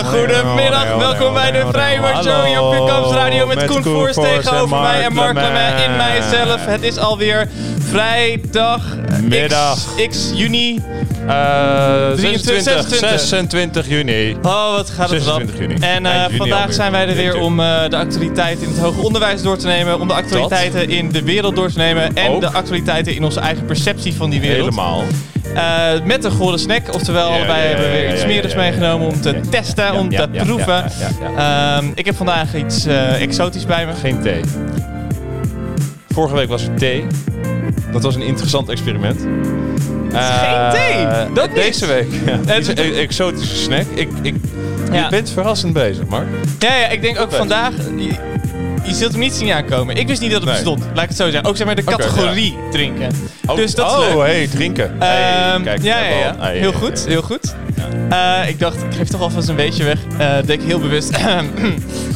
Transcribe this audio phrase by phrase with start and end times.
[0.00, 0.96] Een hele goede middag.
[0.96, 5.12] Welkom bij de Vrijmarkt Show hier op Kamps Radio met, Koen Voors tegenover mij en
[5.12, 6.66] Mark Lemay in mijzelf.
[6.66, 8.82] Het is alweer vrijdag
[9.22, 9.78] Middag.
[9.94, 10.82] X, X juni.
[11.30, 14.36] Eh 23, 26, 26 juni.
[14.42, 15.36] Oh, wat gaat het rap.
[15.36, 15.74] 26 juni.
[15.74, 16.74] En eh, juni vandaag alweer.
[16.74, 20.00] zijn wij er weer om eh, de actualiteiten in het hoger onderwijs door te nemen.
[20.00, 22.14] Om de actualiteiten in de wereld door te nemen.
[22.14, 22.40] En Ook.
[22.40, 24.58] de actualiteiten in onze eigen perceptie van die wereld.
[24.58, 25.04] Helemaal.
[25.54, 26.94] Eh, met een gore snack.
[26.94, 30.84] Oftewel, Ja, allebei hebben we weer iets smerigs meegenomen om te testen, om te proeven.
[31.94, 33.92] ik heb vandaag iets eh, exotisch bij me.
[33.92, 34.40] Geen thee.
[36.08, 37.06] Vorige week was er thee.
[37.92, 39.26] Dat was een interessant experiment.
[40.12, 41.32] Geen thee?
[41.34, 41.54] Dat?
[41.54, 42.06] Deze week.
[42.46, 43.86] Het is- een exotische snack.
[43.94, 44.34] Ik, ik.
[44.92, 46.26] Je bent verrassend bezig, Mark.
[46.58, 47.72] Ja, ja, ik denk ook vandaag...
[48.84, 49.96] Je, zult hem niet zien aankomen.
[49.96, 50.62] Ik wist niet dat het Nee.
[50.62, 50.84] bestond.
[50.94, 51.48] Laat ik het zo zeggen.
[51.48, 53.10] Ook zeg maar de categorie drinken.
[53.46, 54.26] Oh, Dus dat is oh, leuk.
[54.26, 54.96] hey, drinken.
[54.98, 57.54] Hey, Ehm, kijk, ja, we ja, Heel goed, heel goed.
[58.10, 59.98] Eh, ik dacht, ik geef toch alvast een beetje weg.
[60.18, 61.10] Eh denk ik heel bewust.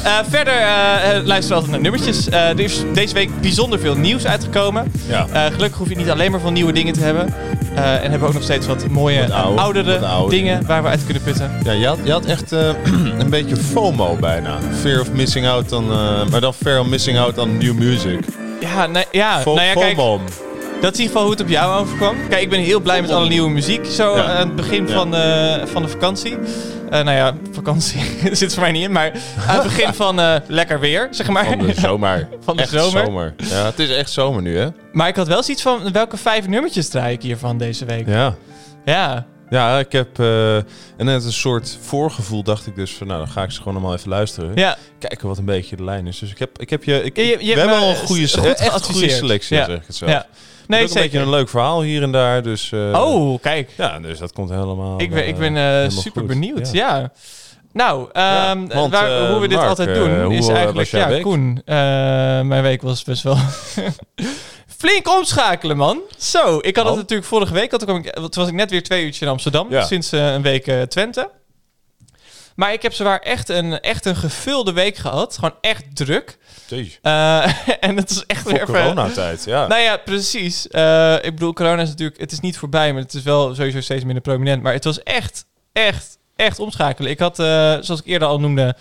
[0.05, 2.29] Eh, verder eh, eh, luister altijd naar nummertjes.
[2.29, 4.93] Eh, er is deze week bijzonder veel nieuws uitgekomen.
[5.09, 5.27] Ja.
[5.33, 7.35] Eh, gelukkig hoef je niet alleen maar van nieuwe dingen te hebben.
[7.75, 10.89] Eh, en hebben we ook nog steeds wat mooie, Wat oudere wat dingen waar we
[10.89, 11.51] uit kunnen putten.
[11.65, 12.69] Ja, je had, je had echt eh,
[13.21, 14.59] een beetje FOMO bijna.
[14.81, 15.91] Fear of missing out on...
[15.91, 18.19] eh, maar dan fear of missing out on new music.
[18.61, 20.21] Ja, ja, Fo- nou ja, kijk, FOMO.
[20.81, 22.15] dat is in ieder geval hoe het op jou overkwam.
[22.29, 24.25] Kijk, ik ben heel blij met alle nieuwe muziek zo Ja.
[24.25, 24.93] aan het begin Ja.
[24.95, 25.15] van,
[25.69, 26.37] van de vakantie.
[26.91, 28.01] Eh, nou ja, vakantie
[28.37, 29.13] zit voor mij niet in, maar
[29.49, 31.47] aan het begin van eh, lekker weer, zeg maar.
[31.47, 32.29] Van de zomer.
[32.41, 33.35] Van de echt zomer.
[33.37, 34.67] Ja, het is echt zomer nu, hè?
[34.93, 38.07] Maar ik had wel zoiets van, welke vijf nummertjes draai ik hiervan deze week?
[38.09, 38.35] Ja.
[38.85, 40.19] Ja, Ja, ik heb...
[40.19, 40.65] eh, en
[40.97, 43.07] net een soort voorgevoel dacht ik dus van...
[43.07, 44.51] Nou, dan ga ik ze gewoon allemaal even luisteren.
[44.55, 44.77] ja.
[44.99, 46.19] Kijken wat een beetje de lijn is.
[46.19, 47.03] Dus ik heb, ik heb je...
[47.03, 49.65] Ik, Je- we hebben al een goede, goed echt een goede selectie, Ja.
[49.65, 50.07] zeg ik het zo.
[50.07, 50.27] ja.
[50.67, 51.21] Nee, ook een beetje zeker.
[51.21, 52.73] een leuk verhaal hier en daar, dus...
[52.73, 53.71] eh, Oh, kijk.
[53.77, 55.01] Ja, dus dat komt helemaal...
[55.01, 56.31] Ik ben, ik ben eh, eh, super goed.
[56.31, 56.73] benieuwd.
[56.73, 56.97] Ja.
[56.97, 57.13] Ja.
[57.73, 60.89] Nou, Ja, ehm, want, waar, hoe we dit Mark, altijd doen is eigenlijk...
[60.89, 61.23] Ja, week?
[61.23, 61.63] Koen,
[62.47, 63.37] mijn week was best wel...
[64.79, 66.01] Flink omschakelen, man.
[66.19, 67.01] Zo, ik had het Oh.
[67.01, 67.71] natuurlijk vorige week.
[67.71, 69.67] Had, toen, kwam ik, toen was ik net weer twee uurtjes in Amsterdam.
[69.71, 69.85] Ja.
[69.85, 71.31] Sinds een week Twente.
[72.55, 75.35] Maar ik heb zowaar echt een, echt een gevulde week gehad.
[75.35, 76.39] Gewoon echt druk.
[77.03, 77.45] Eh,
[77.81, 78.75] en het is echt Voor weer even...
[78.75, 79.67] coronatijd, ja.
[79.67, 80.69] Nou ja, precies.
[80.69, 82.21] Eh, ik bedoel, corona is natuurlijk...
[82.21, 84.63] Het is niet voorbij, maar het is wel sowieso steeds minder prominent.
[84.63, 87.11] Maar het was echt, echt, echt omschakelen.
[87.11, 87.47] Ik had, eh,
[87.81, 88.77] zoals ik eerder al noemde...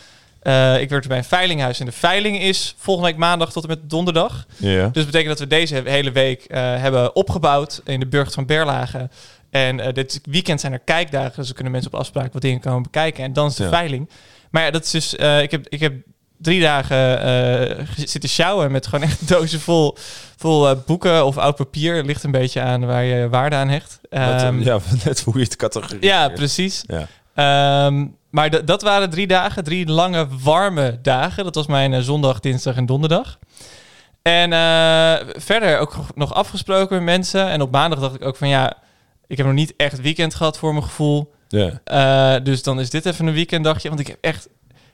[0.79, 1.79] ik werkte bij een veilinghuis.
[1.79, 4.45] En de veiling is volgende week maandag tot en met donderdag.
[4.57, 4.83] ja.
[4.83, 9.09] Dus dat betekent dat we deze hele week hebben opgebouwd in de burcht van Berlage.
[9.53, 12.83] En eh, dit weekend zijn er kijkdagen, dus kunnen mensen op afspraak wat dingen komen
[12.83, 13.23] bekijken.
[13.23, 13.69] En dan is de Ja.
[13.69, 14.09] veiling.
[14.51, 15.15] Maar ja, dat is dus...
[15.15, 15.93] eh, ik, heb, ik heb
[16.37, 19.97] drie dagen eh, zitten sjouwen met gewoon echt dozen vol,
[20.37, 22.03] vol boeken of oud papier.
[22.03, 23.99] Ligt een beetje aan waar je waarde aan hecht.
[24.09, 26.01] Ehm, ja, net hoe je het categorie.
[26.05, 26.83] ja, precies.
[26.87, 27.07] Ja.
[27.35, 31.43] Ehm, maar dat waren drie dagen, drie lange, warme dagen.
[31.43, 33.37] Dat was mijn zondag, dinsdag en donderdag.
[34.21, 34.49] En
[35.41, 37.47] verder ook nog afgesproken met mensen.
[37.49, 38.73] En op maandag dacht ik ook van ja,
[39.33, 41.33] ik heb nog niet echt weekend gehad voor mijn gevoel.
[41.47, 41.81] Ja.
[41.83, 43.87] Eh, dus dan is dit even een weekenddagje.
[43.87, 44.49] Want ik heb echt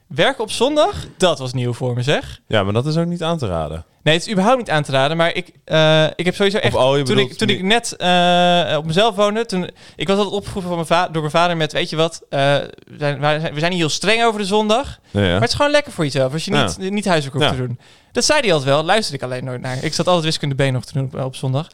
[0.07, 2.39] werken op zondag, dat was nieuw voor me zeg.
[2.47, 3.85] ja, maar dat is ook niet aan te raden.
[4.09, 5.17] Nee, het is überhaupt niet aan te raden.
[5.17, 6.75] Maar ik, eh, ik heb sowieso echt...
[6.75, 9.45] oh, toen ik, toen niet- ik net eh, op mezelf woonde...
[9.45, 11.71] Toen, ik was altijd opgevoed van mijn door mijn vader met...
[11.71, 14.45] Weet je wat, eh, we, zijn, we zijn- we zijn niet heel streng over de
[14.45, 14.99] zondag.
[15.11, 15.31] Ja, ja.
[15.31, 16.33] Maar het is gewoon lekker voor jezelf.
[16.33, 17.79] Als je niet, niet huiswerk hoeft te doen.
[18.11, 18.83] Dat zei hij altijd wel.
[18.83, 19.83] Luisterde ik alleen nooit naar.
[19.83, 21.67] Ik zat altijd wiskunde B nog te doen op, op zondag.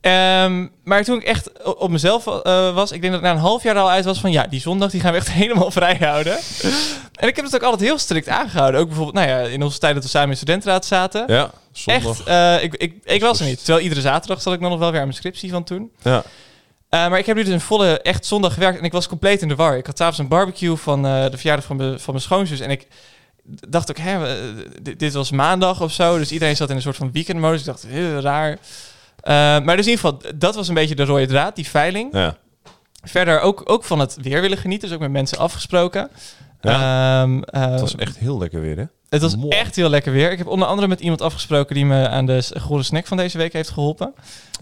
[0.00, 2.24] Ehm, maar toen ik echt op mezelf
[2.74, 4.46] was, ik denk dat ik na een half jaar er al uit was van ja,
[4.46, 6.38] die zondag die gaan we echt helemaal vrij houden.
[7.14, 8.80] en ik heb het ook altijd heel strikt aangehouden.
[8.80, 11.24] Ook bijvoorbeeld, nou ja, in onze tijd dat we samen in de studentenraad zaten.
[11.26, 12.18] Ja, zondag.
[12.18, 13.58] Echt, eh, ik, ik, ik was er niet.
[13.58, 15.90] Terwijl iedere zaterdag zat ik nog wel weer aan mijn scriptie van toen.
[16.02, 16.22] Ja.
[16.88, 19.42] Eh, maar ik heb nu dus een volle, echt zondag gewerkt en ik was compleet
[19.42, 19.76] in de war.
[19.76, 22.60] Ik had s'avonds een barbecue van eh, de verjaardag van, mijn- van mijn schoonzus.
[22.60, 22.86] En ik
[23.68, 24.18] dacht ook, hè,
[24.82, 26.18] dit, dit was maandag of zo.
[26.18, 27.60] Dus iedereen zat in een soort van weekendmodus.
[27.60, 28.58] Ik dacht, heel raar.
[29.64, 32.12] Maar dus in ieder geval, dat was een beetje de rode draad, die veiling.
[32.12, 32.36] Ja.
[33.02, 34.86] Verder ook, ook van het weer willen genieten.
[34.88, 36.10] Dus ook met mensen afgesproken.
[36.60, 37.22] Ja.
[37.22, 38.84] Ehm, eh, Het was echt heel lekker weer, hè?
[39.08, 39.48] het was Mooi.
[39.56, 40.30] echt heel lekker weer.
[40.32, 43.38] Ik heb onder andere met iemand afgesproken die me aan de gore snack van deze
[43.38, 44.14] week heeft geholpen.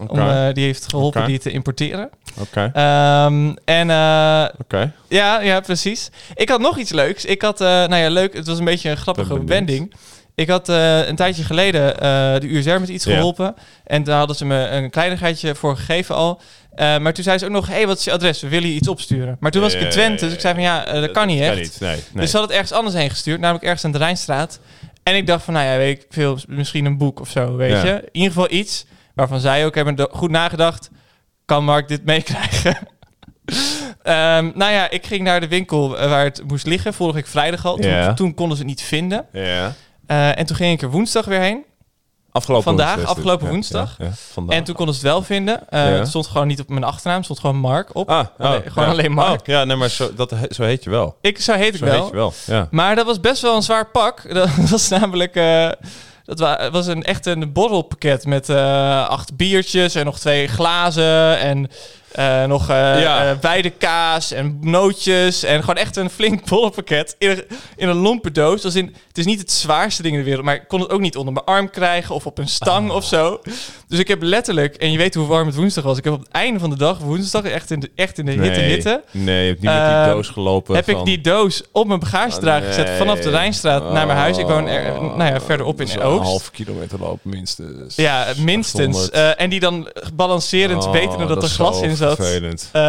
[0.07, 2.09] Om, eh, die heeft geholpen die te importeren.
[2.39, 4.93] oké, Ehm, en eh, oké.
[5.07, 6.09] ja, ja, precies.
[6.35, 7.25] Ik had nog iets leuks.
[7.25, 8.33] Ik had, nou ja, leuk.
[8.33, 9.93] Het was een beetje een grappige wending.
[10.35, 10.67] Ik had
[11.07, 11.97] een tijdje geleden
[12.41, 13.15] de USR met iets Ja.
[13.15, 13.55] geholpen.
[13.83, 16.41] En daar hadden ze me een kleinigheidje voor gegeven al.
[16.77, 18.41] Eh, maar toen zei ze ook nog, hey, wat is je adres?
[18.41, 19.37] We willen je iets opsturen.
[19.39, 21.39] Maar toen was ik in Twente, dus ik zei van ja, eh, dat kan niet
[21.39, 21.59] Kan echt.
[21.61, 21.89] niet, nee.
[21.95, 22.01] nee.
[22.13, 24.59] Dus ze had het ergens anders heen gestuurd, namelijk ergens aan de Rijnstraat.
[25.03, 27.81] En ik dacht van, nou ja, weet ik veel, misschien een boek of zo, weet
[27.81, 27.91] je.
[27.93, 30.89] In ieder geval iets waarvan zij ook hebben goed nagedacht,
[31.45, 32.77] kan Mark dit meekrijgen?
[34.03, 37.27] Ehm, nou ja, ik ging naar de winkel eh, waar het moest liggen, vorige week
[37.27, 37.79] vrijdag al.
[38.15, 39.25] Toen, konden ze het niet vinden.
[39.31, 39.73] Ja.
[40.33, 41.65] En toen ging ik er woensdag weer heen.
[42.31, 43.95] Afgelopen Vandaag, woensdag afgelopen Ja, woensdag.
[43.99, 44.11] ja.
[44.47, 45.69] En toen konden ze het wel vinden.
[45.69, 45.83] Eh.
[45.83, 48.09] Het stond gewoon niet op mijn achternaam, het stond gewoon Mark op.
[48.09, 48.91] Ah, oh, Alleen- gewoon ja.
[48.93, 49.39] alleen Mark.
[49.39, 51.17] Oh, ja, nee, maar zo, dat, zo heet je wel.
[51.21, 51.93] Ik, zo heet ik Zo wel.
[52.01, 52.67] heet je wel, ja.
[52.71, 54.23] Maar dat was best wel een zwaar pak.
[54.33, 55.35] Dat was namelijk...
[55.35, 55.69] eh,
[56.25, 61.39] dat wa- was een, echt een borrelpakket met eh, acht biertjes en nog twee glazen
[61.39, 61.69] en
[62.17, 63.29] eh, nog Ja.
[63.29, 65.43] eh, weidekaas en nootjes.
[65.43, 67.43] En gewoon echt een flink borrelpakket in een,
[67.75, 68.65] in een lompe doos.
[68.65, 70.89] Als in, het is niet het zwaarste ding in de wereld, maar ik kon het
[70.89, 73.41] ook niet onder mijn arm krijgen of op een stang of zo.
[73.87, 76.19] Dus ik heb letterlijk, en je weet hoe warm het woensdag was, ik heb op
[76.19, 79.03] het einde van de dag, woensdag, echt in de, echt in de hitte, nee, hitte,
[79.11, 80.75] Nee, je hebt niet met die Ehm, doos gelopen.
[80.75, 83.29] heb ik die doos op mijn bagagedrager Oh, gezet vanaf de.
[83.29, 84.37] Rijnstraat naar mijn huis.
[84.37, 86.27] Ik woon er, Oh, nou ja, verderop in dat wel Een Oost.
[86.29, 87.95] half kilometer lopen minstens.
[87.95, 88.97] Ja, minstens.
[89.11, 89.35] 800.
[89.37, 92.06] En die dan balancerend Oh, wetende dat er glas in zat.
[92.15, 92.69] Vervelend.
[92.71, 92.81] Eh,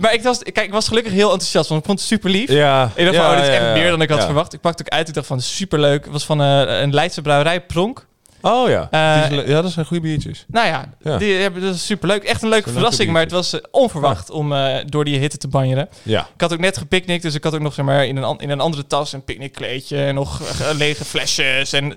[0.00, 2.50] maar ik was, kijk, ik was gelukkig heel enthousiast, want ik vond het super lief.
[2.50, 2.90] Ja.
[2.94, 4.52] Ik dacht van, oh, dit is echt meer dan ik had verwacht.
[4.52, 5.08] Ik pakte ook uit.
[5.08, 6.04] Ik dacht van, super leuk.
[6.04, 8.06] Het was van eh, een Leidse brouwerij, Pronk.
[8.40, 8.88] Oh ja.
[8.90, 10.44] Eh, ja, dat zijn goede biertjes.
[10.48, 11.18] Nou ja, Ja.
[11.18, 12.24] Die hebben, dat is super leuk.
[12.24, 14.54] Echt een leuke verrassing, maar het was eh, onverwacht om
[14.86, 15.88] door die hitte te banjeren.
[16.02, 16.20] Ja.
[16.34, 18.50] Ik had ook net gepicnict, dus ik had ook nog zeg maar, in, een, in
[18.50, 20.40] een andere tas een picknickkleedje en nog
[20.76, 21.72] lege flesjes.
[21.72, 21.96] En,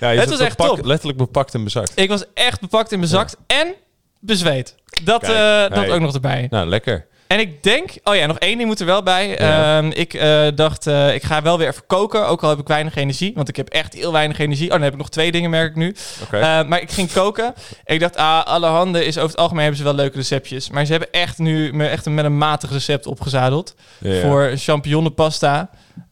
[0.00, 0.84] ja Het was echt top.
[0.84, 1.92] Letterlijk bepakt en bezakt.
[1.94, 3.74] ik was echt bepakt en bezakt en
[4.20, 4.74] bezweet.
[5.02, 5.90] Dat, Kijk, eh, dat hey.
[5.90, 6.46] ook nog erbij.
[6.50, 7.08] Nou, lekker.
[7.26, 9.28] En ik denk, oh ja, nog één ding moet er wel bij.
[9.28, 9.78] Ja.
[9.78, 12.68] Ehm, ik eh, dacht, eh, ik ga wel weer even koken, ook al heb ik
[12.68, 13.32] weinig energie.
[13.34, 14.66] Want ik heb echt heel weinig energie.
[14.66, 15.94] Oh, dan heb ik nog twee dingen, merk ik nu.
[16.30, 17.54] Maar ik ging koken.
[17.84, 20.70] Ik dacht, ah, alle handen is over het algemeen hebben ze wel leuke receptjes.
[20.70, 23.74] Maar ze hebben echt nu me echt met een matig recept opgezadeld.
[23.98, 24.20] Ja, ja.
[24.20, 25.70] Voor champignonenpasta.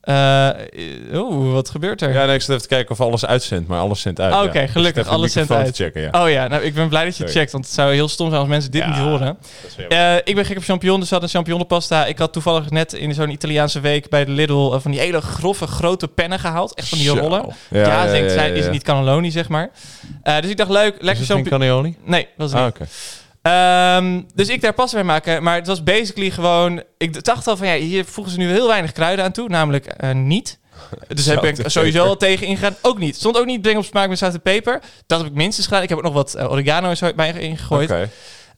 [0.08, 0.48] Eh
[1.14, 2.12] Oeh, wat gebeurt er?
[2.12, 4.34] Ja, nee, ik zit even te kijken of alles uitzendt, maar alles zendt uit.
[4.34, 5.76] Oh, oké, gelukkig, alles zendt uit.
[5.76, 6.22] checken, ja.
[6.24, 7.52] Oh ja, nou ik ben blij dat je het checkt.
[7.52, 8.88] Want het zou heel stom zijn als mensen dit Ja.
[8.88, 9.38] niet horen.
[9.88, 12.06] Eh, ik ben gek op champignon, dus we hadden champignonenpasta.
[12.06, 15.20] Ik had toevallig net in zo'n Italiaanse week bij de Lidl eh, van die hele
[15.20, 16.74] grove grote pennen gehaald.
[16.74, 17.14] Echt van die Zo.
[17.16, 17.44] rollen.
[17.70, 19.70] Ja, Ja, ja, ja, ja, zijn, is het niet cannelloni, zeg maar.
[20.22, 21.58] Eh, dus ik dacht, leuk, Is lekker champignon.
[21.60, 21.96] cannelloni?
[22.04, 22.74] Nee, was het Ah, niet.
[22.74, 22.86] oké.
[23.48, 25.42] Ehm, dus ik daar pas bij maken.
[25.42, 26.82] Maar het was basically gewoon...
[26.98, 29.48] Ik dacht al van, ja, hier voegen ze nu heel weinig kruiden aan toe.
[29.48, 30.58] Namelijk eh, niet.
[31.08, 32.76] Dus heb ik sowieso al tegen ingegaan.
[32.82, 33.16] Ook niet.
[33.16, 34.80] Stond ook niet breng op smaak met zout en peper.
[35.06, 35.82] Dat heb ik minstens gedaan.
[35.82, 37.90] Ik heb ook nog wat eh, oregano en zo bij ingegooid.
[37.90, 38.08] Eh,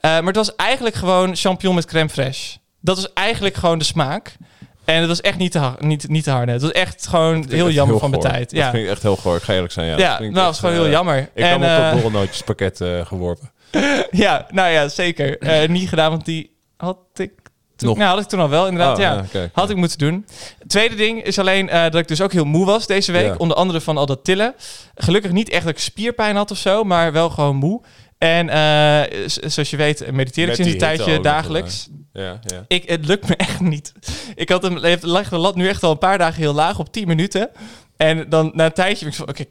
[0.00, 2.60] maar het was eigenlijk gewoon champignon met crème fraîche.
[2.80, 4.36] Dat was eigenlijk gewoon de smaak.
[4.84, 6.52] En het was echt niet te, niet, niet te harde.
[6.52, 8.50] Het was echt gewoon heel echt jammer heel van mijn tijd.
[8.50, 9.36] Dat Ja, vind ik echt heel goor.
[9.36, 9.86] Ik ga eerlijk zijn.
[9.86, 11.18] Ja, ja, dat nou, het echt, was gewoon heel jammer.
[11.18, 13.50] Ik heb hem op dat borrelnootjespakket eh geworpen.
[14.10, 15.38] Ja, nou ja, zeker.
[15.38, 17.32] Eh, niet gedaan, want die had ik
[17.76, 17.98] toen, Nog.
[17.98, 18.98] nou, had ik toen al wel, inderdaad.
[18.98, 19.48] Oh, ja.
[19.52, 20.26] Had ik moeten doen.
[20.66, 23.26] Tweede ding is alleen eh, dat ik dus ook heel moe was deze week.
[23.26, 23.34] Ja.
[23.38, 24.54] Onder andere van al dat tillen.
[24.94, 27.82] Gelukkig niet echt dat ik spierpijn had of zo, maar wel gewoon moe.
[28.18, 31.88] En eh, zoals je weet, mediteer ik sinds een tijdje dagelijks.
[32.12, 32.64] Ja, ja.
[32.68, 33.92] Ik, het lukt me echt niet.
[34.34, 36.92] Ik had hem, lag de lat nu echt al een paar dagen heel laag op
[36.92, 37.50] 10 minuten.
[37.96, 39.44] En dan na een tijdje ben ik zo oké,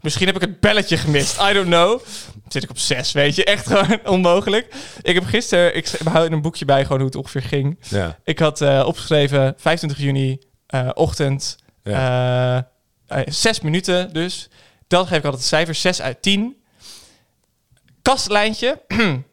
[0.00, 1.40] misschien heb ik het belletje gemist.
[1.40, 1.88] I don't know.
[2.32, 3.44] Dan zit ik op 6, weet je.
[3.44, 4.74] Echt gewoon onmogelijk.
[5.02, 7.78] Ik heb gisteren, ik hou in een boekje bij gewoon hoe het ongeveer ging.
[7.88, 8.18] ja.
[8.24, 12.58] Ik had eh, opgeschreven 25 juni, eh, ochtend, eh,
[13.24, 14.48] 6 minuten dus.
[14.88, 16.56] Dan geef ik altijd het cijfer 6 uit 10.
[18.02, 18.80] Kastlijntje.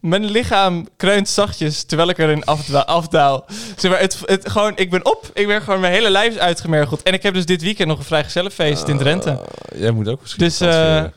[0.00, 3.44] Mijn lichaam kreunt zachtjes terwijl ik erin afda afdaal.
[3.76, 5.30] Zeg maar, het, het, gewoon, ik ben op.
[5.34, 7.02] Ik ben gewoon mijn hele lijf uitgemergeld.
[7.02, 9.30] En ik heb dus dit weekend nog een vrijgezellenfeest in Drenthe.
[9.30, 11.12] Eh, jij moet ook misschien Dus, leren.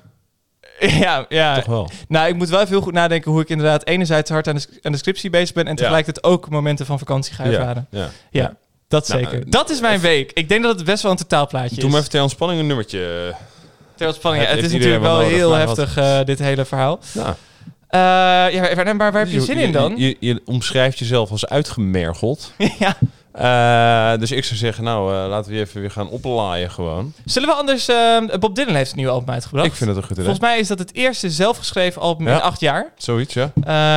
[1.03, 1.55] Ja, ja.
[1.55, 1.89] Toch wel.
[2.07, 4.91] Nou, ik moet wel heel goed nadenken hoe ik inderdaad enerzijds hard aan de, aan
[4.91, 7.87] de scriptie bezig ben en tegelijkertijd ook momenten van vakantie ga ervaren.
[7.89, 8.09] Ja.
[8.31, 8.55] Ja,
[8.87, 9.39] dat Nou, zeker.
[9.39, 10.31] eh, dat is mijn week.
[10.33, 11.89] Ik denk dat het best wel een totaalplaatje Doe is.
[11.89, 13.35] maar even ter ontspanning een nummertje.
[13.95, 14.43] Ter spanning.
[14.43, 16.99] Ja, het is natuurlijk wel nodig, heel wat- heftig, dit hele verhaal.
[17.11, 17.33] Nou,
[17.93, 17.99] Eh,
[18.53, 19.93] ja, maar, maar waar heb je zin in dan?
[19.97, 22.51] Je, je, je omschrijft jezelf als uitgemergeld.
[22.79, 22.95] ja.
[23.33, 27.13] Eh, dus ik zou zeggen, nou, eh, laten we even weer gaan oplaaien gewoon.
[27.25, 27.87] Zullen we anders...
[27.87, 29.67] eh, Bob Dylan heeft een nieuwe album uitgebracht.
[29.67, 30.25] Ik vind het een goed idee.
[30.25, 32.33] Volgens mij is dat het eerste zelfgeschreven album Ja.
[32.35, 32.91] in acht jaar.
[32.97, 33.51] Zoiets, ja.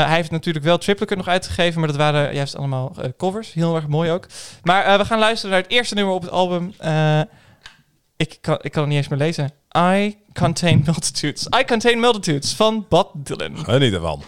[0.07, 3.53] Hij heeft natuurlijk wel Triplicate nog uitgegeven, maar dat waren juist allemaal covers.
[3.53, 4.27] Heel erg mooi ook.
[4.63, 6.75] Maar we gaan luisteren naar het eerste nummer op het album.
[8.17, 9.51] Ik, kan, ik kan het niet eens meer lezen.
[9.77, 11.49] I Contain Multitudes.
[11.53, 13.63] I Contain Multitudes van Bob Dylan.
[13.67, 14.23] Geniet ervan.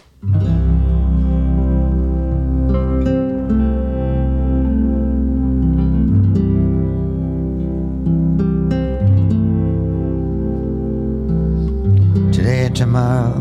[12.31, 13.33] today and tomorrow,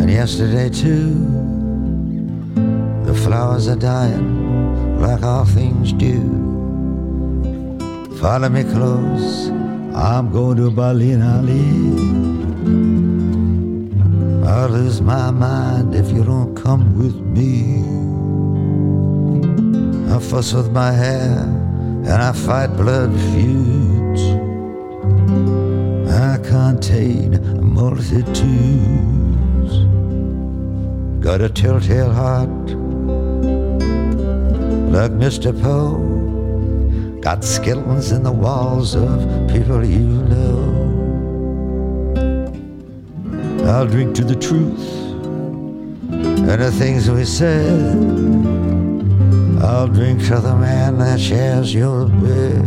[0.00, 1.12] and yesterday too.
[3.04, 6.20] The flowers are dying like all things do.
[8.18, 9.50] Follow me close,
[9.94, 12.12] I'm going to Berlin, Ali.
[14.48, 17.82] I'll lose my mind if you don't come with me.
[20.14, 21.42] I fuss with my hair
[22.04, 24.22] and I fight blood feuds.
[26.10, 28.32] I contain multitudes.
[31.20, 32.48] Got a telltale heart
[34.90, 35.52] like Mr.
[35.62, 36.21] Poe.
[37.22, 40.58] Got skeletons in the walls of people you know.
[43.64, 44.80] I'll drink to the truth
[46.10, 47.96] and the things we said.
[49.62, 52.66] I'll drink to the man that shares your bed.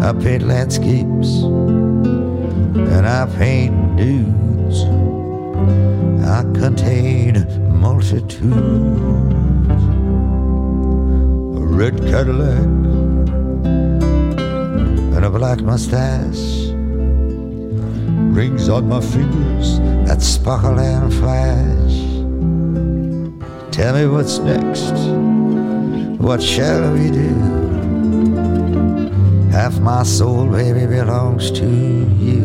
[0.00, 4.84] I paint landscapes and I paint nudes.
[6.24, 7.44] I contain
[7.76, 9.47] multitudes.
[11.78, 12.58] Red Cadillac
[15.14, 16.72] and a black mustache.
[18.34, 21.94] Rings on my fingers that sparkle and flash.
[23.70, 24.90] Tell me what's next.
[26.20, 27.32] What shall we do?
[29.52, 32.44] Half my soul, baby, belongs to you.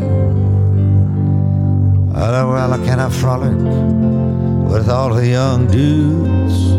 [2.14, 3.58] Oh, well, can I frolic
[4.72, 6.73] with all the young dudes?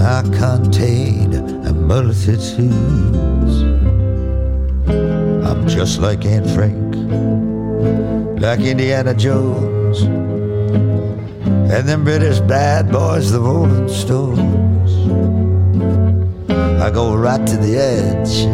[0.00, 1.34] I contain
[1.66, 3.62] a multitudes.
[5.46, 6.94] I'm just like Aunt Frank,
[8.40, 10.02] like Indiana Jones,
[11.72, 14.92] and them British bad boys, the Rolling Stones.
[16.80, 18.46] I go right to the edge.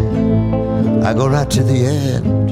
[1.05, 2.51] I go right to the end.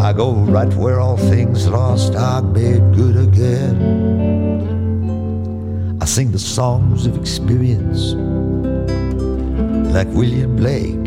[0.00, 4.11] I go right where all things lost are made good again.
[6.02, 8.14] I sing the songs of experience
[9.94, 11.06] like William Blake.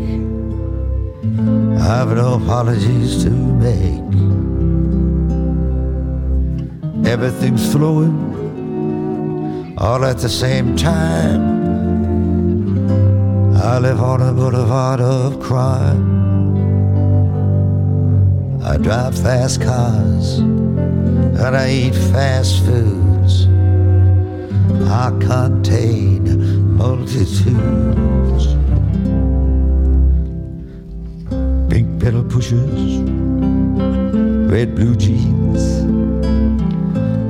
[1.78, 4.00] I've no apologies to make.
[7.06, 8.16] Everything's flowing
[9.76, 11.42] all at the same time.
[13.54, 16.06] I live on a boulevard of crime.
[18.62, 23.05] I drive fast cars and I eat fast foods.
[24.86, 28.46] I contain multitudes.
[31.70, 33.00] Pink pedal pushers,
[34.50, 35.62] red blue jeans,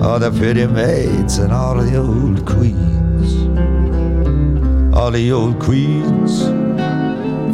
[0.02, 2.96] all the pretty maids and all the old queens
[4.96, 6.42] all the old queens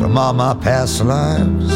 [0.01, 1.71] from all my past lives.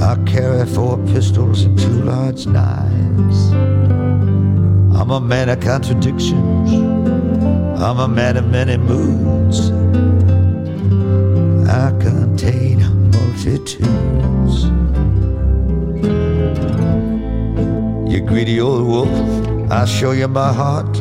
[0.00, 3.73] I carry four pistols and two large knives.
[5.04, 6.72] I'm a man of contradictions.
[6.72, 9.70] I'm a man of many moods.
[11.68, 12.80] I contain
[13.10, 14.64] multitudes.
[18.10, 20.94] You greedy old wolf, I'll show you my heart,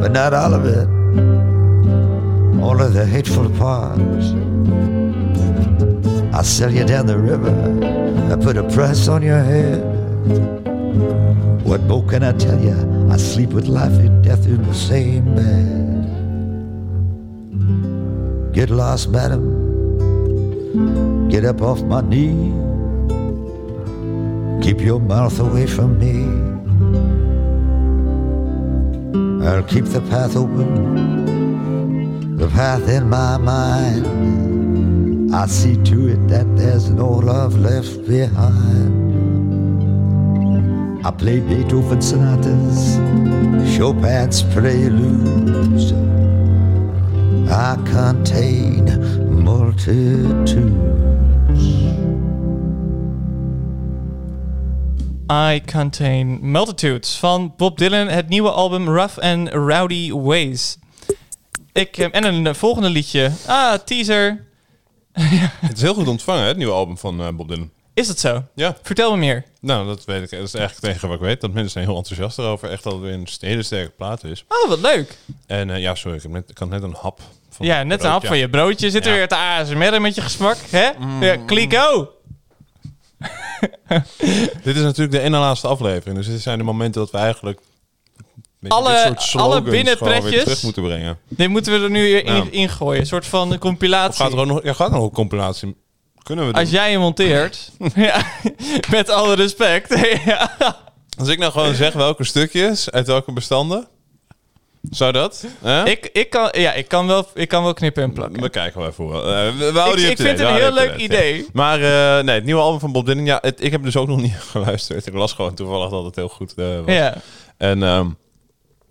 [0.00, 0.88] but not all of it
[2.62, 4.30] all of the hateful parts.
[6.32, 7.52] I'll sell you down the river.
[8.32, 9.82] I put a price on your head.
[11.64, 13.08] What more can I tell you?
[13.10, 16.04] I sleep with life and death in the same bed.
[18.54, 19.42] Get lost, madam.
[21.28, 22.52] Get up off my knee.
[24.62, 26.24] Keep your mouth away from me.
[29.46, 31.24] I'll keep the path open
[32.44, 35.34] the path in my mind.
[35.34, 39.03] I see to it that there's no love left behind.
[41.06, 42.96] I play Beethoven sonatas,
[43.76, 45.92] Chopin's preludes.
[47.50, 48.86] I contain
[49.44, 50.54] multitudes.
[55.28, 60.76] I Contain Multitudes van Bob Dylan, het nieuwe album Rough and Rowdy Ways.
[61.72, 63.32] Ik, en een volgende liedje.
[63.46, 64.46] Ah, teaser.
[65.66, 67.70] Het is heel goed ontvangen, hè, het nieuwe album van eh, Bob Dylan.
[67.94, 68.42] Is het zo?
[68.54, 69.44] Ja, Vertel me meer.
[69.60, 70.30] nou, dat weet ik.
[70.30, 71.40] Dat is eigenlijk het enige wat ik weet.
[71.40, 72.70] Dat mensen zijn heel enthousiast erover.
[72.70, 74.44] Echt dat het weer een hele sterke plaat is.
[74.48, 75.16] Oh, wat leuk.
[75.46, 77.20] En eh, ja, sorry, ik, heb net, ik had net een hap.
[77.50, 78.90] Van Ja, net een hap van je broodje.
[78.90, 79.16] Zit er Ja.
[79.16, 80.90] weer te ASMR met je gesmak, hè?
[81.26, 82.12] Ja, kliko.
[84.64, 86.16] Dit is natuurlijk de ene laatste aflevering.
[86.16, 87.60] Dus dit zijn de momenten dat we eigenlijk...
[88.68, 90.42] Alle- alle binnenpretjes.
[90.42, 91.18] terug moeten brengen.
[91.28, 92.44] Dit moeten we er nu in, Ja.
[92.50, 93.00] ingooien.
[93.00, 94.22] Een soort van Of compilatie.
[94.24, 95.76] gaat er ook nog, ja, gaat er nog een compilatie?
[96.24, 96.60] Kunnen we doen.
[96.60, 97.70] Als jij hem monteert.
[97.94, 98.22] ja,
[98.90, 99.98] met alle respect.
[100.26, 100.56] ja.
[101.18, 103.88] Als ik nou gewoon zeg welke stukjes, uit welke bestanden...
[104.90, 105.44] Zou dat?
[105.84, 108.42] Ik, ik, kan, ja, ik, kan wel, ik kan wel knippen en plakken.
[108.42, 109.14] We kijken wel even hoe.
[109.14, 109.22] Eh,
[109.72, 111.36] we, houden Ik- je vind het een heel je leuk idee.
[111.36, 111.44] ja.
[111.52, 114.08] Maar eh, nee, het nieuwe album van Bob Dylan, ja, het, ik heb dus ook
[114.08, 115.06] nog niet geluisterd.
[115.06, 116.94] Ik las gewoon toevallig dat het heel goed eh, was.
[116.94, 117.14] Ja.
[117.56, 118.06] En ehm,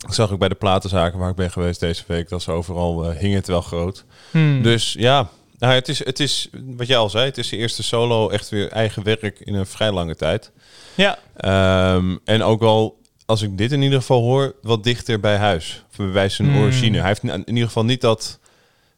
[0.08, 3.04] ik zag ook bij de platenzaken waar ik ben geweest deze week, dat ze overal
[3.10, 4.06] eh, hing het wel groot.
[4.32, 4.62] Hmm.
[4.62, 5.28] Dus ja,
[5.64, 8.50] nou, het, is, het is, wat jij al zei, het is de eerste solo echt
[8.50, 10.52] weer eigen werk in een vrij lange tijd.
[10.96, 11.18] ja.
[11.38, 15.84] Ehm, en ook al, als ik dit in ieder geval hoor, wat dichter bij huis.
[16.14, 16.62] Bij zijn Hmm.
[16.62, 16.98] origine.
[16.98, 18.40] Hij heeft in ieder geval niet dat...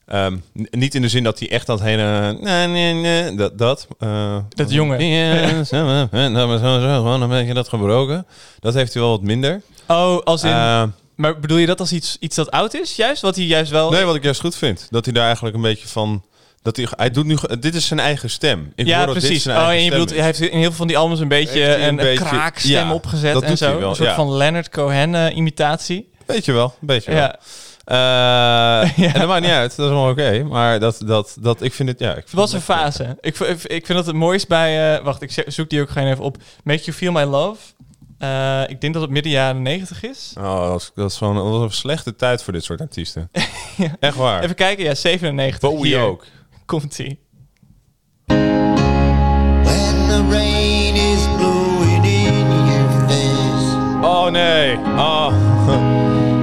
[0.05, 2.37] ehm, niet in de zin dat hij echt dat hele...
[2.41, 3.57] nee, nee, nee, dat...
[3.57, 4.99] Dat, eh, Dat jongen.
[6.95, 8.25] Gewoon een beetje dat gebroken.
[8.59, 9.61] Dat heeft hij wel wat minder.
[9.87, 10.49] Oh, als in...
[10.49, 10.83] Eh,
[11.15, 13.21] maar bedoel je dat als iets, iets dat oud is, juist?
[13.21, 13.89] Wat hij juist wel...
[13.91, 14.87] nee, wat ik juist goed vind.
[14.89, 16.23] Dat hij daar eigenlijk een beetje van...
[16.65, 17.37] Dat hij, hij doet nu...
[17.59, 18.71] Dit is zijn eigen stem.
[18.75, 19.43] Ik ja, hoor dat dit precies.
[19.43, 20.25] zijn Oh, en je bedoelt, hij is.
[20.25, 22.93] heeft in heel veel van die albums een beetje een een, een beetje- kraakstem ja,
[22.93, 23.79] opgezet en zo.
[23.79, 24.15] wel, een soort ja.
[24.15, 26.09] van Leonard Cohen eh, imitatie.
[26.25, 27.19] Weet je wel, een beetje wel.
[27.19, 27.35] Ja.
[27.85, 27.95] Eh,
[29.05, 29.13] Ja.
[29.13, 30.43] En dat maakt niet uit, dat is wel oké.
[30.43, 32.09] Maar dat, dat, dat, ik vind het, ja...
[32.09, 32.77] Ik vind Het was een leuk.
[32.77, 33.17] fase.
[33.21, 34.95] Ik, ik vind dat het mooist bij...
[34.97, 36.37] eh, wacht, ik zoek die ook gewoon even op.
[36.63, 37.59] Make You Feel My Love.
[38.17, 40.33] Eh, ik denk dat het midden jaren 90 is.
[40.37, 43.29] Oh, dat was gewoon, dat was een slechte tijd voor dit soort artiesten.
[43.77, 43.95] Ja.
[43.99, 44.43] Echt waar.
[44.43, 45.69] Even kijken, ja, 97.
[45.69, 46.25] Bowie Hier ook.
[46.65, 47.19] Komt-ie.
[48.27, 54.75] When the rain is blowing in your face Oh nee.
[54.77, 55.31] Oh.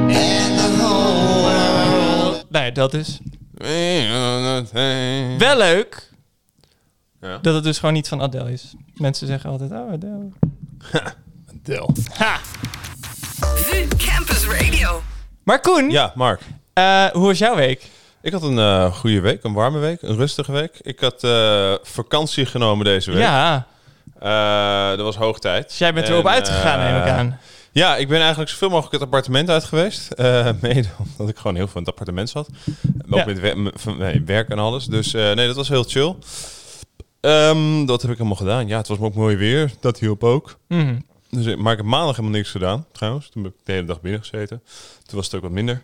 [0.08, 3.20] and the whole world ja, dat is
[5.38, 6.10] wel leuk
[7.20, 7.38] Ja.
[7.38, 8.74] dat het dus gewoon niet van Adele is.
[8.94, 10.28] Mensen zeggen altijd, oh Adele.
[11.62, 11.94] Del.
[12.12, 12.38] Ha!
[13.40, 15.02] VU Campus Radio.
[15.42, 16.40] Maar Koen, Ja, Mark.
[16.72, 17.90] eh, hoe was jouw week?
[18.22, 20.78] Ik had een eh, goede week, een warme week, een rustige week.
[20.82, 23.20] Ik had eh, vakantie genomen deze week.
[23.22, 23.66] Ja,
[24.18, 25.68] Eh, dat was hoog tijd.
[25.68, 27.38] dus jij bent En, erop uitgegaan, neem ik aan.
[27.72, 30.08] Ja, ik ben eigenlijk zoveel mogelijk het appartement uit geweest.
[30.60, 32.48] Mede omdat ik gewoon heel veel in het appartement zat.
[33.10, 33.24] Ook Ja.
[33.24, 34.86] met wer- nee, werk en alles.
[34.86, 36.14] Dus nee, dat was heel chill.
[37.20, 38.66] Ehm, dat heb ik allemaal gedaan.
[38.66, 39.70] Ja, het was ook mooi weer.
[39.80, 40.56] Dat hielp ook.
[40.68, 40.98] Mhm.
[41.30, 43.28] Dus, maar ik heb maandag helemaal niks gedaan, trouwens.
[43.28, 44.62] Toen heb ik de hele dag binnen gezeten.
[45.06, 45.82] Toen was het ook wat minder.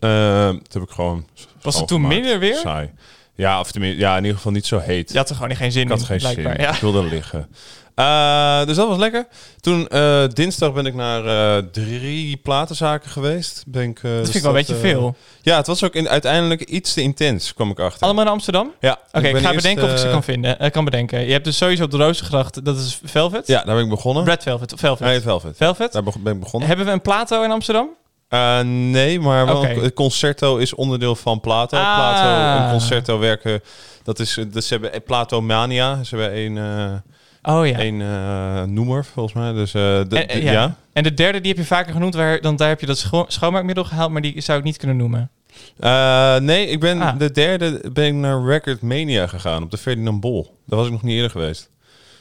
[0.00, 1.26] Ehm, toen heb ik gewoon...
[1.62, 2.56] Was het toen minder weer?
[2.56, 2.90] Saai.
[3.34, 5.12] Ja, of tenminste, ja, in ieder geval niet zo heet.
[5.12, 6.54] Je had er gewoon geen zin Ik had in, geen blijkbaar.
[6.54, 6.62] zin.
[6.62, 6.74] Ja.
[6.74, 7.48] Ik wilde liggen.
[7.94, 9.26] Eh, dus dat was lekker.
[9.60, 13.62] Toen eh, dinsdag ben ik naar eh, drie platenzaken geweest.
[13.66, 15.16] Ben ik, Dat de vind ik wel een beetje veel.
[15.42, 18.02] Ja, het was ook in, uiteindelijk iets te intens, kwam ik achter.
[18.02, 18.72] Allemaal in Amsterdam?
[18.80, 18.98] Ja.
[19.12, 20.70] Oké, ik, ga eerst, bedenken of ik ze kan vinden.
[20.70, 21.26] kan bedenken.
[21.26, 23.46] Je hebt dus sowieso op de Rozengracht, dat is Velvet.
[23.46, 24.24] Ja, daar ben ik begonnen.
[24.24, 24.72] Red Velvet.
[24.76, 25.06] Velvet.
[25.06, 25.56] Nee, Velvet.
[25.56, 25.92] Velvet.
[25.92, 26.68] Daar ben ik begonnen.
[26.68, 27.88] Hebben we een Plato in Amsterdam?
[28.30, 31.76] Eh, nee, maar wel een- het concerto is onderdeel van Plato.
[31.76, 31.94] Ah.
[31.96, 33.60] Plato en concerto werken.
[34.02, 36.02] Dat is, eh, dus ze hebben Plato Mania.
[36.02, 37.78] Ze hebben eh, Oh ja.
[37.78, 39.52] één eh, noemer volgens mij.
[39.52, 40.52] Dus eh, de, En, de- ja.
[40.52, 40.74] ja.
[40.92, 43.24] En de derde, die heb je vaker genoemd, waar, dan daar heb je dat scho-
[43.28, 45.30] schoonmaakmiddel gehaald, maar die zou ik niet kunnen noemen.
[45.78, 47.18] Eh, nee, ik ben Ah.
[47.18, 50.56] de derde ben ik naar Record Mania gegaan op de Ferdinand Bol.
[50.66, 51.70] Daar was ik nog niet eerder geweest.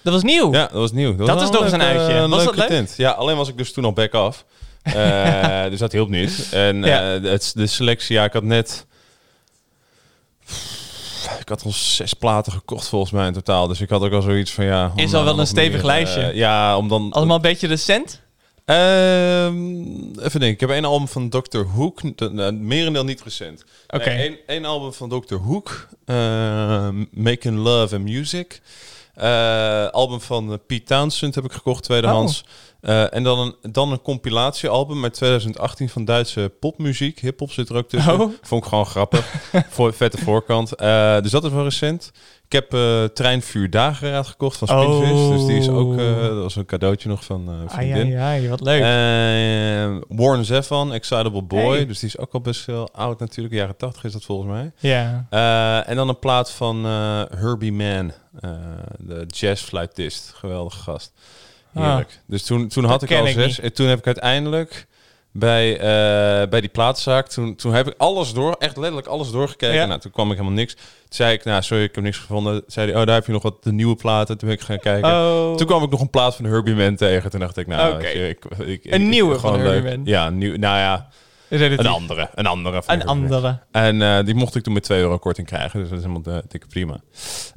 [0.03, 0.53] Dat was nieuw.
[0.53, 1.15] Ja, dat was nieuw.
[1.15, 2.27] Dat was is nog eens een uitje.
[2.27, 2.89] Was leuke dat leuk?
[2.97, 4.45] Ja, alleen was ik dus toen al back af.
[4.95, 6.47] Eh, dus dat hielp niet.
[6.51, 7.15] En Ja.
[7.15, 8.85] eh, het, de selectie, ja, ik had net...
[11.39, 13.67] Ik had al zes platen gekocht volgens mij in totaal.
[13.67, 14.91] Dus ik had ook al zoiets van ja...
[14.95, 16.21] Is al wel een stevig meer, lijstje.
[16.21, 17.11] eh, ja, om dan...
[17.11, 18.21] Allemaal een beetje recent.
[18.65, 19.55] Ehm,
[20.19, 20.47] even denken.
[20.49, 21.59] Ik heb één album van Dr.
[22.15, 23.63] De, merendeel niet recent.
[23.87, 24.03] Oké.
[24.09, 25.35] Één, één album van Dr.
[25.35, 25.87] Hook.
[26.05, 28.61] eh, Making Love and Music.
[29.13, 32.43] Eh, album van eh, Pete Townsend heb ik gekocht, tweedehands.
[32.45, 32.49] Oh.
[32.81, 37.19] Eh, en dan een, dan een compilatiealbum uit 2018 van Duitse popmuziek.
[37.19, 38.13] Hip-hop zit er ook tussen.
[38.21, 38.31] Oh.
[38.41, 39.33] Vond ik gewoon grappig.
[39.69, 40.75] Voor vette voorkant.
[40.75, 42.11] Eh, dus dat is wel recent.
[42.45, 45.09] Ik heb eh Treinvuur Dageraad gekocht van Spinvis.
[45.11, 45.29] Oh.
[45.29, 45.97] Dus die is ook...
[45.97, 48.05] dat was een cadeautje nog van Ai, vriendin.
[48.05, 48.81] ai, ai, wat leuk.
[50.07, 51.75] Warren Zevon, Excitable Boy.
[51.75, 51.85] Hey.
[51.85, 53.55] Dus die is ook al best wel oud natuurlijk.
[53.55, 54.71] Jaren 80 is dat volgens mij.
[54.79, 55.25] ja.
[55.85, 56.83] En dan een plaat van
[57.35, 58.11] Herbie Mann.
[58.99, 60.31] de jazzfluitist.
[60.35, 61.11] Geweldige gast.
[61.87, 62.19] Heerlijk.
[62.27, 63.59] Dus toen, toen had Dat ik al ik zes.
[63.59, 64.87] En toen heb ik uiteindelijk
[65.31, 67.27] bij, eh, bij die plaatzaak...
[67.27, 69.75] Toen, toen heb ik alles door, echt letterlijk alles doorgekeken.
[69.75, 69.85] Ja.
[69.85, 70.73] Nou, toen kwam ik helemaal niks.
[70.73, 72.53] Toen zei ik, nou sorry, ik heb niks gevonden.
[72.53, 74.37] Toen zei hij, oh daar heb je nog wat de nieuwe platen.
[74.37, 75.09] Toen ben ik gaan kijken.
[75.11, 75.55] Oh.
[75.55, 77.29] Toen kwam ik nog een plaat van Herbie Mann tegen.
[77.29, 79.91] Toen dacht ik, nou, je, ik, ik, ik- Een ik- nieuwe gewoon van Herbie leuk.
[79.95, 80.05] Mann.
[80.05, 81.07] Ja, nieuw, nou ja,
[81.49, 81.77] Relatief.
[81.79, 82.29] een andere.
[82.35, 82.81] Een andere.
[82.87, 83.59] Een andere.
[83.71, 85.79] En eh, die mocht ik toen met 2 euro korting krijgen.
[85.79, 87.01] Dus dat is helemaal uh, dikke prima.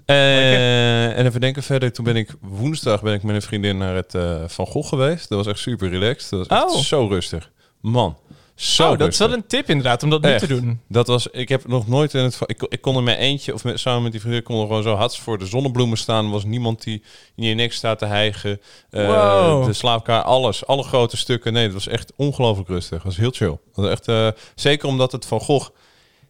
[0.07, 1.93] Eh, en even denken verder.
[1.93, 5.29] Toen ben ik woensdag ben ik met een vriendin naar het eh, Van Gogh geweest.
[5.29, 6.31] Dat was echt super relaxed.
[6.31, 6.81] Dat was echt Oh.
[6.83, 7.51] zo rustig.
[7.81, 8.17] Man,
[8.55, 10.41] Zo oh, dat is wel een tip inderdaad, om dat nu Echt.
[10.41, 10.81] te doen.
[10.88, 12.38] Dat was, ik heb nog nooit in het.
[12.47, 14.83] Ik, ik kon in mijn eentje of met, samen met die vrienden kon er gewoon
[14.83, 16.25] zo hard voor de zonnebloemen staan.
[16.25, 17.03] Er was niemand die
[17.37, 18.61] in je nek staat te hijgen.
[18.91, 19.65] Eh, Wow.
[19.67, 21.53] De slaapkamer, alles, alle grote stukken.
[21.53, 22.97] Nee, het was echt ongelooflijk rustig.
[22.97, 23.59] Het was heel chill.
[23.75, 25.69] Was echt, eh, zeker omdat het van Gogh.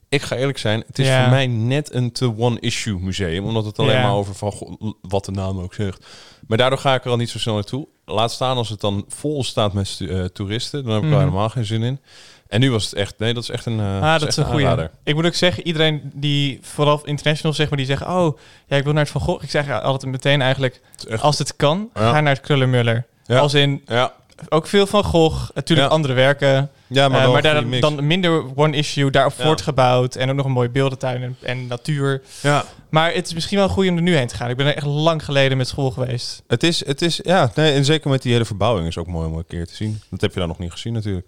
[0.08, 1.20] Ik ga eerlijk zijn, het is Ja.
[1.22, 3.44] voor mij net een te one-issue museum.
[3.44, 4.02] Omdat het alleen Ja.
[4.02, 6.06] maar over van wat de naam ook zegt.
[6.46, 7.86] Maar daardoor ga ik er al niet zo snel naartoe.
[8.04, 10.84] Laat staan als het dan vol staat met eh, toeristen.
[10.84, 11.24] Dan heb ik er Mhm.
[11.24, 12.00] helemaal geen zin in.
[12.48, 13.80] En nu was het echt, nee, dat is echt een.
[13.80, 14.62] eh, Ah, dat is een goede.
[14.66, 14.90] aanrader.
[15.04, 18.08] Ik moet ook zeggen, iedereen die, vooral international zeg maar, die zeggen...
[18.08, 19.42] oh, ja, ik wil naar het Van Gogh.
[19.44, 22.10] Ik zeg altijd meteen eigenlijk, Het is echt- als het kan, Ja.
[22.10, 23.06] ga naar het Krullenmuller.
[23.24, 23.38] Ja.
[23.38, 24.12] Als in, Ja,
[24.48, 25.94] ook veel van Gogh, natuurlijk Ja.
[25.94, 26.70] andere werken...
[26.86, 27.80] ja maar, een daar mix.
[27.80, 29.44] dan minder one issue, daarop Ja.
[29.44, 30.14] voortgebouwd.
[30.16, 32.22] En ook nog een mooie beeldentuin en, en natuur.
[32.42, 34.50] Ja, Maar het is misschien wel goed om er nu heen te gaan.
[34.50, 36.42] Ik ben er echt lang geleden met school geweest.
[36.46, 39.26] het is, het is, ja, nee, en zeker met die hele verbouwing is ook mooi
[39.28, 40.00] om een keer te zien.
[40.10, 41.26] Dat heb je dan nog niet gezien natuurlijk.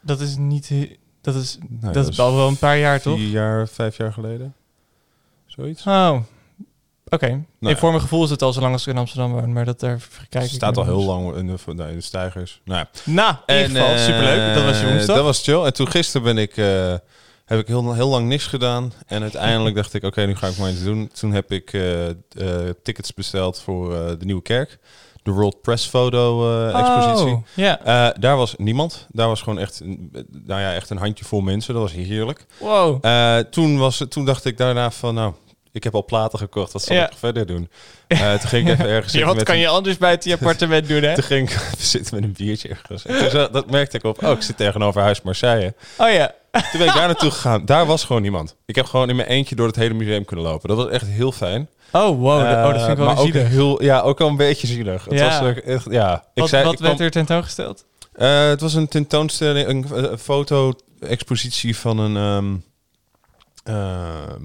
[0.00, 0.70] Dat is niet...
[1.20, 3.16] Dat is, Nee, dat is al wel een paar jaar, toch?
[3.18, 4.54] Vier jaar, vijf jaar geleden.
[5.46, 5.86] Zoiets.
[5.86, 6.18] Oh,
[7.10, 7.44] oké.
[7.58, 9.52] Nou voor mijn gevoel is het al zo lang als ik in Amsterdam woon.
[9.52, 12.60] Maar dat daar kijk Het staat al heel lang in de, nee, de stijgers.
[12.64, 13.12] Nou, ja.
[13.12, 14.54] Nou, in ieder geval, eh, superleuk.
[14.54, 15.16] Dat was je woensdag.
[15.16, 15.62] Dat was chill.
[15.64, 16.94] En toen gisteren ben ik, eh,
[17.44, 18.92] heb ik heel, heel lang niks gedaan.
[19.06, 21.10] En uiteindelijk dacht ik, oké, nu ga ik maar iets doen.
[21.12, 22.14] Toen heb ik eh, eh,
[22.82, 24.78] tickets besteld voor eh, de Nieuwe Kerk.
[25.22, 27.32] De World Press Photo eh, expositie.
[27.34, 27.80] Oh, ja.
[27.84, 29.06] Eh, daar was niemand.
[29.12, 30.10] Daar was gewoon echt, een-
[30.46, 31.74] nou ja, echt een handjevol mensen.
[31.74, 32.46] Dat was heerlijk.
[32.60, 33.04] Wow.
[33.04, 35.32] Eh, toen, was, toen dacht ik daarna van, nou,
[35.72, 36.72] ik heb al platen gekocht.
[36.72, 37.06] Wat zal Ja.
[37.10, 37.68] ik verder doen?
[38.06, 40.88] Eh, toen ging ik even ergens Ja, wat kan een- je anders buiten je appartement
[40.88, 41.14] doen, hè?
[41.18, 43.02] Toen ging ik zitten met een biertje ergens.
[43.52, 44.24] Dat merkte ik op.
[44.24, 45.74] Oh, ik zit tegenover Huis Marseille.
[45.98, 46.34] Oh ja.
[46.50, 47.64] Toen ben ik daar naartoe gegaan.
[47.64, 48.56] Daar was gewoon niemand.
[48.66, 50.68] Ik heb gewoon in mijn eentje door het hele museum kunnen lopen.
[50.68, 51.68] Dat was echt heel fijn.
[51.92, 52.40] Oh, wow.
[52.40, 55.04] oh, dat vind ik wel ook heel, ja, ook wel een beetje zielig.
[55.04, 55.42] Het Ja.
[55.42, 56.24] was echt, ja.
[56.34, 57.84] Ik Wat, zei, wat ik kwam- werd er tentoongesteld?
[58.12, 62.16] Eh, het was een tentoonstelling, een, foto-expositie van een.
[62.16, 62.56] ehm,
[63.76, 64.42] ehm,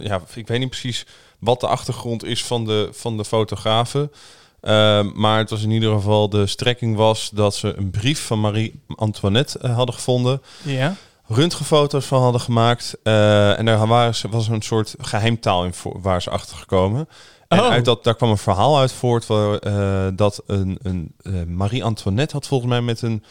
[0.00, 1.06] ja, ik weet niet precies
[1.38, 4.12] wat de achtergrond is van de, van de fotografen.
[4.60, 8.40] Ehm, maar het was in ieder geval de strekking was dat ze een brief van
[8.40, 10.42] Marie Antoinette eh, hadden gevonden.
[10.62, 10.94] Ja.
[11.28, 12.96] Röntgenfoto's van hadden gemaakt.
[13.02, 17.08] eh, en daar waren ze, was een soort geheimtaal in voor, waar ze achter gekomen.
[17.48, 17.68] En Oh.
[17.70, 21.14] uit dat, daar kwam een verhaal uit voort waar, eh, dat een, een
[21.56, 23.24] Marie Antoinette had volgens mij met een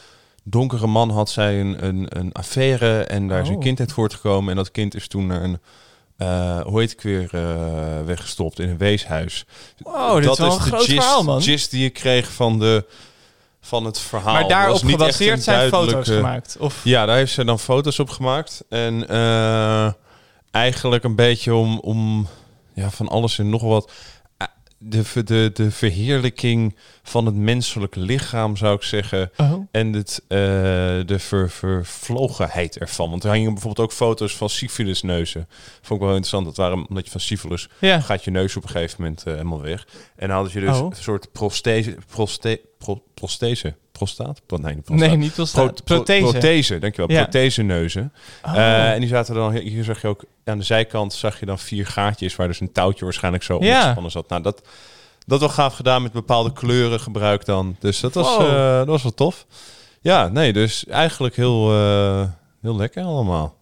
[0.44, 3.62] donkere man had zij een, een, een affaire en daar is een Oh.
[3.62, 4.50] kind uit voortgekomen.
[4.50, 5.60] En dat kind is toen naar een,
[6.18, 9.46] eh, hoe heet ik weer, eh, weggestopt in een weeshuis.
[9.78, 11.42] Wow, dit is wel een groot gist, verhaal, man.
[11.42, 12.86] gist die je kreeg van, de,
[13.62, 14.32] van het verhaal.
[14.34, 16.58] maar Dat daarop gebaseerd zijn foto's gemaakt?
[16.60, 16.82] Of...
[16.84, 18.64] ja, daar heeft ze dan foto's op gemaakt.
[18.70, 19.92] En eh,
[20.52, 22.28] eigenlijk een beetje om, om
[22.74, 23.92] ja, van alles en nog wat.
[24.78, 29.32] De, de, de verheerlijking van het menselijke lichaam, zou ik zeggen.
[29.38, 29.54] Oh.
[29.72, 30.38] En het, eh,
[31.06, 33.10] de ver, vervlogenheid ervan.
[33.10, 35.48] Want er hingen bijvoorbeeld ook foto's van syfilisneuzen.
[35.82, 36.46] Vond ik wel interessant.
[36.46, 38.00] Dat waren omdat je van syfilis Ja.
[38.02, 39.88] gaat je neus op een gegeven moment eh, helemaal weg.
[40.16, 40.86] En dan hadden ze dus Oh.
[40.86, 43.04] een soort prostese, proste, pro,
[43.98, 44.42] prostaat?
[44.46, 45.08] Pro- Nee, niet prostaat.
[45.10, 46.22] Nee, niet Pro- prosta- pro- prothese.
[46.32, 47.12] prothese, dankjewel.
[47.12, 47.22] Ja.
[47.22, 48.14] Protheseneuzen.
[48.46, 48.56] Oh.
[48.56, 51.60] Eh, en die zaten dan, hier zag je ook, aan de zijkant zag je dan
[51.60, 53.78] vier gaatjes waar dus een touwtje waarschijnlijk zo Ja.
[53.78, 54.30] opgespannen zat.
[54.30, 54.62] Nou, dat,
[55.26, 57.76] dat wel gaaf gedaan met bepaalde kleuren gebruikt dan.
[57.80, 58.42] Dus dat was, Wow.
[58.48, 59.46] eh, dat was wel tof.
[60.02, 62.24] Ja, nee, dus eigenlijk heel, eh,
[62.62, 63.56] heel lekker allemaal.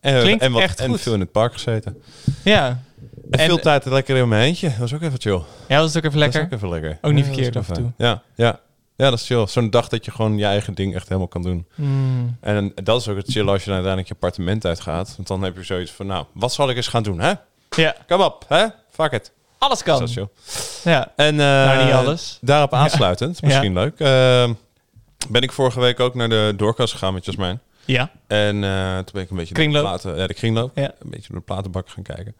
[0.00, 1.00] En, Klinkt en, wat, echt en goed.
[1.00, 2.02] veel in het park gezeten.
[2.44, 2.84] ja.
[3.30, 4.68] En, En- veel tijd lekker in mijn eentje.
[4.68, 5.40] Dat was ook even chill.
[5.68, 6.40] ja, was het ook even lekker?
[6.40, 6.98] Dat ook even lekker.
[7.02, 7.92] Ook niet Ja, dat verkeerd af en toe.
[7.96, 8.60] Ja, ja.
[8.96, 9.46] Ja, dat is chill.
[9.46, 11.66] Zo'n dag dat je gewoon je eigen ding echt helemaal kan doen.
[11.74, 12.36] Hmm.
[12.40, 15.12] En dat is ook het chill als je dan uiteindelijk je appartement uitgaat.
[15.16, 17.32] Want dan heb je zoiets van, nou, wat zal ik eens gaan doen, hè?
[17.76, 18.66] Ja, Kom op, hè?
[18.90, 19.32] Fuck it.
[19.58, 19.98] alles kan.
[19.98, 20.28] Dat is chill.
[20.92, 21.12] Ja.
[21.16, 22.38] En uh, Nou, niet alles.
[22.40, 23.80] daarop aansluitend, misschien Ja.
[23.80, 24.54] leuk, eh,
[25.28, 27.60] ben ik vorige week ook naar de doorkast gegaan met Jasmijn.
[27.84, 28.10] Ja.
[28.26, 29.82] En eh, toen ben ik een beetje Kringloop.
[29.82, 30.84] de platen, ja, de kringloop, Ja.
[30.98, 32.34] een beetje door de platenbak gaan kijken.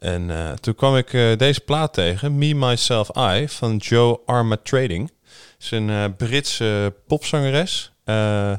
[0.00, 5.10] En eh, toen kwam ik deze plaat tegen, Me, Myself, I, van Joe Arma Trading.
[5.60, 7.92] Is een eh, Britse popzangeres.
[8.04, 8.52] Eh,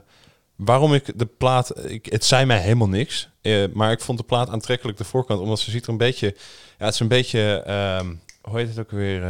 [0.56, 4.24] waarom ik de plaat, ik, het zei mij helemaal niks, eh, maar ik vond de
[4.24, 6.36] plaat aantrekkelijk de voorkant, omdat ze ziet er een beetje,
[6.80, 9.24] ja, het is een beetje, ehm, hoe heet het ook weer?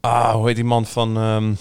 [0.00, 1.54] ah, hoe heet die man van ehm,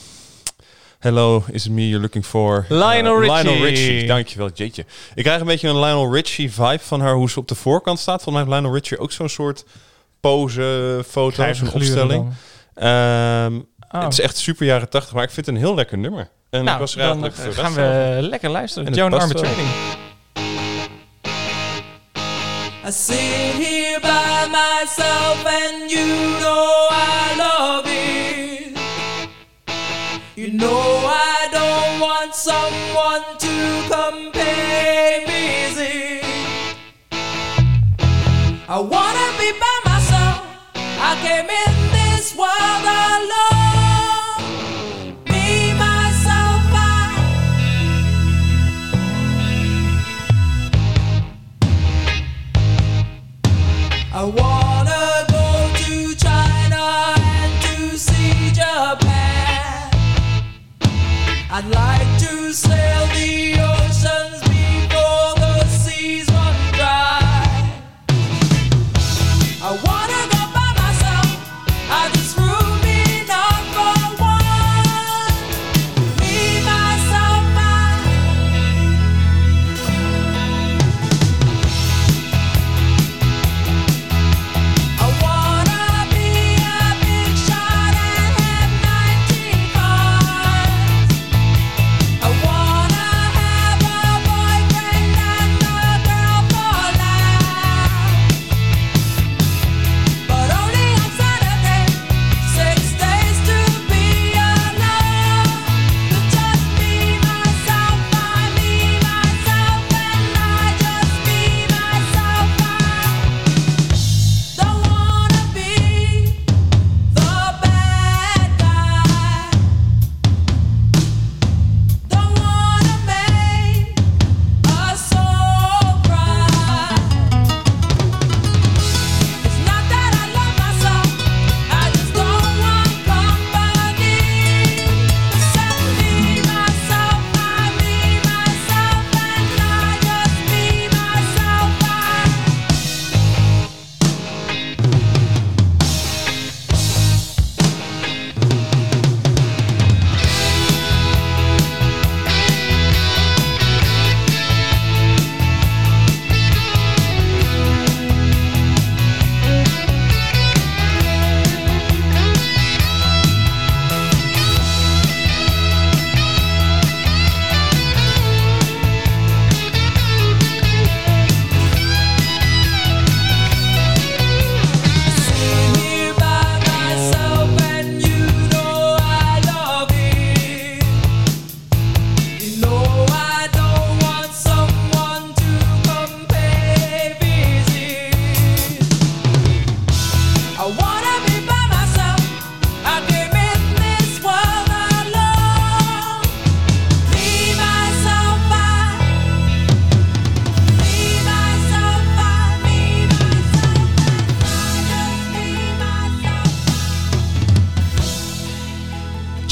[0.99, 2.65] Hello, is it me you're looking for?
[2.69, 3.43] Lionel Richie.
[3.43, 4.85] Lionel Richie, dankjewel, jeetje.
[5.15, 7.99] Ik krijg een beetje een Lionel Richie vibe van haar, hoe ze op de voorkant
[7.99, 8.23] staat.
[8.23, 9.65] Volgens mij heeft Lionel Richie ook zo'n soort
[10.19, 12.33] pose foto, zo'n gluren opstelling.
[13.93, 14.01] Oh.
[14.01, 16.29] Het is echt super jaren 80, maar ik vind het een heel lekker nummer.
[16.49, 17.57] En nou, ik was dan verrast.
[17.57, 18.87] Eh, gaan we lekker luisteren.
[18.87, 19.67] En Joan training.
[22.85, 28.77] I sit here by myself and you know I love it.
[30.33, 35.43] You know I don't want someone to come pay me.
[38.67, 39.22] I wanna
[61.55, 63.12] I'd like to sail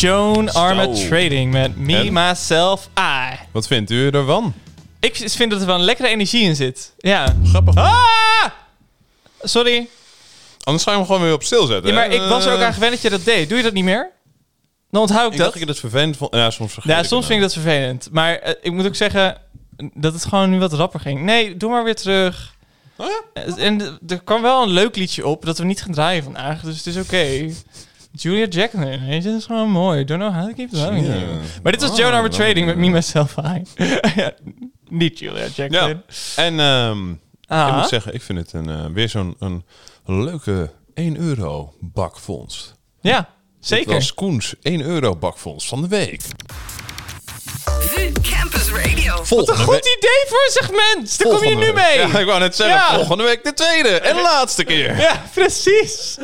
[0.01, 1.07] Joan Arma Zo.
[1.07, 2.13] Trading met Me, En?
[2.13, 3.35] Myself, I.
[3.51, 4.53] Wat vindt u ervan?
[4.99, 6.93] Ik vind dat er wel een lekkere energie in zit.
[6.97, 7.35] Ja.
[7.45, 7.75] Grappig.
[7.75, 8.45] Ah!
[9.41, 9.87] Sorry.
[10.63, 11.89] Anders ga je hem gewoon weer op stil zetten.
[11.89, 12.13] Ja, maar hè?
[12.13, 13.49] ik was er ook Eh, aan gewend dat je dat deed.
[13.49, 14.11] Doe je dat niet meer?
[14.91, 15.39] Dan onthoud ik Ik dat.
[15.47, 16.35] dacht dat je dat vervelend vond.
[16.35, 18.07] Ja, soms vergeet Ja, soms het vind ik dat vervelend.
[18.11, 19.37] Maar eh, ik moet ook zeggen
[19.93, 21.21] dat het gewoon nu wat rapper ging.
[21.21, 22.55] Nee, doe maar weer terug.
[22.95, 23.41] Oh ja?
[23.43, 26.23] Eh, En d- er kwam wel een leuk liedje op dat we niet gaan draaien
[26.23, 26.61] vandaag.
[26.61, 27.53] Dus het is oké.
[28.11, 30.03] Julia je, dat is gewoon mooi.
[30.03, 31.19] Don't know how to keep loving you.
[31.63, 33.63] Maar dit was Oh, Joan Trading met Me, Myself, I.
[34.89, 36.01] niet Julia Jacqueline.
[36.35, 36.43] Ja.
[36.43, 37.13] En ehm,
[37.47, 37.67] Ah.
[37.67, 39.63] ik moet zeggen, ik vind het een, eh, weer zo'n een
[40.05, 42.75] leuke 1 euro bakvondst.
[43.01, 43.27] Ja, Dit
[43.67, 43.93] zeker.
[43.93, 46.21] was Koens 1 euro bakvondst van de week.
[47.79, 49.15] VU Campus Radio.
[49.15, 51.19] Wat Volgende een goed idee voor een segment.
[51.19, 51.97] Daar kom je nu mee.
[51.99, 52.95] Ja, ik wou net zeggen, Ja.
[52.95, 54.97] volgende week de tweede en laatste keer.
[54.99, 56.17] Ja, precies.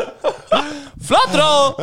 [1.04, 1.74] Flatrol!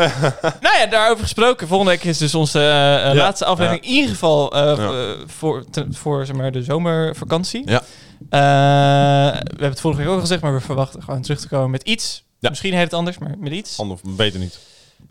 [0.60, 1.68] nou ja, daarover gesproken.
[1.68, 3.84] Volgende week is dus onze eh, laatste aflevering.
[3.84, 4.88] In ieder geval eh, Ja.
[4.90, 7.62] eh, voor, te- voor zeg maar, de zomervakantie.
[7.70, 7.82] Ja.
[8.30, 11.48] Eh, we hebben het vorige week ook al gezegd, maar we verwachten gewoon terug te
[11.48, 12.24] komen met iets.
[12.38, 12.48] Ja.
[12.50, 13.78] Misschien heet het anders, maar met iets.
[13.78, 14.58] Ander, beter niet.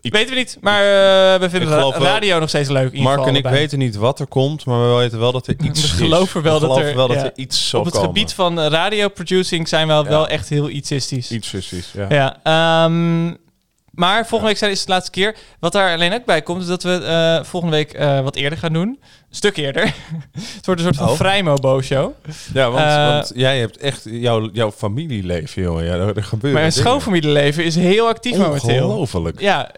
[0.00, 0.58] Weten we niet.
[0.60, 2.92] Maar eh, we vinden Ik wel- radio nog steeds leuk.
[2.92, 5.54] in Mark en ik weten niet wat er komt, maar we weten wel dat er
[5.64, 5.92] iets We is.
[5.92, 7.24] geloven wel We dat geloven er- wel dat ja.
[7.24, 8.08] er iets zal Op het komen.
[8.10, 10.08] gebied van radioproducing zijn we wel, Ja.
[10.08, 11.30] wel echt heel itsistisch.
[11.30, 12.06] Iets precies, ja.
[12.08, 12.38] Ja,
[12.84, 13.34] ehm,
[13.94, 15.36] maar volgende week zijn is het de laatste keer.
[15.60, 18.58] Wat daar alleen ook bij komt, is dat we eh, volgende week eh, wat eerder
[18.58, 18.88] gaan doen.
[18.88, 19.82] Een stuk eerder.
[20.56, 21.14] het wordt een soort van Oh.
[21.16, 22.12] vrijmobo-show.
[22.52, 25.84] Ja, want, Eh, want jij hebt echt jouw, jouw familieleven, jongen.
[25.84, 28.88] Ja, er, gebeuren Mijn schoonfamilieleven is heel actief momenteel.
[28.90, 29.40] Ongelooflijk.
[29.40, 29.68] Ja,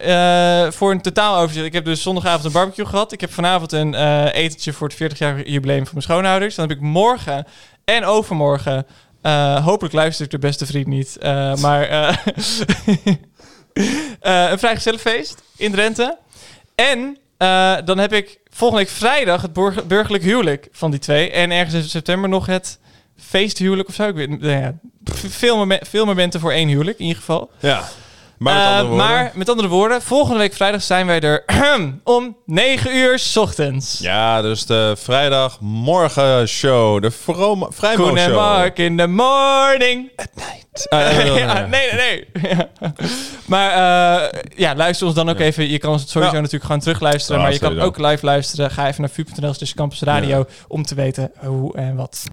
[0.71, 1.65] voor een totaal overzicht.
[1.65, 3.11] Ik heb dus zondagavond een barbecue gehad.
[3.11, 3.93] Ik heb vanavond een
[4.31, 6.55] etentje voor het 40-jarig jubileum van mijn schoonouders.
[6.55, 7.45] Dan heb ik morgen
[7.85, 8.85] en overmorgen...
[9.63, 11.17] hopelijk luistert de beste vriend niet.
[11.59, 11.87] maar
[14.19, 16.17] eh, een vrijgezellenfeest in Drenthe.
[16.75, 21.31] En eh, dan heb ik volgende week vrijdag het burger- burgerlijk huwelijk van die twee.
[21.31, 22.79] En ergens in september nog het
[23.19, 24.07] feesthuwelijk of zo.
[24.07, 24.73] Ik weet, nou ja,
[25.29, 27.51] veel, momen- veel momenten voor één huwelijk in ieder geval.
[27.59, 27.87] Ja.
[28.37, 29.07] Maar met Eh, andere woorden...
[29.07, 31.43] maar met andere woorden, volgende week vrijdag zijn wij er
[32.03, 33.99] om 9 uur 's ochtends.
[33.99, 37.01] Ja, dus de vrijdagmorgen show.
[37.01, 37.11] De
[37.95, 38.31] Koen en.
[38.33, 40.11] Mark in the morning.
[40.15, 40.25] Ja,
[40.89, 42.57] ja, ja, nee, nee, nee.
[43.45, 45.45] Maar eh, ja, luister ons dan ook Ja.
[45.45, 45.69] even.
[45.69, 46.39] Je kan ons sowieso Ja.
[46.41, 47.37] natuurlijk gewoon terugluisteren.
[47.37, 48.71] Ja, maar je kan ook live luisteren.
[48.71, 52.23] Ga even naar vu.nl slash campus radio om te weten hoe en wat.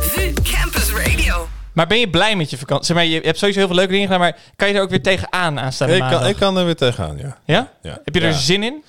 [0.00, 1.48] VU Campus Radio.
[1.72, 2.86] Maar ben je blij met je vakantie?
[2.86, 4.90] Zeg maar, je hebt sowieso heel veel leuke dingen gedaan, maar kan je er ook
[4.90, 7.36] weer tegenaan aanstaande Ik kan, ik kan er weer tegenaan, ja.
[7.44, 7.68] Ja?
[7.82, 7.98] ja.
[8.04, 8.32] Heb je er Ja.
[8.36, 8.84] zin in?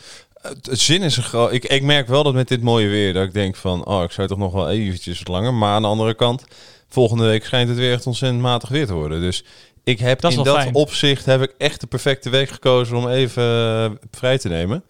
[0.48, 1.52] Het het zin is een groot.
[1.54, 4.12] Ik, ik merk wel dat met dit mooie weer dat ik denk van, oh, ik
[4.12, 5.54] zou toch nog wel eventjes wat langer.
[5.54, 6.44] Maar aan de andere kant,
[6.90, 9.22] volgende week schijnt het weer echt ontzettend matig weer te worden.
[9.22, 9.44] Dus
[9.84, 10.74] ik heb Dat in dat fijn.
[10.74, 14.84] opzicht heb ik echt de perfecte week gekozen om even eh, vrij te nemen.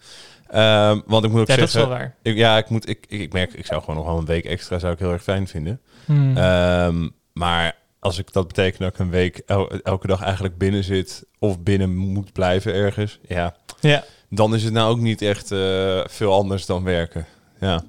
[0.48, 2.14] Ehm, want ik moet ook Ja, dat is zeggen, wel waar.
[2.22, 4.44] ik, ja, ik moet, ik, ik, ik merk, ik zou gewoon nog wel een week
[4.44, 5.80] extra zou ik heel erg fijn vinden.
[6.04, 6.36] Hmm.
[6.36, 10.84] Ehm, maar als ik dat betekent dat ik een week el- elke dag eigenlijk binnen
[10.84, 14.04] zit of binnen moet blijven ergens, ja, ja.
[14.28, 17.26] Dan is het nou ook niet echt eh, veel anders dan werken.
[17.60, 17.82] Ja.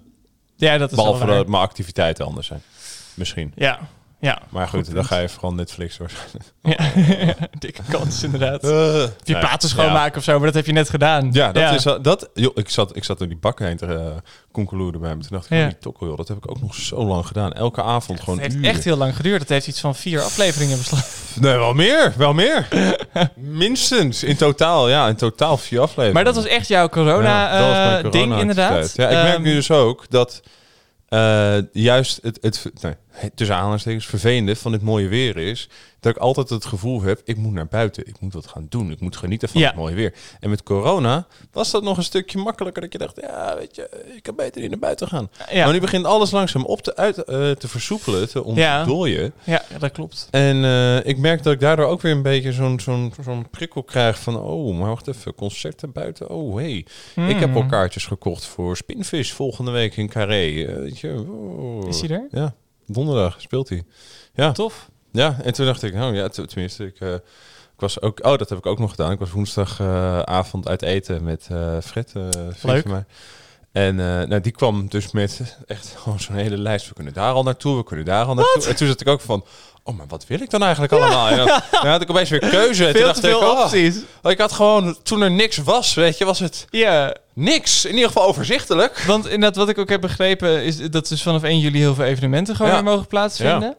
[0.55, 2.61] ja, dat is Behalve dat mijn activiteiten anders zijn.
[3.13, 3.51] Misschien.
[3.55, 3.79] Ja,
[4.19, 4.41] ja.
[4.49, 6.11] Maar goed, dan ga je vooral Netflix door.
[6.61, 6.77] ja.
[7.59, 8.63] Dikke kans inderdaad.
[8.63, 8.71] Uh,
[9.23, 11.29] je platen schoonmaken of zo, maar dat heb je net gedaan.
[11.31, 12.29] Ja, dat is dat.
[12.33, 14.15] Joh, ik zat, ik zat door die bakken heen te uh,
[14.51, 15.21] konkeloeren bij me.
[15.21, 15.63] Toen dacht ik, Ja.
[15.63, 17.53] oh, die tokkel, joh, dat heb ik ook nog zo lang gedaan.
[17.53, 18.35] Elke avond gewoon.
[18.39, 18.69] Het heeft uren.
[18.73, 19.39] echt heel lang geduurd.
[19.41, 21.05] Het heeft iets van vier afleveringen beslagen.
[21.41, 22.67] Nee, wel meer, wel meer.
[23.35, 26.13] Minstens in totaal, ja, in totaal vier afleveringen.
[26.13, 28.39] Maar dat was echt jouw Ja, mijn corona-ding, corona-activiteit.
[28.41, 28.93] inderdaad.
[28.95, 30.41] Ja, ik merk Ehm, nu dus ook dat
[31.07, 36.15] eh, juist het, het, nee, het tussen aanhalingstekens vervelende van dit mooie weer is dat
[36.15, 38.99] ik altijd het gevoel heb, ik moet naar buiten, ik moet wat gaan doen, ik
[38.99, 39.67] moet genieten van Ja.
[39.67, 40.13] het mooie weer.
[40.39, 43.89] En met corona was dat nog een stukje makkelijker dat je dacht, ja, weet je,
[44.15, 45.29] ik kan beter niet naar buiten gaan.
[45.51, 45.63] Ja.
[45.63, 48.79] Maar nu begint alles langzaam op te, uit, eh, te versoepelen, te Ja.
[48.79, 49.33] ontdooien.
[49.43, 50.27] Ja, dat klopt.
[50.31, 53.83] En eh, ik merk dat ik daardoor ook weer een beetje zo'n zo'n zo'n prikkel
[53.83, 54.39] krijg van...
[54.39, 56.85] oh, maar wacht even, concerten buiten, oh hey.
[57.27, 57.69] Ik heb al Hmm.
[57.69, 60.63] kaartjes gekocht voor Spinvis volgende week in Carré.
[60.65, 61.87] Eh, weet je, oh.
[61.87, 62.27] Is hij er?
[62.31, 62.55] Ja,
[62.87, 63.83] donderdag speelt hij.
[64.33, 64.89] Ja, Tof.
[65.11, 68.19] ja, en toen dacht ik, nou ja, tenminste, ik, eh, ik was ook...
[68.25, 69.11] Oh, dat heb ik ook nog gedaan.
[69.11, 72.23] Ik was woensdagavond uit eten met eh Fred, eh
[72.61, 72.81] Leuk.
[72.81, 73.05] van mij.
[73.71, 76.87] En nou, die kwam dus met echt gewoon zo'n hele lijst.
[76.87, 78.65] We kunnen daar al naartoe, we kunnen daar al naartoe.
[78.65, 79.45] En toen zat ik ook van,
[79.87, 81.27] oh, maar wat wil ik dan eigenlijk allemaal?
[81.29, 81.45] En dan,
[81.81, 82.85] dan had ik opeens weer keuze.
[82.87, 83.95] En toen Veel dacht te veel ik, oh, opties.
[84.23, 87.85] ik had gewoon, toen er niks was, weet je, was het Ja, niks.
[87.85, 88.97] In ieder geval overzichtelijk.
[89.07, 92.05] want inderdaad, wat ik ook heb begrepen, is dat dus vanaf 1 juli heel veel
[92.05, 92.77] evenementen gewoon Ja.
[92.77, 93.75] weer mogen plaatsvinden.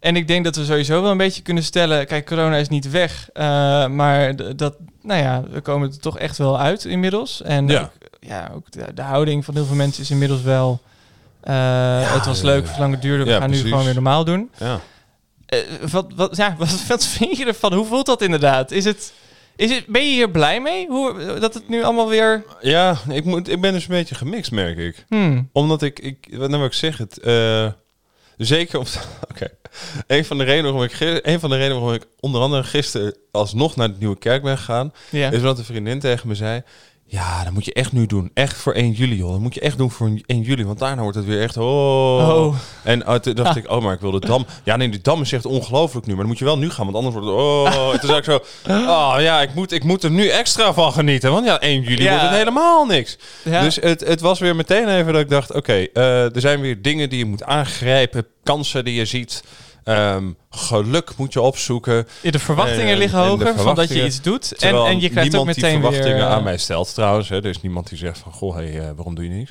[0.00, 2.90] En ik denk dat we sowieso wel een beetje kunnen stellen, kijk, corona is niet
[2.90, 3.44] weg, eh,
[3.86, 7.42] maar dat, nou ja, we komen er toch echt wel uit inmiddels.
[7.42, 7.80] En Ja.
[7.80, 10.80] ook, ja, ook de, de houding van heel veel mensen is inmiddels wel,
[11.40, 11.54] eh,
[12.14, 13.64] het was leuk, zolang het duurde, we ja, gaan precies.
[13.64, 14.50] nu gewoon weer normaal doen.
[14.58, 14.80] Ja.
[15.52, 17.72] Eh, wat, wat, ja, wat, wat vind je ervan?
[17.72, 18.70] Hoe voelt dat inderdaad?
[18.70, 19.12] Is het,
[19.56, 20.86] is het, ben je hier blij mee?
[20.88, 22.44] Hoe, dat het nu allemaal weer...
[22.60, 25.04] Ja, ik, moet, ik ben dus een beetje gemixt, merk ik.
[25.08, 27.66] Hmm, Omdat ik, ik wat nou wil ik zeg het, eh,
[28.36, 28.84] zeker om,
[29.30, 29.48] oké,
[30.06, 33.16] een van de redenen waarom ik, een van de redenen waarom ik onder andere gisteren
[33.30, 35.30] alsnog naar de Nieuwe Kerk ben gegaan, ja.
[35.30, 36.62] is omdat een vriendin tegen me zei,
[37.12, 39.60] ja, dat moet je echt nu doen, echt voor 1 juli, joh, dat moet je
[39.60, 41.64] echt doen voor 1 juli, want daarna wordt het weer echt, oh.
[42.28, 42.54] Oh.
[42.82, 43.56] En uh, toen dacht Ah.
[43.56, 44.46] ik, oh, maar ik wil de dam.
[44.64, 46.84] Ja, nee, de dam is echt ongelooflijk nu, maar dan moet je wel nu gaan,
[46.92, 47.90] want anders wordt het, oh.
[47.90, 51.32] Toen zei ik zo, oh ja, ik moet, ik moet er nu extra van genieten,
[51.32, 52.08] want ja, 1 juli Ja.
[52.10, 53.16] wordt het helemaal niks.
[53.44, 53.62] Ja.
[53.62, 56.82] Dus het, het was weer meteen even dat ik dacht, oké, eh, er zijn weer
[56.82, 59.42] dingen die je moet aangrijpen, kansen die je ziet.
[59.84, 62.06] Ehm, geluk moet je opzoeken.
[62.20, 64.06] Ja, de verwachtingen En- liggen hoger van dat je verwachtingen.
[64.06, 64.52] iets doet.
[64.62, 66.26] En, en je krijgt ook niemand meteen die verwachtingen weer...
[66.26, 67.28] eh, aan mij stelt trouwens.
[67.28, 67.36] Hè.
[67.36, 69.50] Er is niemand die zegt van, goh, hey, eh, waarom doe je niks?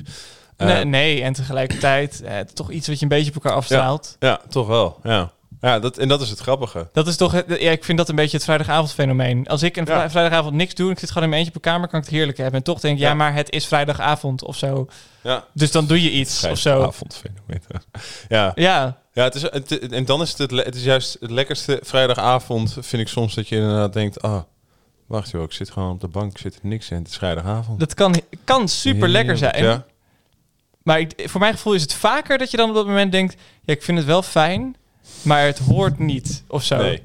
[0.56, 2.22] Eh, nee, nee, en tegelijkertijd
[2.54, 4.16] toch iets wat je een beetje op elkaar afstraalt.
[4.18, 4.98] Ja, toch wel.
[5.02, 6.88] Ja, ja dat, en dat is het grappige.
[6.92, 9.46] Dat is toch, ja, ik vind dat een beetje het vrijdagavondfenomeen.
[9.48, 10.10] Als ik een Ja.
[10.10, 12.04] vrijdagavond niks doe en ik zit gewoon in mijn eentje op mijn kamer, kan ik
[12.06, 12.56] het heerlijk hebben.
[12.56, 13.14] En toch denk ik, ja, Ja.
[13.14, 14.86] maar het is vrijdagavond of zo.
[15.22, 16.82] Ja, Dus dan doe je iets of zo.
[16.82, 17.62] avondfenomeen.
[18.28, 21.30] Ja, Ja, ja het is, het, en dan is het, het, het is juist het
[21.30, 24.42] lekkerste vrijdagavond, vind ik soms, dat je inderdaad denkt, ah,
[25.06, 27.16] wacht joh, ik zit gewoon op de bank, ik zit er niks in, het is
[27.16, 27.78] vrijdagavond.
[27.80, 29.62] dat kan, kan super lekker zijn.
[29.62, 29.84] Ja.
[30.82, 33.36] Maar ik, voor mijn gevoel is het vaker dat je dan op dat moment denkt,
[33.64, 34.76] ja, ik vind het wel fijn,
[35.22, 36.76] maar het hoort niet of zo.
[36.76, 37.02] Nee.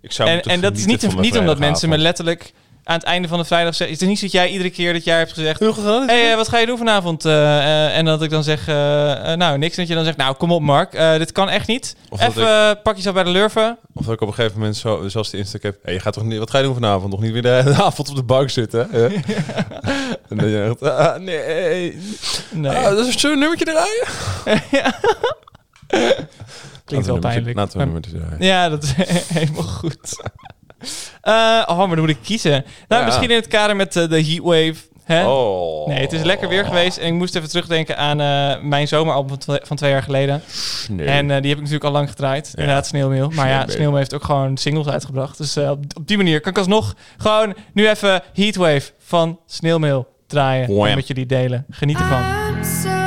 [0.00, 2.52] Ik zou En, en dat is niet, niet omdat mensen me letterlijk
[2.84, 3.96] aan het einde van de vrijdag zeggen.
[3.96, 5.58] Het is niet zo dat jij iedere keer dat jij hebt gezegd.
[5.60, 6.08] Heel gedaan.
[6.08, 7.24] Hé, hey, eh, wat ga je doen vanavond?
[7.24, 9.72] Eh, eh, en dat ik dan zeg, nou, niks.
[9.76, 10.94] En dat je dan zegt, nou, kom op, Mark.
[10.94, 11.96] eh, dit kan echt niet.
[12.08, 13.78] Of Even eh, pak jezelf bij de lurven.
[13.94, 16.12] Of dat ik op een gegeven moment zo, zoals de Instagram heb, hey, je gaat
[16.12, 17.10] toch niet, wat ga je doen vanavond?
[17.10, 18.88] Nog niet weer de hele avond op de bank zitten?
[18.90, 19.06] hè?
[20.28, 21.98] en dan je echt, ah, nee.
[22.50, 24.62] Nee, Ah, dat is zo'n nummertje draaien.
[26.88, 27.56] klinkt wel pijnlijk.
[27.56, 28.94] Laten we ja, dat is
[29.38, 30.22] helemaal goed.
[31.20, 32.64] Eh, oh, maar dan moet ik kiezen.
[32.88, 33.06] Nou, Ja.
[33.06, 34.74] misschien in het kader met eh, de heatwave
[35.04, 35.26] Hè?
[35.26, 35.86] Oh.
[35.86, 36.96] Nee, het is lekker weer geweest.
[36.98, 40.42] En ik moest even terugdenken aan eh, mijn zomeralbum van, twe- van twee jaar geleden.
[40.90, 41.06] Nee.
[41.06, 42.52] En eh, die heb ik natuurlijk al lang gedraaid.
[42.54, 43.30] Inderdaad, Sneeuwmeel.
[43.34, 43.96] Maar ja, Sneeuwmeel.
[43.96, 45.38] Heeft ook gewoon singles uitgebracht.
[45.38, 50.74] Dus eh, op, die manier kan ik alsnog gewoon nu even Heatwave van Sneeuwmeel draaien.
[50.74, 50.86] Wham.
[50.86, 51.66] En met jullie delen.
[51.70, 52.97] Geniet ervan.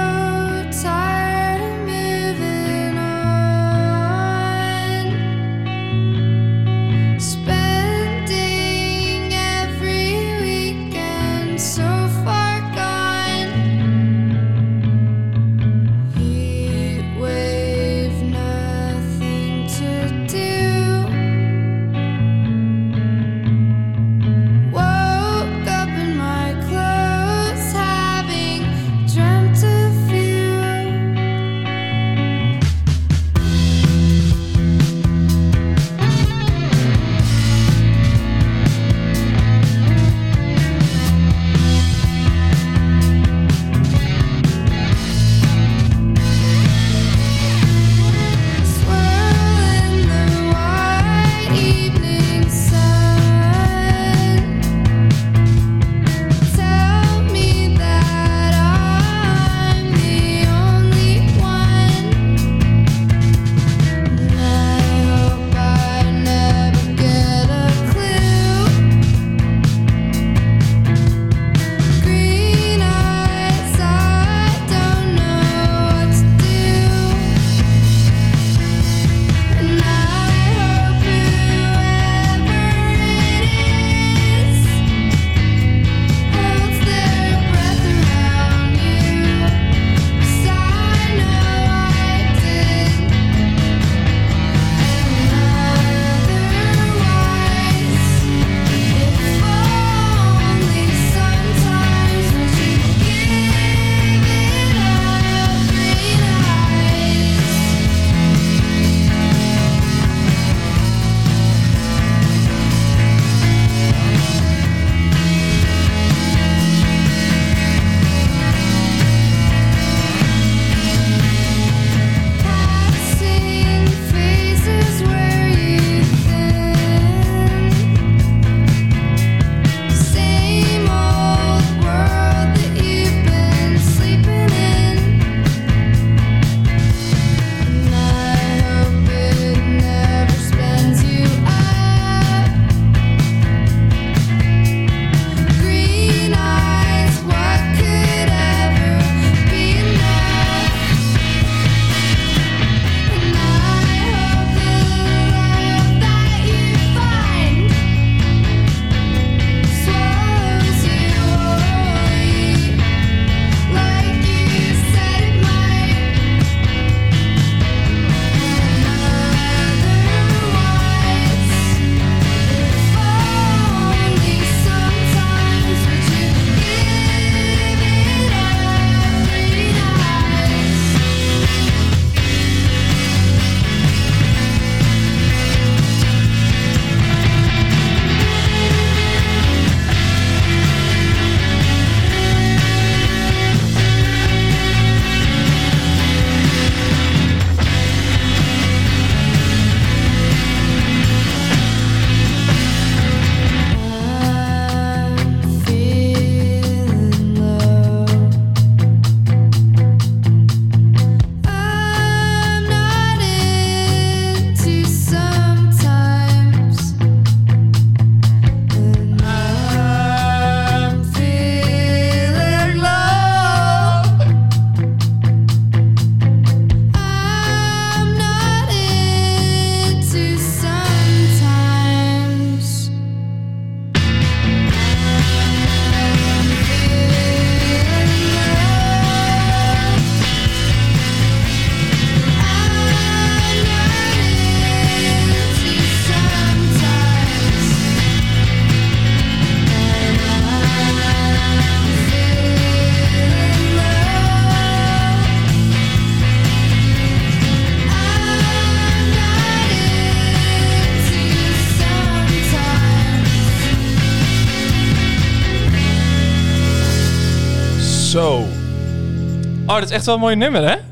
[269.82, 270.76] Dat is echt wel een mooi nummer, hè?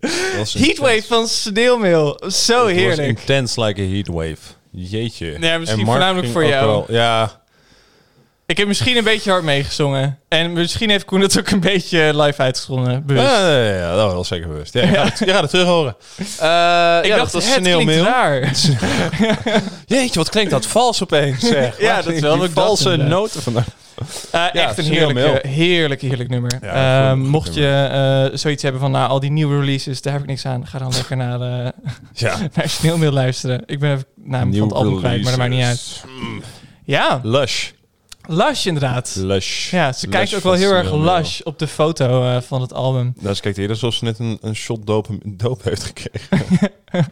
[0.00, 1.06] Dat was Heatwave intens.
[1.06, 2.06] van Sneeuwmeel.
[2.20, 2.32] Zo Het
[2.64, 3.08] was heerlijk.
[3.08, 4.36] intense like a heatwave.
[4.70, 5.36] Jeetje.
[5.38, 6.66] Nee, misschien voornamelijk voor jou.
[6.66, 7.42] wel- ja.
[8.46, 10.18] Ik heb misschien een beetje hard meegezongen.
[10.28, 13.06] En misschien heeft Koen het ook een beetje live uitgezonden.
[13.06, 13.26] Bewust.
[13.26, 14.74] Ja, ja, ja, ja, dat was wel zeker bewust.
[14.74, 15.96] Ja, je, gaat het, je gaat het terug horen.
[17.04, 17.84] ik dacht, was het sneeuwmeel.
[18.04, 18.40] klinkt raar.
[19.86, 21.40] Jeetje, wat klinkt dat vals opeens.
[21.40, 21.80] Zeg.
[21.80, 23.64] Ja, Waar dat is wel valse noten vandaan.
[23.96, 26.58] Eh, Ja, echt een heerlijk, heerlijk, heerlijk nummer.
[26.62, 27.66] Ja, mocht je
[28.30, 30.66] eh, zoiets hebben van, nou, al die nieuwe releases, daar heb ik niks aan.
[30.66, 31.70] Ga dan lekker naar, eh
[32.12, 32.36] Ja.
[32.54, 33.62] naar Sneeuwmeel luisteren.
[33.66, 36.04] Ik ben even naam van het album kwijt, maar dat maakt niet uit.
[36.20, 36.42] Mm.
[36.84, 37.70] Ja, Lush.
[38.26, 39.14] Lush inderdaad.
[39.18, 39.70] Lush.
[39.70, 43.14] Ja, ze kijkt ook wel heel erg lush op de foto eh, van het album.
[43.20, 46.70] Nou, ze kijkt eerder alsof ze net een, een shot doop, doop heeft gekregen.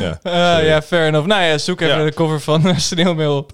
[0.00, 0.18] ja.
[0.22, 0.66] Eh, sorry.
[0.66, 1.26] ja, fair enough.
[1.28, 2.04] Nou ja, zoek even Ja.
[2.04, 3.52] de cover van uh, Sneeuwmeel op.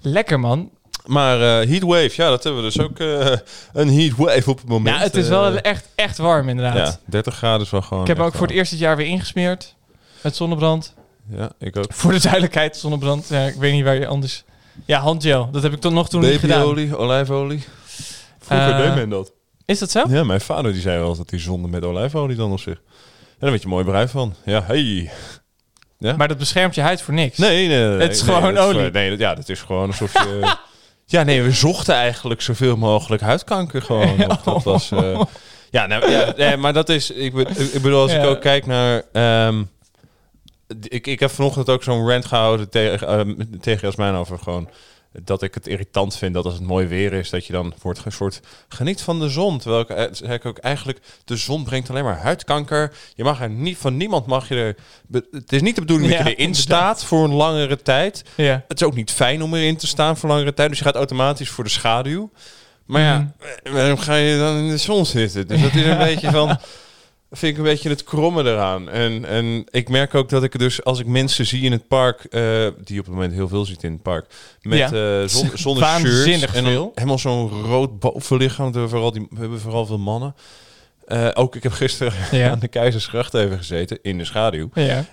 [0.00, 0.70] Lekker man.
[1.08, 3.36] Maar eh Heatwave, ja, dat hebben we dus ook eh,
[3.72, 4.96] een Heatwave op het moment.
[4.96, 6.76] Ja, het is wel Eh, echt, echt warm inderdaad.
[6.76, 8.58] ja, 30 graden is wel gewoon Ik heb ook voor het warm.
[8.58, 9.74] eerst dit jaar weer ingesmeerd.
[10.22, 10.94] Met zonnebrand.
[11.30, 11.92] Ja, ik ook.
[11.92, 13.28] Voor de duidelijkheid, zonnebrand.
[13.28, 14.44] Ja, ik weet niet waar je anders...
[14.84, 15.48] Ja, handgel.
[15.52, 16.58] Dat heb ik toch nog toen niet gedaan.
[16.58, 17.64] Babyolie, olijfolie.
[18.38, 19.32] Vroeger deed men dat.
[19.64, 20.04] Is dat zo?
[20.08, 22.74] Ja, mijn vader die zei wel dat hij zonde met olijfolie dan op zich.
[22.76, 24.34] En daar werd je mooi bruin van.
[24.44, 25.10] Ja, hey.
[25.98, 26.16] Ja?
[26.16, 27.38] Maar dat beschermt je huid voor niks.
[27.38, 27.98] Nee, nee, nee.
[28.00, 28.90] Het is nee, gewoon olie.
[28.90, 30.54] nee, ja, dat is gewoon alsof je...
[31.10, 34.22] ja, nee, we zochten eigenlijk zoveel mogelijk huidkanker gewoon.
[34.30, 34.40] op.
[34.44, 34.90] Dat was...
[34.90, 35.20] eh,
[35.70, 37.10] ja, nou, ja nee, maar dat is...
[37.10, 38.26] Ik, be- ik bedoel, als ik Ja.
[38.26, 39.02] ook kijk naar...
[39.12, 39.62] ehm,
[40.82, 44.68] ik, ik heb vanochtend ook zo'n rant gehouden tegen, ehm, tegen Jasmijn over gewoon...
[45.12, 48.04] Dat ik het irritant vind dat als het mooi weer is, dat je dan wordt
[48.04, 49.58] een soort geniet van de zon.
[49.58, 52.92] Terwijl ik, eh, zeg ik ook eigenlijk, de zon brengt alleen maar huidkanker.
[53.14, 54.76] Je mag er niet, van niemand mag je er,
[55.30, 56.96] het is niet de bedoeling Ja, dat je erin inderdaad.
[56.98, 58.24] staat voor een langere tijd.
[58.34, 58.64] Ja.
[58.68, 60.68] Het is ook niet fijn om erin te staan voor langere tijd.
[60.68, 62.30] Dus je gaat automatisch voor de schaduw.
[62.84, 63.72] Maar ja, Mhm.
[63.74, 65.46] waarom ga je dan in de zon zitten?
[65.48, 66.58] Dus dat is een beetje van...
[67.30, 68.88] Vind ik een beetje het kromme eraan.
[68.88, 72.24] En, en ik merk ook dat ik dus, als ik mensen zie in het park,
[72.24, 72.40] eh,
[72.84, 74.26] die op het moment heel veel ziet in het park,
[74.62, 75.20] met Ja.
[75.22, 78.66] eh zon, zonder Waanzinnig shirts en dan helemaal zo'n rood bovenlichaam.
[78.66, 80.34] We hebben vooral, die, we hebben vooral veel mannen.
[81.06, 82.50] Eh, ook, ik heb gisteren Ja.
[82.50, 84.70] aan de Keizersgracht even gezeten, in de schaduw.
[84.74, 85.04] Ja.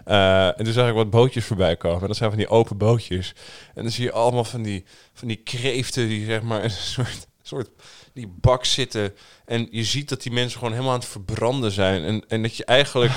[0.57, 2.07] En toen zag ik wat bootjes voorbij komen.
[2.07, 3.33] Dat zijn van die open bootjes.
[3.73, 7.27] En dan zie je allemaal van die, van die kreeften die zeg maar een soort,
[7.43, 7.69] soort
[8.15, 9.13] die bak zitten.
[9.45, 12.03] En je ziet dat die mensen gewoon helemaal aan het verbranden zijn.
[12.03, 13.11] En, en dat je eigenlijk...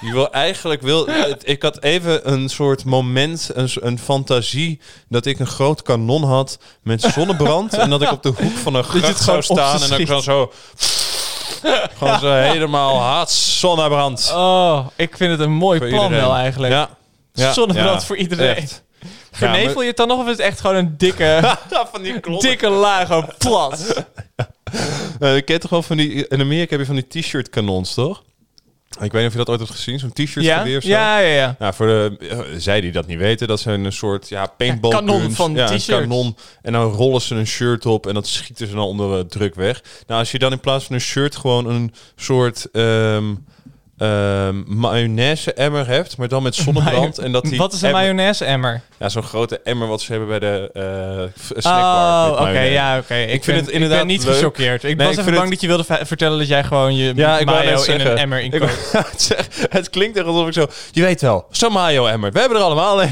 [0.00, 1.08] Je wil eigenlijk wil.
[1.42, 6.58] Ik had even een soort moment, een, een fantasie dat ik een groot kanon had
[6.82, 9.98] met zonnebrand en dat ik op de hoek van een gracht zou staan en dat
[9.98, 10.52] ik dan zo
[11.98, 14.30] gewoon zo helemaal haat zonnebrand.
[14.34, 16.24] Oh, ik vind het een mooi Voor plan iedereen.
[16.24, 16.72] wel eigenlijk.
[16.72, 16.90] Ja.
[17.32, 18.56] Ja, Zonnebrand ja, voor iedereen.
[18.56, 18.82] echt.
[19.36, 21.56] Vernevel maar- je het dan nog of is het echt gewoon een dikke,
[21.92, 24.04] van die dikke laag, gewoon plat?
[25.20, 26.28] Uh, ik ken toch wel van die...
[26.28, 28.22] In Amerika heb je van die t-shirt kanons, toch?
[29.00, 30.60] Ik weet niet of je dat ooit hebt gezien, zo'n t-shirt Ja?
[30.62, 30.88] of zo.
[30.88, 31.56] ja, ja, ja.
[31.58, 34.90] Nou, voor de, eh, zij die dat niet weten, dat zijn een soort ja, paintball
[34.90, 35.34] Ja, kanon guns.
[35.34, 36.00] van ja, een t-shirts.
[36.02, 36.36] kanon.
[36.62, 39.54] En dan rollen ze een shirt op en dat schieten ze dan onder eh, druk
[39.54, 39.82] weg.
[40.06, 43.34] Nou, als je dan in plaats van een shirt gewoon een soort ehm
[44.04, 47.18] ehm mayonaise-emmer hebt, maar dan met zonnebrand.
[47.18, 48.80] en dat die Wat is een emmer- mayonaise-emmer?
[48.98, 50.70] Ja, zo'n grote emmer wat ze hebben bij de
[51.40, 52.30] f- snackbar.
[52.30, 53.14] Oh, oké, ja, oké.
[53.14, 54.34] Ik, vind ben, het inderdaad Ik ben niet leuk.
[54.34, 54.84] gechoqueerd.
[54.84, 56.96] Ik Nee, was ik even bang het- dat je wilde ve- vertellen dat jij gewoon
[56.96, 58.10] je Ja, ik mayo in zeggen.
[58.10, 60.66] een emmer in Ik wou net zeggen, het klinkt echt alsof ik zo...
[60.90, 62.32] Je weet wel, zo'n mayo-emmer.
[62.32, 63.10] We hebben er allemaal een.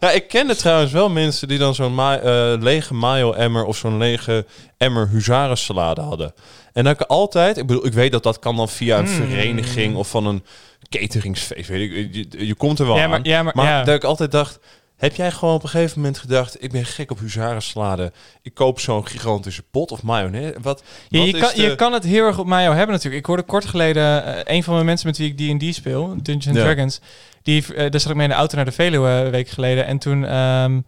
[0.00, 0.10] Ja.
[0.12, 3.64] ik kende trouwens wel mensen die dan zo'n ma- eh, lege mayo-emmer...
[3.64, 4.44] of zo'n lege
[4.78, 6.34] emmer huzarensalade hadden.
[6.72, 7.56] En dan ik altijd...
[7.58, 9.06] Ik bedoel, ik weet dat dat kan dan via Hmm.
[9.06, 9.96] een vereniging...
[9.96, 10.44] of van een
[10.88, 11.68] cateringsfeest.
[11.68, 13.24] Weet ik, je, je komt er wel Ja, maar- aan.
[13.24, 13.84] ja, maar- ja.
[13.84, 14.58] dat ik altijd dacht...
[14.96, 16.62] Heb jij gewoon op een gegeven moment gedacht...
[16.62, 18.12] ik ben gek op huzarensalade.
[18.42, 20.54] Ik koop zo'n gigantische pot of mayonaise.
[20.62, 23.20] Wat, Ja, wat je, kan, de- je kan het heel erg op mayo hebben natuurlijk.
[23.20, 26.46] Ik hoorde kort geleden eh, een van mijn mensen met wie ik D&D speel, Dungeons
[26.46, 26.56] and.
[26.56, 27.00] Dragons,
[27.42, 29.86] die, eh, daar zat ik mee in de auto naar de Veluwe een week geleden.
[29.86, 30.80] En toen, ehm,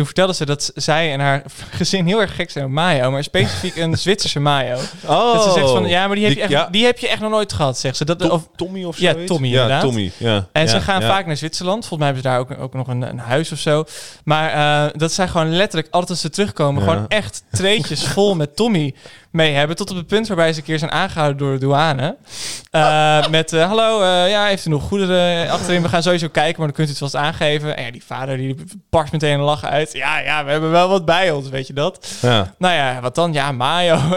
[0.00, 3.24] toen vertelde ze dat zij en haar gezin heel erg gek zijn op mayo, maar
[3.24, 4.76] specifiek een Zwitserse mayo.
[5.06, 6.68] Oh, dat ze zegt van, ja, maar die heb, je echt, ja.
[6.70, 8.04] die heb je echt nog nooit gehad, zegt ze.
[8.04, 9.02] Dat, Tom- of, Tommy of zo?
[9.02, 9.80] Ja, Tommy, Ja, inderdaad.
[9.80, 10.10] Tommy.
[10.16, 10.48] Ja.
[10.52, 11.86] en ja, ze gaan vaak naar Zwitserland.
[11.86, 13.84] Volgens mij hebben ze daar ook, ook nog een, een huis of zo.
[14.24, 18.56] Maar eh, dat zij gewoon letterlijk, altijd als ze terugkomen, gewoon echt treetjes vol met
[18.56, 18.94] Tommy
[19.30, 19.76] mee hebben.
[19.76, 22.16] Tot op het punt waarbij ze een keer zijn aangehouden door de douane.
[22.70, 25.82] Eh, met, eh, hallo, eh, ja, heeft u nog goederen achterin?
[25.82, 27.76] We gaan sowieso kijken, maar dan kunt u het vast aangeven.
[27.76, 28.56] En ja, die vader die
[28.90, 29.92] barst meteen een lachen uit.
[29.92, 32.18] Ja, ja, we hebben wel wat bij ons, weet je dat?
[32.20, 32.54] Ja.
[32.58, 33.32] Nou ja, wat dan?
[33.32, 33.94] Ja, mayo.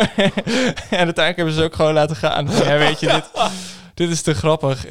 [0.89, 2.49] en uiteindelijk hebben ze ook gewoon laten gaan.
[2.63, 3.29] Ja, weet je, dit,
[3.93, 4.85] dit is te grappig.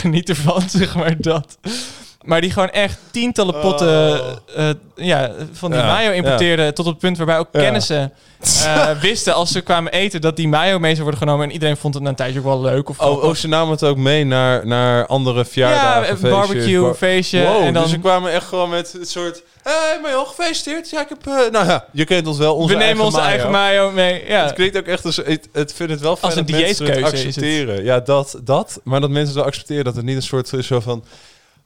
[0.00, 1.58] Geniet ervan, zeg maar dat.
[2.26, 4.20] Maar die gewoon echt tientallen potten
[4.56, 5.86] eh, ja, van die Oh.
[5.86, 6.74] Ja, mayo importeerden.
[6.74, 7.60] Tot op het punt waarbij ook Ja.
[7.60, 8.12] kennissen
[8.64, 11.46] eh, wisten als ze kwamen eten dat die mayo mee zou worden genomen.
[11.46, 12.88] En iedereen vond het na een tijdje ook wel leuk.
[12.88, 16.94] Of Oh, oh, ze namen het ook mee naar, naar andere verjaardagen, ja, barbecue, bar-
[16.94, 17.42] feestje.
[17.42, 19.42] Wow, en dan dus ze kwamen echt gewoon met het soort...
[19.62, 20.90] Hé, hey, Mayo, gefeliciteerd.
[20.90, 21.26] Ja, ik heb...
[21.26, 23.28] eh, nou ja, je kent ons wel, onze we nemen onze mayo.
[23.30, 24.24] eigen mayo mee.
[24.28, 24.44] Ja.
[24.44, 25.16] Het klinkt ook echt als...
[25.16, 27.44] Het, het vind het wel fijn Als een dat mensen het dieetkeuze is het.
[27.44, 27.84] accepteren.
[27.84, 28.80] Ja, dat, dat.
[28.84, 31.04] Maar dat mensen het wel accepteren dat het niet een soort is zo van...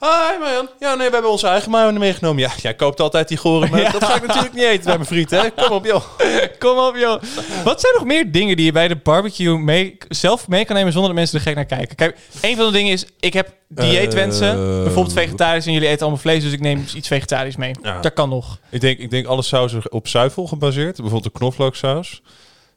[0.01, 0.69] Hi Marjan.
[0.79, 2.43] Ja, nee, we hebben onze eigen mayo meegenomen.
[2.43, 3.77] Ja, jij koopt altijd die gore.
[3.77, 3.91] Ja.
[3.91, 5.51] Dat ga ik natuurlijk niet eten bij mijn vriend, hè.
[5.51, 6.03] Kom op, joh.
[6.59, 7.23] Kom op, joh.
[7.65, 10.93] Wat zijn nog meer dingen die je bij de barbecue mee, zelf mee kan nemen
[10.93, 11.97] zonder dat mensen er gek naar kijken?
[11.97, 14.51] Kijk, een van de dingen is, ik heb dieetwensen.
[14.51, 17.75] Eh, bijvoorbeeld vegetarisch en jullie eten allemaal vlees, dus ik neem iets vegetarisch mee.
[17.83, 18.01] Ja.
[18.01, 18.59] Dat kan nog.
[18.71, 20.97] Ik denk, ik denk alle sauzen op zuivel gebaseerd.
[20.97, 22.23] Bijvoorbeeld de knoflooksaus.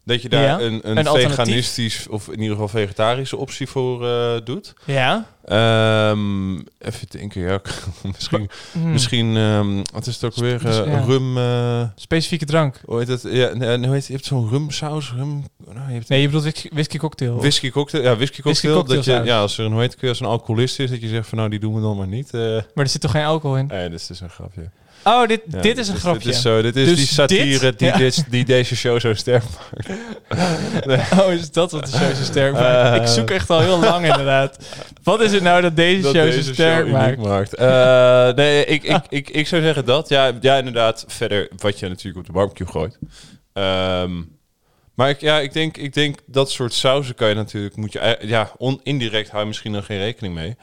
[0.05, 4.33] Dat je daar Ja, een, een, veganistisch of in ieder geval vegetarische optie voor eh,
[4.43, 4.73] doet.
[4.85, 5.25] Ja.
[5.45, 7.61] Ehm, even denken, ja.
[8.15, 8.91] misschien, Hmm.
[8.91, 10.59] misschien ehm, wat is het ook weer?
[10.59, 10.99] dus, eh, ja.
[10.99, 11.37] rum.
[11.37, 12.81] eh, Specifieke drank.
[12.85, 13.21] hoe heet het?
[13.21, 14.05] Ja, nee, hoe heet het?
[14.07, 15.11] Je hebt zo'n rumsaus.
[15.15, 15.43] Rum,
[15.73, 17.37] nou, je hebt Nee, je bedoelt whisky, whisky cocktail.
[17.37, 18.03] Whisky cocktail.
[18.03, 18.73] Ja, whisky cocktail.
[18.83, 21.07] Whisky dat je, ja, als er een, hoe heet als een alcoholist is, dat je
[21.07, 22.31] zegt van nou, die doen we dan maar niet.
[22.31, 23.65] Maar er zit toch geen alcohol in?
[23.67, 24.69] nee, dit is dus een grapje.
[25.03, 26.25] Oh, dit, Ja, dit is een dus grapje.
[26.27, 27.79] Dit is, zo, dit is Dus die satire dit?
[27.79, 27.97] die, Ja.
[27.97, 29.43] dit, die deze show zo sterk
[31.19, 32.95] Oh, is dat wat de show zo sterk maakt?
[32.99, 33.01] Eh.
[33.01, 34.57] ik zoek echt al heel lang inderdaad.
[35.03, 37.17] Wat is het nou dat deze dat show deze zo sterk show maakt?
[37.17, 37.55] maakt.
[37.55, 40.09] Eh, nee, ik, ik, ik, ik zou zeggen dat.
[40.09, 41.05] Ja, ja, inderdaad.
[41.07, 42.97] Verder wat je natuurlijk op de barbecue gooit.
[43.53, 44.21] Ehm,
[44.93, 47.75] maar ik, ja, ik, denk, ik denk dat soort sauzen kan je natuurlijk...
[47.75, 50.55] Moet je, ja, on, indirect hou je misschien dan geen rekening mee.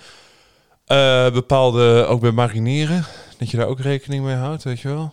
[0.87, 3.05] Eh, bepaalde, ook bij marineren,
[3.41, 5.13] dat je daar ook rekening mee houdt, weet je wel?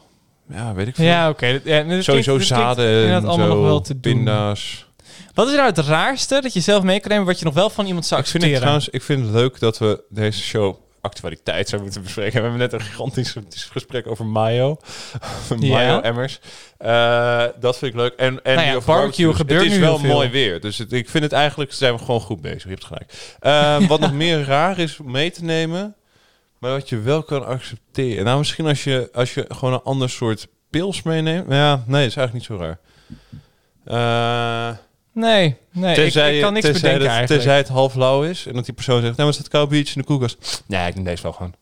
[0.50, 1.06] Ja, weet ik veel.
[1.06, 1.60] Ja, oké.
[1.64, 4.14] Ja, Sowieso klinkt- zaden en allemaal zo, nog wel te doen.
[4.16, 4.86] pinda's.
[5.34, 7.70] Wat is nou het raarste dat je zelf mee kan nemen wat je nog wel
[7.70, 8.80] van iemand zou Ik vind, het accepteren?
[8.82, 12.34] trouwens, ik vind het leuk dat we deze show actualiteit zouden moeten bespreken.
[12.34, 13.36] We hebben net een gigantisch
[13.72, 14.78] gesprek over mayo.
[15.60, 15.68] Ja.
[15.74, 16.40] Mayo-emmers.
[16.78, 18.14] Eh, dat vind ik leuk.
[18.14, 18.86] En, en Nou ja, barbecue
[19.26, 19.36] barbecues.
[19.36, 20.60] gebeurt Het is nu wel mooi weer.
[20.62, 22.64] Dus het, ik vind het eigenlijk, zijn we gewoon goed bezig.
[22.64, 23.14] Je hebt gelijk.
[23.40, 25.96] Eh, wat nog meer raar is mee te nemen,
[26.60, 28.26] maar wat je wel kan accepteren.
[28.26, 31.46] Nou, misschien als je, als je gewoon een ander soort pils meeneemt.
[31.52, 32.80] Ja, nee, dat is eigenlijk niet zo raar.
[34.72, 34.78] Eh,
[35.12, 37.28] Nee, nee ik, Tenzij, ik kan niks tenzij bedenken het- eigenlijk.
[37.42, 39.96] Tenzij het half lauw is en dat die persoon zegt, nou, maar staat koud biertje
[39.96, 40.64] in de koelkast.
[40.68, 41.54] Nee, ik neem deze wel gewoon.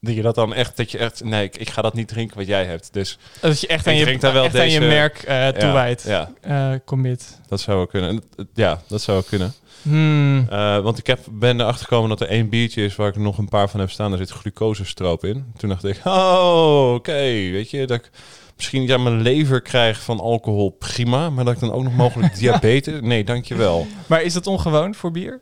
[0.00, 2.36] Dat je dat dan echt, dat je echt, nee, ik, ik ga dat niet drinken
[2.36, 2.92] wat jij hebt.
[2.92, 6.02] Dus Dat je echt aan je, daar wel echt aan je deze- merk eh toewijdt.
[6.02, 7.40] Ja, Eh, commit.
[7.48, 8.22] dat zou wel kunnen.
[8.54, 9.52] Ja, dat zou wel kunnen.
[9.82, 10.46] Hmm.
[10.50, 13.38] Eh, want ik heb, ben erachter gekomen dat er één biertje is waar ik nog
[13.38, 14.10] een paar van heb staan.
[14.10, 15.52] Daar zit glucosestroop in.
[15.56, 17.12] Toen dacht ik, oh, oké,
[17.50, 18.10] weet je, dat ik
[18.56, 21.30] misschien ja, mijn lever krijg van alcohol, prima.
[21.30, 23.86] Maar dat ik dan ook nog mogelijk diabetes, nee, dankjewel.
[24.06, 25.40] Maar is dat ongewoon voor bier?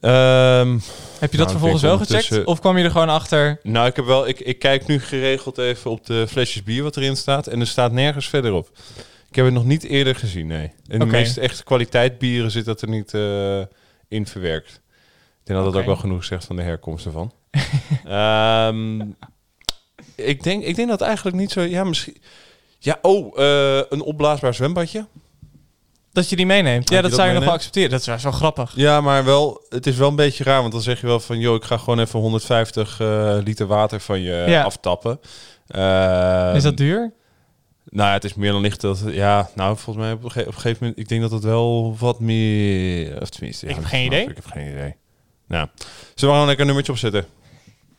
[0.00, 0.78] Ehm
[1.18, 2.44] Heb je dat Nou, vervolgens wel gecheckt?
[2.44, 3.60] Of kwam je er gewoon achter?
[3.62, 4.28] Nou, ik heb wel.
[4.28, 7.46] Ik, ik kijk nu geregeld even op de flesjes bier wat erin staat.
[7.46, 8.70] En er staat nergens verder op.
[9.28, 10.72] Ik heb het nog niet eerder gezien, nee.
[10.86, 13.60] In de meeste echte kwaliteit bieren zit dat er niet eh,
[14.08, 14.80] in verwerkt.
[15.40, 17.32] Ik denk dat dat ook wel genoeg zegt van de herkomst ervan.
[18.04, 19.00] Ehm,
[20.14, 21.60] ik, denk, ik denk dat eigenlijk niet zo...
[21.60, 22.16] Ja, misschien...
[22.78, 25.06] Ja, oh, eh, een opblaasbaar zwembadje.
[26.12, 26.88] Dat je die meeneemt?
[26.88, 27.90] Ja, dat dat zou je nog wel accepteren.
[27.90, 28.72] Dat is wel zo grappig.
[28.74, 30.60] Ja, maar wel, het is wel een beetje raar.
[30.60, 34.00] Want dan zeg je wel van, joh, ik ga gewoon even 150 eh, liter water
[34.00, 34.62] van je Ja.
[34.62, 35.20] aftappen.
[35.68, 37.12] Ehm, is dat duur?
[37.90, 39.02] Nou, ja, het is meer dan licht dat...
[39.06, 40.98] Ja, nou, volgens mij op een, ge- op een gegeven moment...
[40.98, 43.20] Ik denk dat het wel wat meer...
[43.20, 43.66] Of tenminste...
[43.66, 44.28] Ik heb geen idee.
[44.28, 44.94] Ik heb geen idee.
[45.46, 47.24] Nou, zullen we gewoon lekker een nummertje opzetten?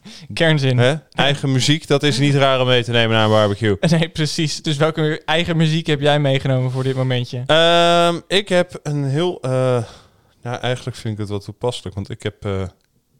[0.33, 0.77] Kernzin.
[0.77, 0.93] Hè?
[1.11, 3.77] Eigen muziek, dat is niet raar om mee te nemen naar een barbecue.
[3.89, 4.61] Nee, precies.
[4.61, 7.43] Dus welke eigen muziek heb jij meegenomen voor dit momentje?
[7.45, 9.41] Ehm, ik heb een heel...
[9.41, 9.51] eh,
[10.43, 11.95] nou, eigenlijk vind ik het wel toepasselijk.
[11.95, 12.61] Want ik heb eh,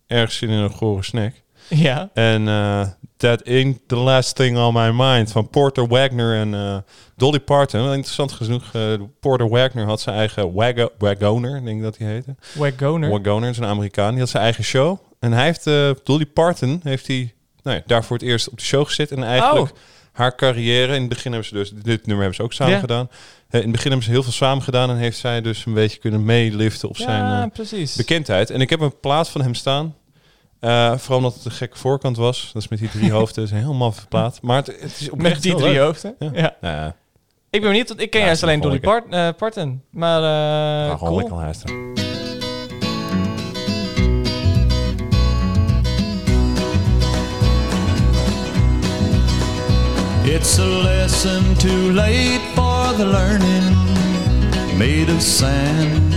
[0.08, 1.34] erg zin in een gore snack.
[1.70, 2.10] Ja.
[2.14, 6.84] En eh That Ain't The Last Thing On My Mind van Porter Wagner en
[7.16, 7.94] Dolly Parton.
[7.94, 8.72] Interessant genoeg,
[9.20, 12.36] Porter Wagner had zijn eigen Wago Wagoner, denk ik dat hij heette.
[12.54, 13.10] Wagoner.
[13.10, 15.00] Wagoner is een Amerikaan, die had zijn eigen show.
[15.20, 18.58] En hij heeft, eh, Dolly Parton heeft hij nou ja, daar voor het eerst op
[18.58, 19.12] de show gezet.
[19.12, 19.78] En eigenlijk Oh.
[20.12, 22.80] haar carrière, in het begin hebben ze dus, dit nummer hebben ze ook samen Ja.
[22.80, 23.10] gedaan.
[23.50, 25.74] Eh, in het begin hebben ze heel veel samen gedaan en heeft zij dus een
[25.74, 27.24] beetje kunnen meeliften op zijn...
[27.26, 27.96] ja, eh, precies.
[27.96, 28.50] bekendheid.
[28.50, 29.96] En ik heb een plaat van hem staan.
[30.60, 32.50] Eh, vooral omdat het een gekke voorkant was.
[32.54, 33.44] Dat is met die drie hoofden.
[33.44, 34.40] Is een heel maffe plaat.
[34.42, 35.78] Maar het, het is Met die drie leuk.
[35.80, 36.16] hoofden.
[36.20, 36.30] Ja.
[36.34, 36.56] Ja.
[36.62, 36.88] Nou ja,
[37.50, 39.82] Ik ben benieuwd, want ik ken juist is alleen Dolly eh, Parton.
[39.92, 41.18] Maar eh ga gewoon cool.
[41.18, 41.99] lekker luisteren.
[50.32, 56.12] It's a lesson too late for the learning, made of sand,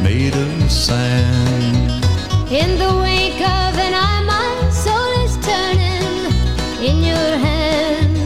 [0.00, 2.04] made of sand.
[2.52, 6.06] In the wake of an eye, my soul is turning
[6.88, 8.16] in your hand,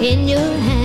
[0.00, 0.81] in your hand.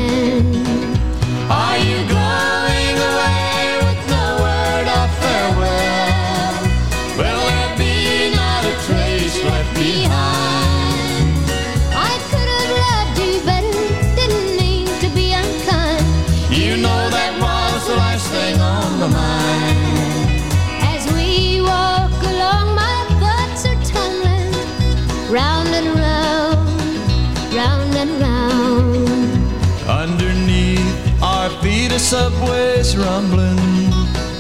[31.99, 33.57] Subway's rumbling.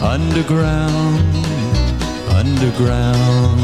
[0.01, 1.19] Underground,
[2.29, 3.61] underground.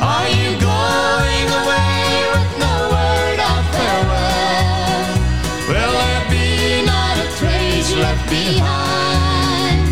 [0.00, 5.04] Are you going away with no word of farewell?
[5.68, 9.84] Will there be not a trace left behind?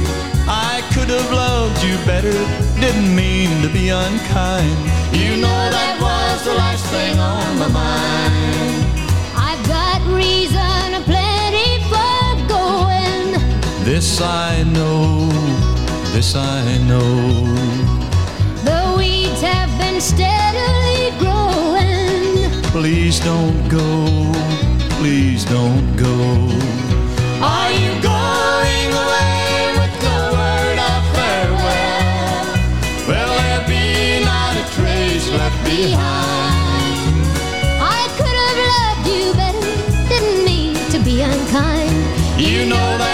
[0.49, 2.33] I could have loved you better,
[2.81, 4.79] didn't mean to be unkind.
[5.13, 8.42] You know that was the last thing on my mind.
[14.03, 15.29] This I know,
[16.11, 17.55] this I know.
[18.65, 22.51] The weeds have been steadily growing.
[22.73, 23.87] Please don't go,
[24.99, 26.17] please don't go.
[27.47, 32.47] Are you going away with no word of farewell?
[33.07, 37.07] Will there be not a trace left behind?
[37.79, 41.95] I could have loved you better, didn't mean to be unkind.
[42.37, 43.12] You know that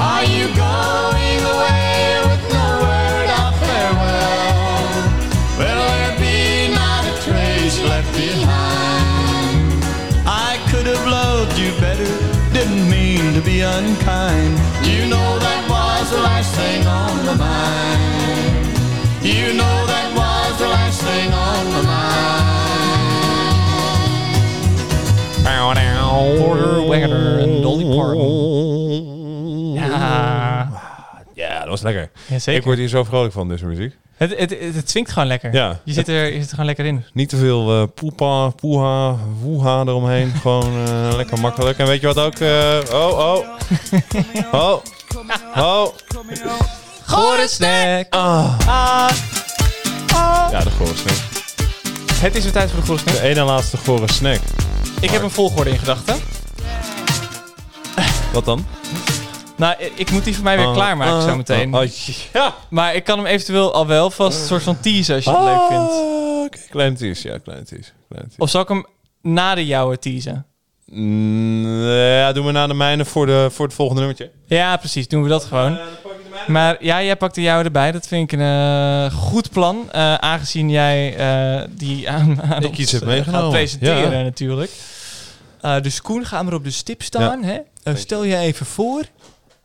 [0.00, 4.82] Are you going away with no word of farewell?
[5.58, 9.84] Will there be not a trace left behind?
[10.26, 12.10] I could have loved you better,
[12.52, 14.58] didn't mean to be unkind.
[14.84, 18.66] You know that was the last thing on my mind.
[19.22, 19.91] You know
[26.38, 29.72] Porter Wagoner en Dolly Parton.
[29.74, 30.68] Ja,
[31.34, 32.10] Ja, dat was lekker.
[32.26, 32.60] ja zeker.
[32.60, 33.96] Ik word hier zo vrolijk van, deze muziek.
[34.16, 35.52] Het, het, het, het swingt gewoon lekker.
[35.54, 35.80] Ja.
[35.84, 37.04] Je, zit er, je zit er gewoon lekker in.
[37.12, 40.32] Niet te veel eh poepa, poeha, woeha eromheen.
[40.42, 41.78] Gewoon eh, lekker makkelijk.
[41.78, 42.34] En weet je wat ook?
[42.34, 43.46] eh, oh, oh.
[44.62, 44.76] Oh.
[45.56, 45.86] Oh.
[47.06, 48.06] Gore snack.
[48.10, 48.58] Ah.
[48.66, 49.10] Ah.
[50.14, 50.48] Ah.
[50.50, 51.16] Ja, de gore snack.
[52.14, 53.14] Het is weer tijd voor de gore snack.
[53.16, 54.40] De ene laatste gore snack.
[55.02, 56.16] Ik heb een volgorde in gedachten.
[58.32, 58.66] Wat dan?
[59.56, 61.74] Nou, ik moet die voor mij weer Ah, klaarmaken zo meteen.
[61.74, 61.86] ah, oh,
[62.32, 62.54] ja.
[62.70, 65.40] Maar ik kan hem eventueel al wel vast een soort van teasen als je het
[65.44, 65.92] leuk vindt.
[65.92, 67.28] Ah, Oké, kleine tease.
[67.28, 67.90] Ja, kleine tease.
[68.08, 68.42] Kleine tease.
[68.42, 68.86] Of zal ik hem
[69.22, 70.46] na de jouwe teasen?
[70.86, 74.30] Mm, ja, doen we na de mijne voor, de, voor het volgende nummertje.
[74.46, 75.08] Ja, precies.
[75.08, 75.78] Doen we dat gewoon.
[76.46, 77.92] Maar ja, jij pakt de jouwe erbij.
[77.92, 78.46] Dat vind ik een
[79.06, 79.88] eh, goed plan.
[79.92, 83.40] eh, aangezien jij eh, die aan, aan Ik ons, iets heb eh, meegenomen.
[83.42, 84.22] gaat presenteren Ja.
[84.22, 84.70] natuurlijk.
[85.62, 87.42] Eh, dus Koen, ga maar op de stip staan.
[87.42, 87.58] Hè?
[87.82, 89.02] Eh, stel je even voor.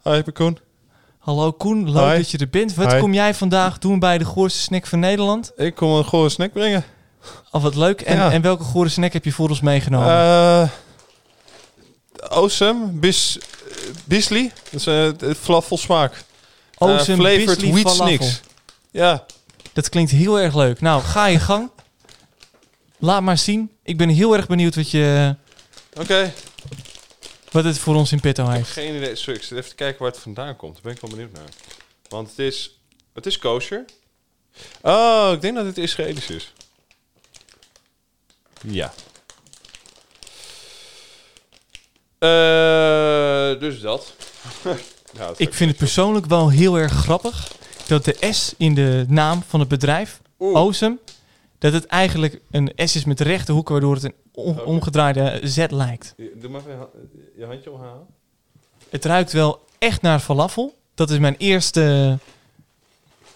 [0.01, 0.57] Hoi, ik ben Koen.
[1.19, 2.17] Hallo Koen, leuk Hi.
[2.17, 2.75] dat je er bent.
[2.75, 2.99] Wat Hi.
[2.99, 5.51] kom jij vandaag doen bij de Goorste Snack van Nederland?
[5.55, 6.83] Ik kom een gore snack brengen.
[7.51, 8.01] Of wat leuk.
[8.01, 8.31] En, Ja.
[8.31, 10.07] en welke Goorste Snack heb je voor ons meegenomen?
[10.09, 10.69] Eh
[12.29, 12.85] awesome.
[12.91, 13.39] Bis,
[14.05, 14.51] Bisley.
[14.71, 16.23] Dat is uh, falafel smaak.
[16.77, 18.41] Awesome Eh, flavored wheat snicks.
[18.91, 19.25] Ja.
[19.73, 20.81] Dat klinkt heel erg leuk.
[20.81, 21.69] Nou, ga je gang.
[22.97, 23.71] Laat maar zien.
[23.83, 25.35] Ik ben heel erg benieuwd wat, je,
[25.99, 26.33] Oké.
[27.51, 28.69] wat het voor ons in petto heeft.
[28.69, 29.15] Geen idee.
[29.15, 30.73] Sorry, ik zit even te kijken waar het vandaan komt.
[30.73, 31.49] Daar ben ik wel benieuwd naar.
[32.09, 32.79] Want het is,
[33.13, 33.85] het is kosher.
[34.81, 36.53] Oh, ik denk dat het Israëlisch is.
[38.61, 38.93] Ja.
[42.17, 44.13] Eh, dus dat.
[45.17, 47.51] Dat Ik vind het persoonlijk wel heel erg grappig
[47.87, 50.57] dat de S in de naam van het bedrijf, Oeh.
[50.57, 50.97] Awesome,
[51.57, 54.15] dat het eigenlijk een S is met rechte hoeken, waardoor het een
[54.65, 56.13] omgedraaide Z lijkt.
[56.35, 56.87] Doe maar even je ha-
[57.37, 58.05] je handje omhalen.
[58.89, 60.75] Het ruikt wel echt naar falafel.
[60.95, 62.17] Dat is mijn eerste,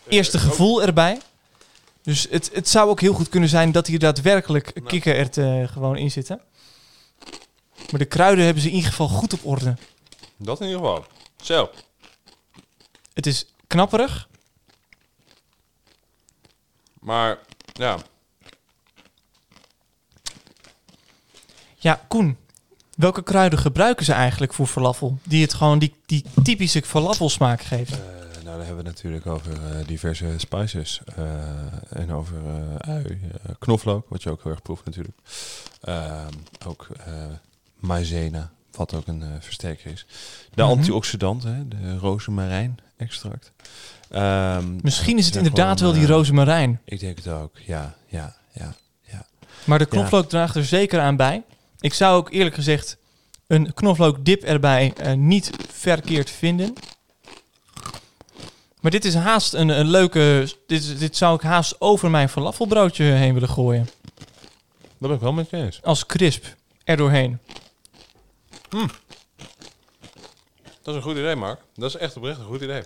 [0.07, 1.19] eerste gevoel erbij.
[2.01, 4.87] Dus het, het zou ook heel goed kunnen zijn dat hier daadwerkelijk Nou.
[4.87, 6.41] kikkererwten gewoon in zitten.
[7.91, 9.75] Maar de kruiden hebben ze in ieder geval goed op orde.
[10.37, 11.05] Dat in ieder geval.
[11.41, 11.69] Zo.
[13.13, 14.29] Het is knapperig.
[16.99, 17.39] Maar,
[17.73, 17.97] ja.
[21.77, 22.37] Ja, Koen.
[22.95, 25.17] Welke kruiden gebruiken ze eigenlijk voor falafel?
[25.23, 27.91] Die het gewoon die, die typische falafelsmaak geeft.
[27.91, 27.97] Eh,
[28.33, 31.01] nou, dan hebben we natuurlijk over eh, diverse spices.
[31.15, 31.25] eh,
[31.89, 32.37] en over
[32.77, 33.19] eh, ui,
[33.59, 35.17] knoflook, wat je ook heel erg proeft natuurlijk.
[35.81, 36.31] Ehm,
[36.67, 37.13] ook eh
[37.79, 40.05] maizena, wat ook een versterker is.
[40.53, 40.71] De Mhm.
[40.71, 43.51] antioxidant, hè, de rozemarijn extract.
[44.11, 46.81] Ehm, Misschien is het ja, inderdaad gewoon, wel die eh, rozemarijn.
[46.85, 48.75] Ik denk het ook, ja, ja, ja.
[49.63, 51.43] Maar de knoflook draagt er zeker aan bij.
[51.79, 52.97] Ik zou ook eerlijk gezegd
[53.47, 56.73] een knoflookdip erbij eh, niet verkeerd vinden.
[58.79, 60.53] Maar dit is haast een, een leuke...
[60.67, 63.89] Dit, dit zou ik haast over mijn falafelbroodje heen willen gooien.
[64.81, 65.83] Dat ben ik wel met je eens.
[65.83, 66.45] Als crisp
[66.83, 67.39] er doorheen.
[70.81, 71.59] Dat is een goed idee, Mark.
[71.75, 72.83] Dat is echt oprecht een goed idee.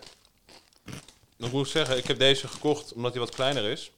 [1.40, 3.92] Ik moet zeggen, ik heb deze gekocht omdat hij wat kleiner is.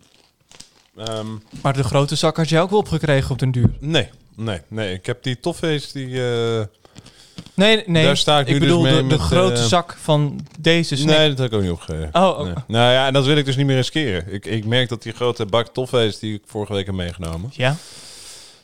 [0.97, 1.27] Ehm,
[1.61, 3.69] Maar de grote zak had je ook wel opgekregen op den duur.
[3.79, 4.93] nee, nee, nee.
[4.93, 6.29] Ik heb die toffees die...
[6.29, 6.65] eh,
[7.53, 8.03] Nee, nee.
[8.05, 10.95] Daar sta ik nu dus bedoel mee de, de met, grote eh, zak van deze
[10.95, 11.17] snack.
[11.17, 12.09] Nee, dat heb ik ook niet opgegeven.
[12.13, 12.43] Oh, oh.
[12.43, 12.53] Nee.
[12.67, 14.33] Nou ja, en dat wil ik dus niet meer riskeren.
[14.33, 17.49] Ik, ik merk dat die grote bak toffees die ik vorige week heb meegenomen...
[17.53, 17.67] Ja.
[17.67, 17.75] Ja,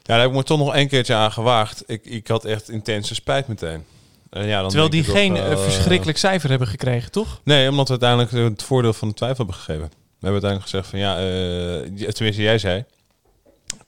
[0.04, 1.84] daar heb ik me toch nog één keertje aan gewaagd.
[1.88, 3.86] Ik, ik had echt intense spijt meteen.
[4.34, 7.42] En ja, dan Terwijl die geen toch, eh, eh, verschrikkelijk cijfer hebben gekregen, toch?
[7.44, 9.92] Nee, omdat we uiteindelijk eh, het voordeel van de twijfel hebben gegeven.
[10.20, 12.86] We hebben uiteindelijk gezegd van ja, eh, tenminste jij zei...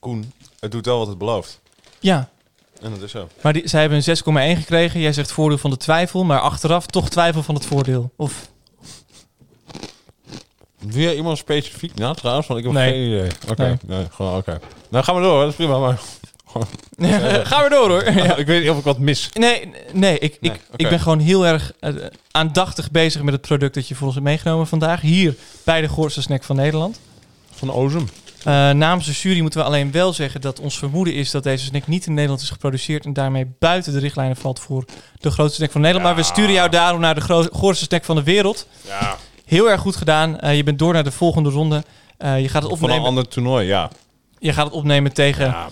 [0.00, 1.60] Koen, het doet wel wat het belooft.
[2.00, 2.28] Ja.
[2.82, 3.28] En dat is zo.
[3.42, 4.16] Maar die, zij hebben een
[4.56, 5.00] 6,1 gekregen.
[5.00, 8.10] Jij zegt voordeel van de twijfel, maar achteraf toch twijfel van het voordeel.
[8.16, 8.48] Of
[10.80, 12.46] Doe jij iemand specifiek na trouwens?
[12.46, 12.90] Want ik heb Nee.
[12.92, 13.30] geen idee.
[13.50, 13.76] Oké, Nee.
[13.98, 14.06] nee.
[14.10, 14.60] gewoon oké.
[14.88, 15.40] Nou, gaan we door.
[15.40, 15.78] Dat is prima.
[15.78, 16.00] Maar
[16.64, 18.04] gewoon- gaan we door hoor.
[18.12, 18.36] Ja.
[18.36, 19.28] ik weet niet of ik wat mis.
[19.32, 21.94] Nee, nee, ik, Nee, ik, ik ben gewoon heel erg eh,
[22.30, 25.00] aandachtig bezig met het product dat je voor ons hebt meegenomen vandaag.
[25.00, 25.34] Hier
[25.64, 27.00] bij de Goorste Snack van Nederland.
[27.54, 28.08] Van Ozem.
[28.44, 31.64] Eh, namens de jury moeten we alleen wel zeggen dat ons vermoeden is dat deze
[31.64, 34.84] snack niet in Nederland is geproduceerd en daarmee buiten de richtlijnen valt voor
[35.20, 36.08] de grootste snack van Nederland.
[36.08, 38.66] Maar we sturen jou daarom naar de grootste snack van de wereld.
[38.86, 39.16] Ja.
[39.44, 40.40] Heel erg goed gedaan.
[40.40, 41.84] Eh, je bent door naar de volgende ronde.
[42.18, 43.90] Eh, je, gaat het Van een opnemen, ander toernooi, ja.
[44.38, 45.68] je gaat het opnemen tegen, Ja.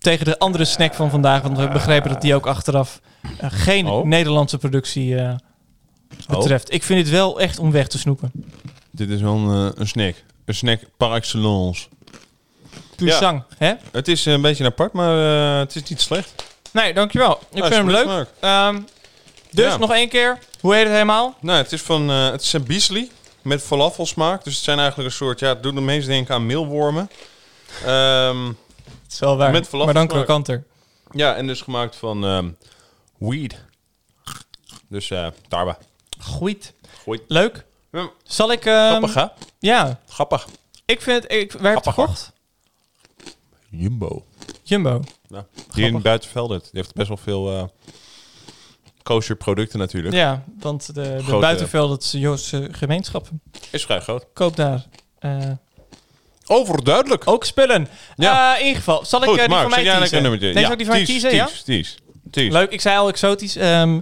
[0.00, 1.42] Tegen de andere snack van vandaag.
[1.42, 3.00] Want we hebben begrepen dat die ook achteraf
[3.38, 4.04] eh, geen Oh.
[4.06, 5.34] Nederlandse productie eh,
[6.28, 6.72] betreft.
[6.72, 8.32] Ik vind het wel echt om weg te snoepen.
[8.90, 10.14] Dit is wel een, eh, een snack.
[10.44, 11.86] Een snack par excellence.
[12.96, 13.72] Puur hè?
[13.92, 15.16] Het is een beetje apart, maar
[15.58, 16.44] het is niet slecht.
[16.72, 17.38] Nee, dankjewel.
[17.52, 18.26] Ik vind hem leuk.
[18.40, 18.80] Ehm,
[19.50, 19.76] dus Ja.
[19.76, 20.38] nog één keer.
[20.60, 21.34] Hoe heet het helemaal?
[21.40, 23.10] Nou, het is van het is een biesli
[23.42, 24.44] met falafelsmaak.
[24.44, 27.10] Dus het zijn eigenlijk een soort, ja, het doet de meest denken aan meelwormen.
[27.84, 28.36] Ehm,
[29.02, 29.50] Het is wel waar.
[29.50, 30.64] Met maar dan krokanter.
[31.10, 32.50] ja, en dus gemaakt van ehm,
[33.18, 33.64] weed.
[34.88, 35.76] Dus eh tarwe.
[36.20, 36.72] Goed.
[37.02, 37.20] Goed.
[37.28, 37.64] Leuk.
[37.92, 38.64] Ja, Zal ik...
[38.64, 39.26] ehm, Grappig, hè?
[39.58, 40.00] Ja.
[40.08, 40.46] Grappig.
[40.84, 41.32] Ik vind het...
[41.32, 42.32] Ik, waar heb je gekocht?
[43.68, 44.24] Jumbo.
[44.62, 45.02] Jumbo.
[45.28, 45.46] Ja.
[45.74, 46.62] Die in Buitenveldert.
[46.62, 47.64] Die heeft best wel veel eh
[49.02, 50.14] kosher producten natuurlijk.
[50.14, 53.40] Ja, want de, de Grote- is Joodse gemeenschappen.
[53.70, 54.26] Is vrij groot.
[54.32, 54.86] Koop daar
[55.18, 55.50] eh,
[56.50, 57.22] Overduidelijk.
[57.28, 57.88] ook spullen.
[58.16, 58.54] Ja.
[58.54, 60.16] Eh, in ieder geval, zal ik Goed, eh, die Mark, van mij jij kiezen?
[60.16, 60.60] een nummertje.
[60.60, 61.48] Ja, ook die van mij kiezen, ja?
[61.64, 61.96] tease.
[62.32, 63.56] Leuk, ik zei al exotisch.
[63.56, 64.00] ehm,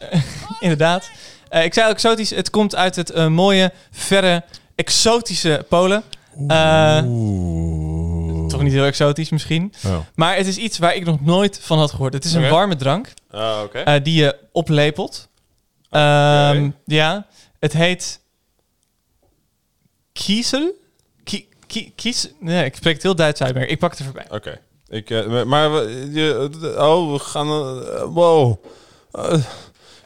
[0.60, 1.10] inderdaad.
[1.48, 2.30] Eh, ik zei al exotisch.
[2.30, 4.44] Het komt uit het mooie, verre,
[4.74, 6.02] exotische Polen.
[6.48, 6.96] Eh,
[8.48, 9.72] toch niet heel exotisch misschien.
[9.86, 9.96] Oh.
[10.14, 12.12] Maar het is iets waar ik nog nooit van had gehoord.
[12.12, 13.62] Het is een warme drank Ah,
[14.02, 15.28] die je oplepelt.
[15.90, 17.26] Ehm, Ja,
[17.58, 18.20] het heet
[20.12, 20.78] Kiesel.
[21.70, 22.28] Ki- ki- Kies.
[22.38, 24.26] Nee, ik spreek het heel Duits uit, maar ik pak het er voorbij.
[24.30, 24.58] Oké.
[24.88, 27.46] Ik, eh, maar we, je, oh, we gaan.
[27.46, 28.56] eh, wow.
[29.12, 29.32] Eh,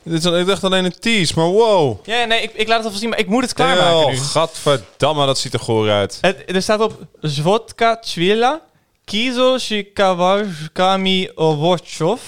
[0.02, 2.06] dit is, ik dacht alleen een tease, maar wow.
[2.06, 4.16] Ja, nee, ik, ik laat het alvast zien, maar ik moet het klaarmaken Oh, nu.
[4.16, 6.18] gadverdamme, dat ziet er goor uit.
[6.20, 8.60] Het, er staat op Zvodka Chwila,
[9.04, 12.20] Kizo Shikawajkami Owochov.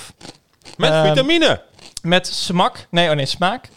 [0.77, 1.63] Met Ehm, vitamine.
[2.03, 2.87] Met smak.
[2.91, 3.69] Nee, oh nee, smaak.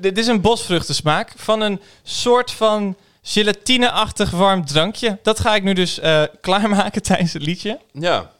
[0.00, 2.96] Dit is een bosvruchtensmaak van een soort van
[3.26, 5.18] gelatine-achtig warm drankje.
[5.22, 7.78] Dat ga ik nu dus eh, klaarmaken tijdens het liedje.
[7.92, 8.30] Ja,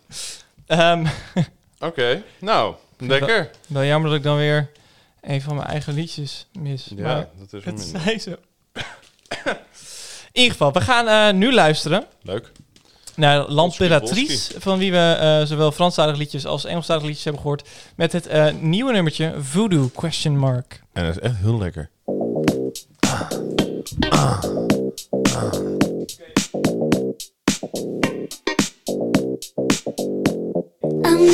[0.66, 1.06] Ehm,
[1.88, 2.22] oké.
[2.38, 3.50] Nou, lekker.
[3.66, 4.70] wel jammer dat ik dan weer
[5.20, 6.90] een van mijn eigen liedjes mis.
[6.96, 8.30] Ja, maar dat is wel het zij zo.
[10.32, 12.52] In ieder geval, we gaan eh, nu luisteren Leuk.
[13.16, 14.60] naar L'Imperatrice, Polski.
[14.60, 18.46] van wie we eh, zowel Franstalige liedjes als Engelstalige liedjes hebben gehoord, met het eh,
[18.60, 20.82] nieuwe nummertje Voodoo question mark.
[20.92, 21.90] En dat is echt heel lekker.
[23.84, 24.00] I'm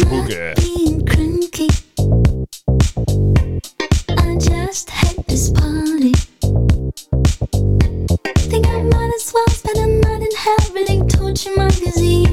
[0.01, 1.69] not being cranky.
[4.09, 6.13] I just hate this party.
[8.51, 12.30] Think I might as well spend a night in hell reading Torture magazine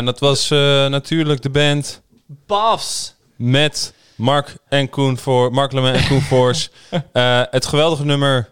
[0.00, 2.02] en dat was eh, natuurlijk de band
[2.46, 3.14] Bafs.
[3.36, 6.68] met Mark en Koen voor Mark Lemon en Koen Voors.
[7.12, 8.50] Eh, het geweldige nummer.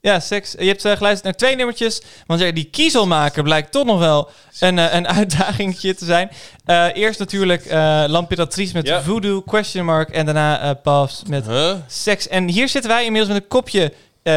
[0.00, 0.54] Ja, seks.
[0.58, 2.02] Je hebt uh, geluisterd naar twee nummertjes.
[2.26, 4.30] Want ja, die kiezel maken blijkt toch nog wel
[4.60, 6.30] een, eh, een uitdagingetje te zijn.
[6.64, 9.02] Eh, eerst natuurlijk eh Lampiratrice met Ja.
[9.02, 10.10] Voodoo, question mark.
[10.10, 11.74] En daarna eh Pafs met Huh?
[11.86, 12.28] seks.
[12.28, 13.92] En hier zitten wij inmiddels met een kopje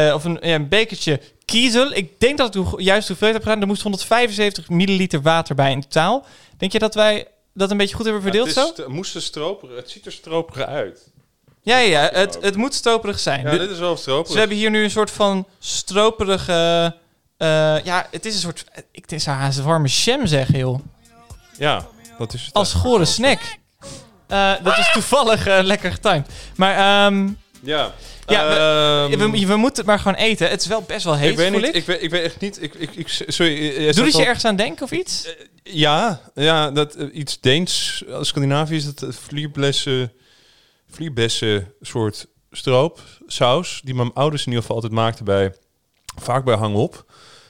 [0.08, 1.92] eh, of een, ja, een bekertje kiezel.
[1.92, 3.60] Ik denk dat ik de juiste hoeveelheid heb gedaan.
[3.60, 6.24] Er moest 175 milliliter water bij in totaal.
[6.56, 8.66] Denk je dat wij dat een beetje goed hebben verdeeld het zo?
[8.82, 11.10] st- moest er stroperig, het ziet er stroperig uit.
[11.62, 12.10] Ja, ja, ja.
[12.12, 13.42] Het, het moet stroperig zijn.
[13.44, 14.24] Ja, dit is wel stroperig.
[14.24, 16.94] Dus we hebben hier nu een soort van stroperige...
[17.36, 18.64] eh, ja, het is een soort...
[18.90, 20.78] Ik zou haast warme jam zeggen, joh.
[21.58, 21.86] Ja,
[22.18, 22.54] dat is het.
[22.54, 23.40] Als gore snack.
[24.26, 26.28] Eh, dat is toevallig lekker getimed.
[26.56, 27.28] Maar ehm,
[27.64, 27.94] Ja.
[28.26, 28.48] Ja,
[29.08, 30.48] Ehm, we, we moeten het maar gewoon eten.
[30.50, 31.74] Het is wel best wel heet, ik weet niet, ik.
[31.74, 32.62] ik weet, ik weet echt niet.
[32.62, 35.34] Ik, ik, ik, sorry, eh, jij Doe dat je al- ergens aan denken of iets?
[35.62, 40.06] Ja, ja dat, eh, iets Deens, uh, Scandinavisch, dat uh,
[40.90, 45.54] vlierbessen, soort stroopsaus, die mijn ouders in ieder geval altijd maakten bij,
[46.20, 47.04] vaak bij Hangop.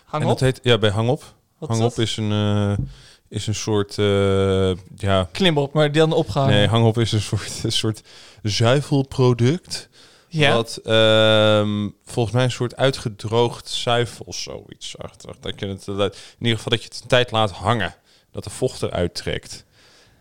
[0.05, 1.23] Hang en dat heet, ja, bij Hangop.
[1.59, 2.05] Wat is Hangop dat?
[2.07, 2.85] is een, eh,
[3.29, 5.29] is een soort, eh, ja...
[5.33, 6.55] Klimop, maar dan opgehangen.
[6.55, 8.03] Nee, Hangop is een soort, een soort
[8.43, 9.89] zuivelproduct.
[10.33, 10.53] Ja.
[10.55, 14.99] Wat ehm, volgens mij een soort uitgedroogd zuivel, zoiets.
[14.99, 15.35] Achter.
[15.41, 17.95] Dat je het, dat- in ieder geval dat je het een tijd laat hangen.
[18.33, 19.65] Dat de vocht eruit trekt.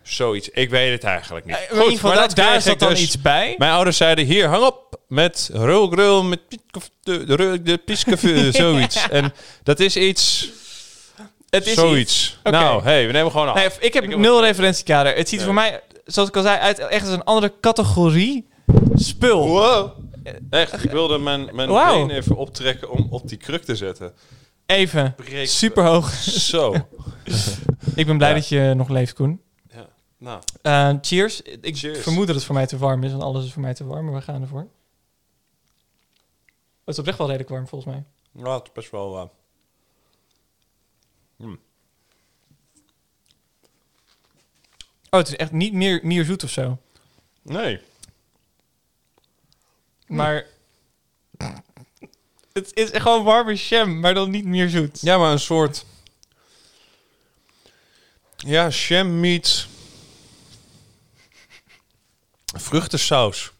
[0.04, 0.50] Zoiets.
[0.50, 1.56] Ik weet het eigenlijk niet.
[1.56, 3.02] Eh, in ieder geval, daar- dat ik dan dus.
[3.02, 3.56] iets bij.
[3.58, 5.00] Mijn ouders zeiden, hier, hang op.
[5.08, 6.40] Met rulgrul, met
[7.04, 8.20] de, de, de pieskaf-
[8.52, 9.10] zoiets.
[9.10, 9.34] En
[9.64, 10.50] dat is iets...
[11.50, 12.38] Het is zoiets.
[12.44, 12.52] iets.
[12.52, 13.56] Nou, hey, we nemen gewoon af.
[13.56, 15.16] Nee, ik heb nul referentiekader.
[15.16, 18.48] Het ziet voor mij, zoals ik al zei, uit echt als een andere categorie
[18.96, 19.48] spul.
[19.48, 19.92] Wow.
[20.50, 24.14] Echt, ik wilde mijn, mijn been even optrekken om op die kruk te zetten.
[24.66, 25.16] Even.
[25.16, 26.12] Breekt Super hoog.
[26.24, 26.76] Zo.
[27.96, 28.36] Ik ben blij Ja.
[28.36, 29.42] dat je nog leeft, Koen.
[29.74, 29.90] Ja.
[30.18, 31.42] Nou, Eh, cheers.
[31.42, 32.00] Ik Cheers.
[32.00, 34.06] vermoed dat het voor mij te warm is, want alles is voor mij te warm,
[34.06, 34.68] maar we gaan ervoor.
[36.86, 38.04] Het is oprecht wel redelijk warm, volgens mij.
[38.44, 39.18] ja, het is best wel...
[39.18, 39.26] eh,
[41.38, 41.60] hmm.
[45.10, 46.78] Oh, het is echt niet meer, meer zoet of zo.
[47.42, 47.80] Nee.
[50.12, 50.46] Maar
[52.54, 55.02] het is gewoon warme jam, maar dan niet meer zoet.
[55.02, 55.86] Ja, maar een soort...
[58.38, 59.68] Ja, jam meets...
[62.54, 63.52] Vruchtensaus.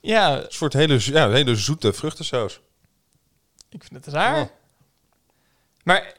[0.00, 2.60] Ja, Een soort hele, ja, hele zoete vruchtensaus.
[3.70, 4.42] ik vind het raar.
[4.42, 4.48] Oh.
[5.82, 6.14] Maar,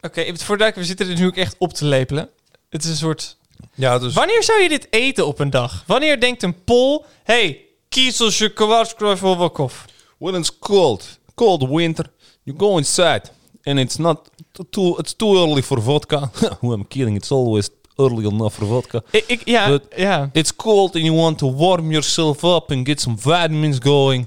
[0.00, 2.30] oké, even voor duidelijk, we zitten er nu ook echt op te lepelen.
[2.68, 3.36] Het is een soort...
[3.74, 4.14] Ja, dus...
[4.14, 5.84] Wanneer zou je dit eten op een dag?
[5.86, 9.84] Wanneer denkt een pol, hey, kiezelsje kwaadskruifelwakov.
[10.18, 12.10] When it's cold, cold winter,
[12.44, 13.22] you go inside.
[13.66, 14.30] And it's not
[14.70, 16.30] too, it's too early for vodka.
[16.60, 19.02] Who I'm kidding, it's always early enough for vodka.
[19.10, 20.30] Ik, ik, ja, But- ja.
[20.32, 24.26] It's cold and you want to warm yourself up and get some vitamins going.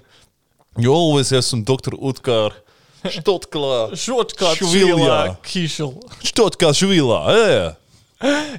[0.75, 1.93] You always have some Dr.
[2.03, 2.61] Oetkar.
[3.03, 3.95] Stotkla.
[3.95, 5.37] Shortcut, Schwilja.
[5.41, 6.03] kiesel.
[6.21, 7.31] Stotka Zwila.
[7.49, 7.77] Ja.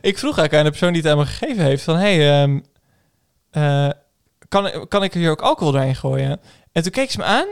[0.01, 2.43] Ik vroeg eigenlijk aan de persoon die het aan me gegeven heeft van, hey,
[3.51, 3.89] eh,
[4.53, 6.41] kan, kan ik hier ook alcohol doorheen gooien?
[6.73, 7.47] En toen keek ze me aan.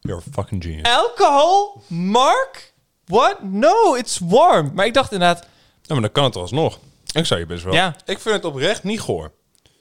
[0.00, 0.82] You're a fucking genius.
[0.82, 1.82] Alcohol?
[1.86, 2.72] Mark?
[3.04, 3.42] What?
[3.42, 4.70] No, it's warm.
[4.74, 5.46] Maar ik dacht inderdaad,
[5.82, 6.78] Ja, maar dan kan het alsnog.
[7.12, 7.74] Ik zou je best wel...
[7.74, 7.96] Ja.
[8.04, 9.32] Ik vind het oprecht niet goor.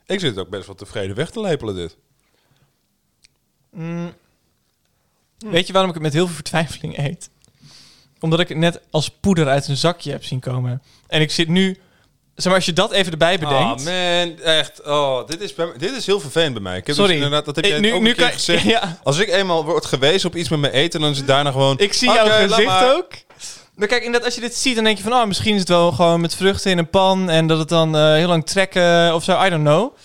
[0.05, 1.97] Ik zit ook best wel tevreden weg te lepelen dit.
[5.37, 7.29] weet je waarom ik het met heel veel vertwijfeling eet?
[8.19, 10.81] Omdat ik het net als poeder uit een zakje heb zien komen.
[11.07, 11.79] En ik zit nu...
[12.35, 13.87] Zeg maar, als je dat even erbij bedenkt...
[13.87, 14.81] Ah, man, echt.
[14.81, 16.77] Oh, dit is, bij, dit is heel vervelend bij mij.
[16.77, 17.11] Ik heb Sorry.
[17.13, 18.63] Dus inderdaad, dat heb Ik- jij nu- ook nu kan- gezegd.
[18.75, 18.99] ja.
[19.03, 21.79] Als ik eenmaal word gewezen op iets met mijn eten, dan is het daarna gewoon...
[21.79, 23.07] Ik zie jouw gezicht ook.
[23.75, 25.13] Maar kijk, inderdaad, als je dit ziet, dan denk je van...
[25.13, 27.29] Oh, misschien is het wel gewoon met vruchten in een pan...
[27.29, 29.43] en dat het dan eh, heel lang trekken of zo.
[29.45, 29.95] I don't know.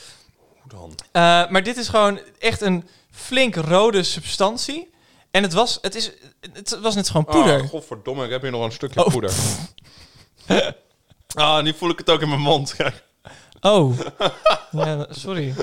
[0.60, 0.94] Hoe dan?
[1.12, 4.90] Eh, maar dit is gewoon echt een flink rode substantie.
[5.30, 6.10] En het was, het is,
[6.52, 7.60] het was net gewoon poeder.
[7.62, 9.12] Oh, godverdomme, ik heb hier nog een stukje Oh.
[9.12, 9.32] poeder.
[11.36, 12.76] ah, nu voel ik het ook in mijn mond.
[13.60, 13.98] Oh.
[14.70, 15.54] ja, sorry.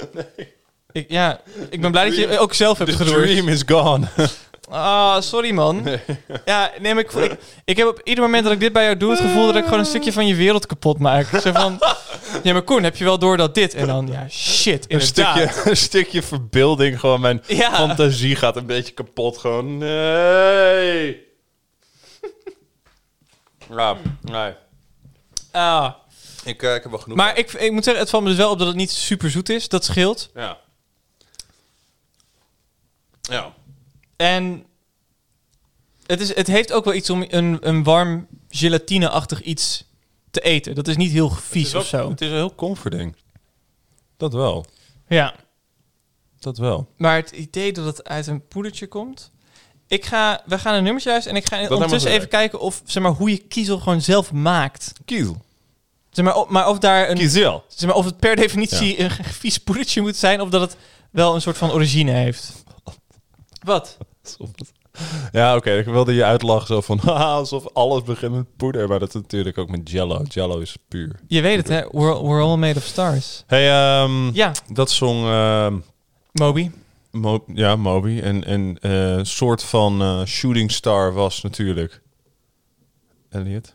[0.91, 3.23] Ik, ja, ik ben blij dat je ook zelf hebt The geroerd.
[3.27, 4.07] dream is gone.
[4.69, 5.87] Ah, sorry man.
[6.45, 8.97] Ja, nee, maar ik, ik, ik heb op ieder moment dat ik dit bij jou
[8.97, 9.11] doe...
[9.11, 11.25] het gevoel dat ik gewoon een stukje van je wereld kapot maak.
[11.41, 11.79] Zo van...
[12.43, 13.73] Ja, maar Koen, heb je wel door dat dit...
[13.73, 15.37] En dan, ja, shit, Een inderdaad.
[15.49, 17.73] stukje, een stukje verbeelding, gewoon mijn Ja.
[17.75, 19.37] fantasie gaat een beetje kapot.
[19.37, 21.21] Gewoon, nee.
[23.77, 24.53] Ja, nee.
[25.53, 25.93] Ah.
[26.43, 27.17] Ik, eh, ik heb wel genoeg.
[27.17, 29.31] Maar ik, ik moet zeggen, het valt me dus wel op dat het niet super
[29.31, 29.67] zoet is.
[29.67, 30.30] Dat scheelt.
[30.34, 30.57] Ja.
[33.21, 33.53] Ja.
[34.15, 34.65] En
[36.05, 39.85] het, is, het heeft ook wel iets om een, een warm gelatine-achtig iets
[40.31, 40.75] te eten.
[40.75, 42.09] Dat is niet heel vies of zo.
[42.09, 43.15] Het is heel comforting.
[44.17, 44.65] Dat wel.
[45.07, 45.35] Ja.
[46.39, 46.89] Dat wel.
[46.97, 49.31] Maar het idee dat het uit een poedertje komt...
[49.88, 53.03] Ik ga, we gaan een nummertje luisteren en ik ga ondertussen even kijken of, zeg
[53.03, 54.93] maar, hoe je kiezel gewoon zelf maakt.
[55.05, 55.38] Kiel.
[56.10, 57.64] Zeg maar, of, maar of daar een, Kiezel.
[57.68, 59.11] zeg maar, of het per definitie een
[59.41, 60.76] vies poedertje moet zijn, of dat het
[61.11, 62.64] wel een soort van origine heeft.
[63.64, 63.97] Wat?
[65.31, 65.72] Ja, oké.
[65.77, 66.99] Ik wilde je uitlachen zo van...
[67.39, 68.88] alsof alles begint met poeder.
[68.88, 70.22] Maar dat is natuurlijk ook met jello.
[70.27, 71.19] Jello is puur.
[71.27, 71.81] Je weet het, hè?
[71.91, 73.43] We're, we're all made of stars.
[73.47, 75.26] Hey, ehm, Ja, dat song...
[75.26, 75.77] ehm,
[76.31, 76.72] Moby.
[77.14, 78.19] Mo- ja, Moby.
[78.19, 82.02] En een eh, soort van eh, shooting star was natuurlijk...
[83.30, 83.73] Elliot?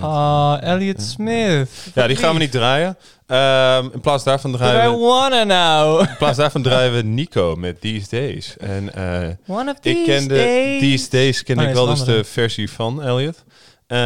[0.00, 1.68] Ah, Elliot Smith.
[1.94, 2.96] Ja, die gaan we niet draaien.
[3.26, 4.98] Ehm, in plaats daarvan I draaien we...
[4.98, 6.00] wanna now.
[6.00, 8.56] In plaats daarvan draaien we Nico met These Days.
[8.56, 10.80] En eh, One of these ik kende days.
[10.80, 13.44] These Days kende Oh, ik wel is dus de versie van Elliot.
[13.86, 13.98] Eh,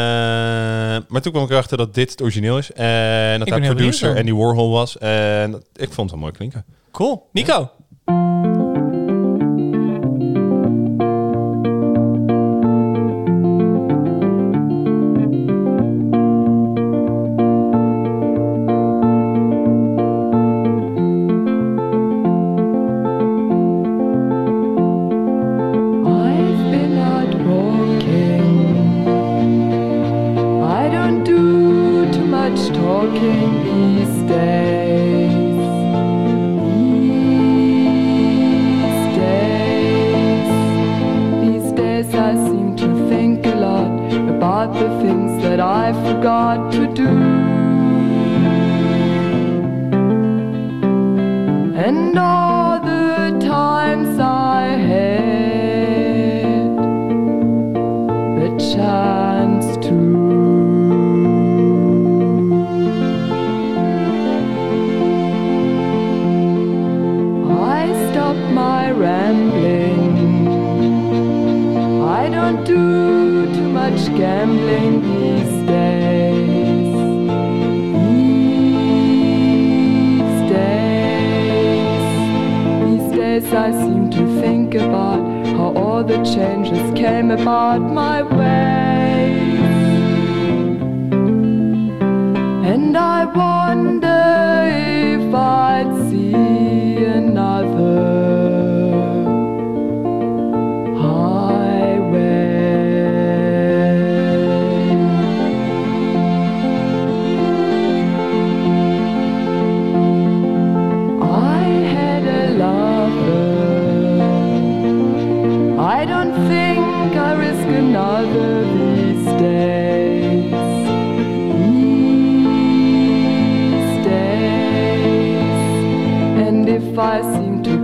[1.08, 2.72] maar toen kwam ik erachter dat dit het origineel is.
[2.72, 4.98] En dat Ik hij producer Andy Warhol was.
[4.98, 6.64] En ik vond het wel mooi klinken.
[6.92, 7.28] Cool.
[7.32, 7.70] Nico.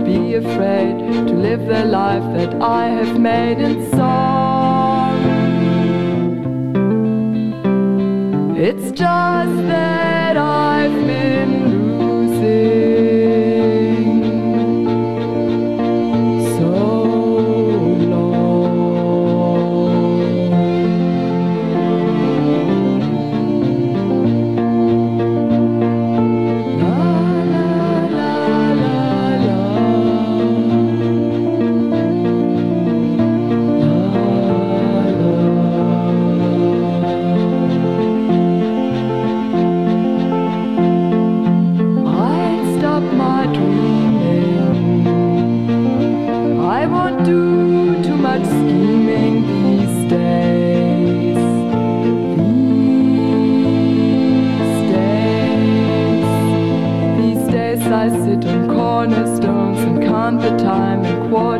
[0.05, 5.15] Be afraid to live the life that I have made in song,
[8.55, 9.94] it's just that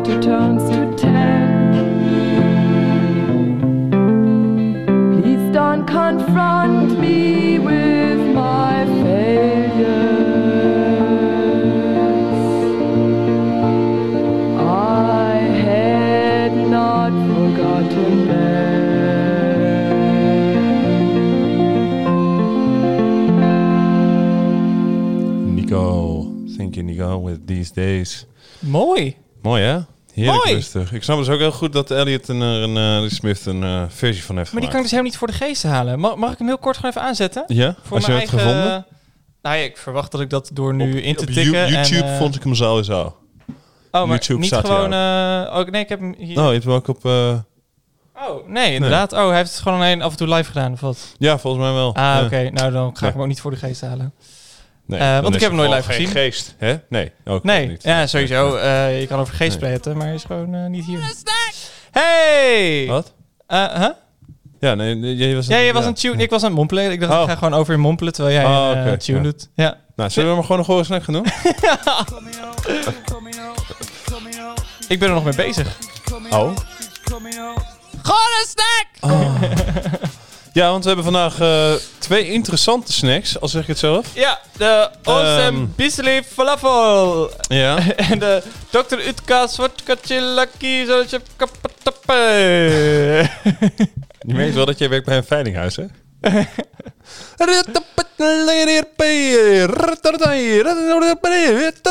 [0.07, 1.73] in quarter turns to ten.
[5.22, 9.86] Please don't confront me with my failures.
[14.60, 19.15] I had not forgotten them.
[25.56, 26.32] Nico.
[26.57, 27.18] Thank you, Nico.
[27.18, 28.26] With These Days.
[28.61, 29.15] Mooi.
[29.44, 29.94] Mooi, hè?
[30.16, 30.56] Heerlijk Mooi.
[30.56, 30.94] rustig.
[30.94, 34.24] Ik snap dus ook heel goed dat Elliot en een, eh, Smith een eh, versie
[34.24, 36.00] van heeft Maar die kan ik dus helemaal niet voor de geest halen.
[36.00, 37.44] Mag, mag ik hem heel kort gewoon even aanzetten?
[37.48, 37.76] Ja?
[37.84, 38.40] Voor Als je mijn eigen...
[38.40, 38.86] gevonden?
[39.42, 41.44] Nou ja, ik verwacht dat ik dat door nu Op- in te tikken...
[41.52, 43.16] You- YouTube en, eh, vond ik hem sowieso.
[43.92, 44.94] Oh, maar YouTube niet staat gewoon...
[44.94, 46.38] eh, oh, nee, ik heb hem hier...
[46.40, 47.06] Oh, je hebt hem ook op...
[47.06, 47.34] eh,
[48.30, 49.14] Oh, nee, inderdaad.
[49.14, 51.16] Oh, hij heeft het gewoon alleen af en toe live gedaan, of wat?
[51.18, 51.96] Ja, volgens mij wel.
[51.96, 52.24] Ah, Ja.
[52.26, 52.50] oké.
[52.52, 54.14] Nou, dan ga ik hem ook niet voor de geest halen.
[54.88, 56.22] Nee, Eh, want ik heb hem nooit gewoon live geen gezien.
[56.32, 56.76] geest, hè?
[56.90, 57.84] Nee, ook Nee, niet.
[57.84, 58.56] ja, sowieso.
[58.56, 59.70] eh, je kan over geest Nee.
[59.72, 60.99] praten, maar hij is gewoon eh, niet hier.
[61.91, 62.86] Hey!
[62.88, 63.14] Wat?
[63.48, 63.90] Eh, huh?
[64.60, 65.48] Ja, nee, jij was...
[65.48, 66.24] Ja, je was een tune.
[66.24, 66.91] Ik was aan het mompelen.
[66.91, 67.22] Ik dacht, Oh.
[67.22, 69.24] ik ga gewoon over je mompelen terwijl jij Oh, een tune ja.
[69.24, 69.49] doet.
[69.56, 69.78] Ja.
[69.95, 71.26] Nou, zullen we maar gewoon een gore snack gaan doen?
[74.88, 75.78] Ik ben er nog mee bezig.
[76.30, 76.52] Oh.
[78.02, 78.88] Gewoon een snack!
[80.56, 84.07] Ja, want we hebben vandaag eh, twee interessante snacks, al zeg ik het zelf.
[84.14, 85.68] Ja, de Awesome.
[85.76, 87.30] Bisli Falafel.
[87.48, 87.77] Ja.
[88.10, 89.07] en de Dr.
[89.07, 92.14] Utka Zwartkatje Lucky Zootje Kapatappe.
[94.19, 95.86] Je merkt wel dat jij werkt bij een veilinghuis, hè?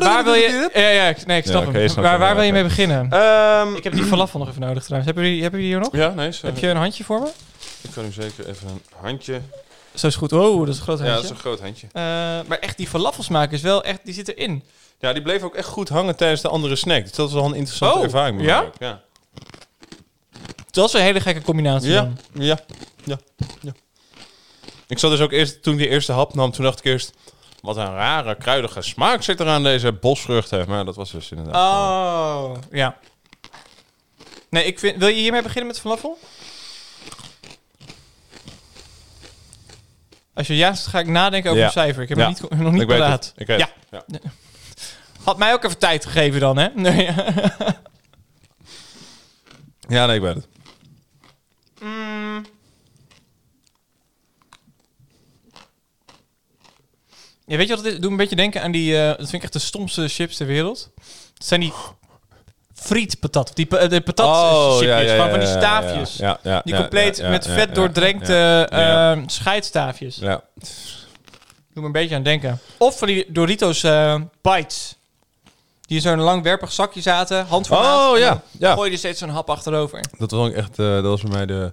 [0.05, 0.71] Waar wil je...
[0.75, 1.89] Ja, ja, nee, ik snap Ja, hem.
[1.89, 3.11] snap waar je, wil je mee beginnen?
[3.11, 5.13] Ehm, ik heb die falafel nog even nodig trouwens.
[5.13, 6.09] Hebben jullie, hebben jullie die hier nog?
[6.09, 6.33] Ja, nee.
[6.33, 6.47] Zo.
[6.47, 7.29] Heb je een handje voor me?
[7.85, 9.41] Ik kan nu zeker even een handje...
[9.95, 10.33] Zo is goed.
[10.33, 11.15] Oh, dat is een groot Ja, handje.
[11.15, 11.87] dat is een groot handje.
[11.93, 12.03] Eh,
[12.49, 14.01] maar echt, die falafelsmaak is wel echt...
[14.05, 14.63] Die zit erin.
[15.01, 17.03] Ja, die bleef ook echt goed hangen tijdens de andere snack.
[17.03, 18.43] Dus dat was wel een interessante Oh, ervaring.
[18.45, 18.61] ja?
[18.63, 19.03] ook, ja?
[20.71, 22.19] Dat is een hele gekke combinatie Ja, dan.
[22.45, 22.59] ja,
[23.05, 23.19] ja,
[23.61, 23.73] ja.
[24.87, 27.13] Ik zat dus ook eerst, toen ik die eerste hap nam, toen dacht ik eerst...
[27.61, 30.65] Wat een rare, kruidige smaak zit er aan deze bosvruchten.
[30.69, 31.55] Maar dat was dus inderdaad...
[31.55, 32.97] Oh, ja.
[34.51, 34.97] Nee, ik vind...
[34.99, 36.19] Wil je hiermee beginnen met falafel?
[40.35, 41.67] Als je ja zegt, ga ik nadenken over Ja.
[41.69, 42.03] een cijfer.
[42.03, 42.29] Ik heb Ja.
[42.29, 43.33] het niet, nog niet paraat.
[43.37, 43.69] ik weet ja.
[43.91, 44.31] het, ja.
[45.23, 46.69] Had mij ook even tijd gegeven dan, hè?
[46.75, 47.11] Nee.
[49.89, 50.47] Ja, nee, ik weet het.
[51.81, 52.45] Mm.
[57.47, 58.01] Ja, weet je wat het is?
[58.01, 58.99] Doe me een beetje denken aan die...
[59.01, 60.91] eh, dat vind ik echt de stomste chips ter wereld.
[61.35, 61.73] Dat zijn die
[62.85, 63.51] frietpatat.
[63.55, 66.21] Die de patat Oh, ja, ja, van die staafjes.
[66.65, 70.17] die compleet met vet doordrenkte ehm, scheidstaafjes.
[70.17, 70.43] Ja.
[71.75, 72.61] Doe me een beetje aan denken.
[72.79, 74.97] Of van die Doritos eh, Bites.
[75.81, 77.47] Die in zo'n langwerpig zakje zaten.
[77.47, 78.11] Handformaat.
[78.11, 78.75] Oh, ja, ja.
[78.75, 80.01] Gooi je steeds zo'n hap achterover.
[80.19, 81.73] Dat was ook echt, eh, dat was bij mij de,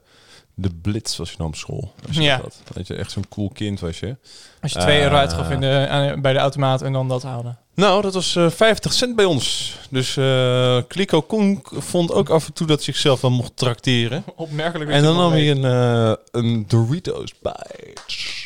[0.55, 1.93] de blitz was je dan op school.
[2.07, 2.41] Als je Ja.
[2.73, 4.15] dat je, echt zo'n cool kind was je.
[4.61, 7.23] Als je 2 euro Eh, uitgaf in de, aan- bij de automaat en dan dat
[7.23, 7.55] haalde.
[7.75, 9.75] Nou, dat was eh 50 cent bij ons.
[9.89, 14.23] Dus eh Kliko Koen vond ook af en toe dat zichzelf wel mocht trakteren.
[14.35, 14.89] Opmerkelijk.
[14.89, 18.39] En dan nam hij een, eh, een Doritos Bites.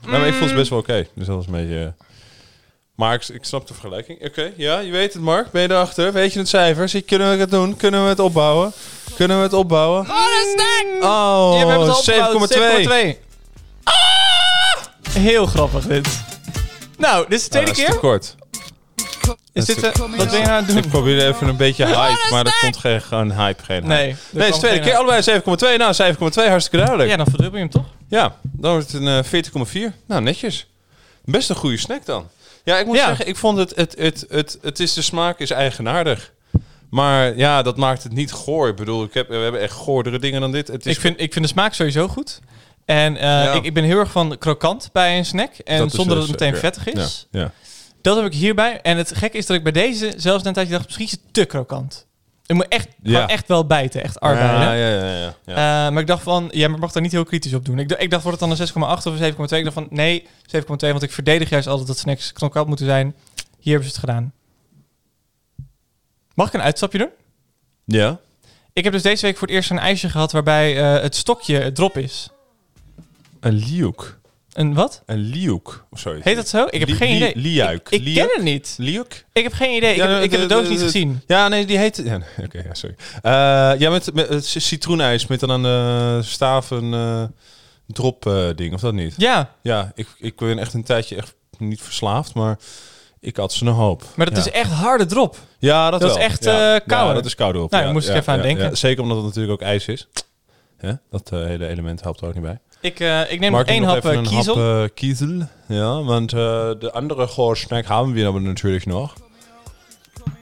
[0.00, 1.06] Nou, maar ik vond het best wel oké.
[1.14, 1.94] Dus dat was een beetje...
[2.94, 4.24] maar ik, ik snap de vergelijking.
[4.24, 5.50] Oké, ja, je weet het, Mark.
[5.50, 6.12] Ben je erachter?
[6.12, 6.88] Weet je het cijfer?
[6.88, 7.76] Zie- Kunnen we het doen?
[7.76, 8.72] Kunnen we het opbouwen?
[9.14, 10.04] Kunnen we het opbouwen?
[10.06, 11.02] Gewoon een snack!
[11.02, 13.16] Oh, het al opgebouwd, 7,2.
[13.16, 13.22] 7,2.
[15.10, 16.08] Heel grappig dit.
[16.98, 18.00] Nou, dit is de tweede Ah, dat is keer.
[18.00, 18.34] te kort.
[19.52, 20.90] Is Dat dit, is eh, wat ben je aan het Ik doen?
[20.90, 23.62] probeerde even een beetje hype, maar er komt geen, geen hype.
[23.62, 23.86] Geen hype.
[23.86, 24.94] Nee, er nee, het is tweede keer.
[24.96, 25.76] Allebei 7,2.
[25.78, 27.10] Nou, 7,2, hartstikke duidelijk.
[27.10, 27.84] Ja, dan verdubbel je hem toch?
[28.08, 29.94] Ja, dan wordt het een eh, 40,4.
[30.06, 30.66] Nou, netjes.
[31.24, 32.28] Best een goede snack dan.
[32.64, 33.06] Ja, ik moet Ja.
[33.06, 36.32] zeggen, ik vond het, het, het, het, het is de smaak is eigenaardig.
[36.90, 38.68] Maar ja, dat maakt het niet goor.
[38.68, 40.68] Ik bedoel, ik heb, we hebben echt goordere dingen dan dit.
[40.68, 42.40] Het is Ik vind, ik vind de smaak sowieso goed.
[42.84, 43.52] En eh, Ja.
[43.52, 45.52] ik, ik ben heel erg van krokant bij een snack.
[45.64, 46.74] En Dat zonder dat dus het meteen zeker.
[46.74, 47.26] vettig is.
[47.30, 47.50] Ja, ja.
[48.02, 48.80] Dat heb ik hierbij.
[48.80, 51.10] En het gekke is dat ik bij deze zelfs na een tijdje dacht, misschien is
[51.12, 52.06] het te krokant.
[52.46, 53.28] Ik moet echt, Ja.
[53.28, 54.02] echt wel bijten.
[54.02, 54.60] Echt arbeiden.
[54.60, 55.86] Ja, ja, ja, ja, ja.
[55.86, 57.78] Eh, maar ik dacht van, ja, maar ik mag daar niet heel kritisch op doen.
[57.78, 58.66] Ik, dacht- ik dacht, wordt het dan een
[58.96, 59.58] 6,8 of een 7,2?
[59.58, 60.90] Ik dacht van, nee, 7,2.
[60.90, 63.14] Want ik verdedig juist altijd dat snacks krokant moeten zijn.
[63.58, 64.32] Hier hebben ze het gedaan.
[66.34, 67.10] Mag ik een uitstapje doen?
[67.84, 68.18] Ja.
[68.72, 71.58] Ik heb dus deze week voor het eerst een ijsje gehad waarbij eh, het stokje
[71.60, 72.28] het drop is.
[73.40, 74.18] Een liuk.
[74.54, 75.02] Een wat?
[75.06, 75.84] Een liuk.
[75.90, 76.24] Of zoiets.
[76.24, 76.66] Heet dat zo?
[76.70, 77.32] Ik heb Li- geen idee.
[77.36, 77.88] liuik.
[77.90, 78.14] Ik, ik Liuk?
[78.14, 78.74] ken het niet.
[78.78, 79.24] Liuk?
[79.32, 79.90] Ik heb geen idee.
[79.90, 81.22] Ik, Ja, heb, de- ik heb de doos niet gezien.
[81.26, 82.00] Ja, nee, die heet...
[82.04, 82.94] Ja, Oké, ja, sorry.
[83.22, 83.32] Eh,
[83.80, 87.22] ja, met, met citroenijs met dan aan de staaf een eh,
[87.86, 89.14] drop eh, ding, of dat niet?
[89.16, 92.58] Ja, Ja, ik, ik ben echt een tijdje echt niet verslaafd, maar
[93.20, 94.02] ik had ze een hoop.
[94.16, 94.50] maar dat ja.
[94.50, 95.36] is echt harde drop.
[95.58, 96.74] Ja, dat, dat is echt, ja.
[96.74, 97.08] eh, koude.
[97.08, 97.70] Ja, dat is koude op.
[97.70, 98.76] Nou, daar moest ik even aan denken.
[98.76, 100.08] Zeker omdat het natuurlijk ook ijs is.
[101.10, 102.58] Dat eh, hele element helpt er ook niet bij.
[102.84, 103.00] Ik,
[103.30, 105.76] ik neem nog nog hap even eh, hap eh.
[105.76, 109.14] Ja, want de andere Gorsnack haben wir aber natürlich noch.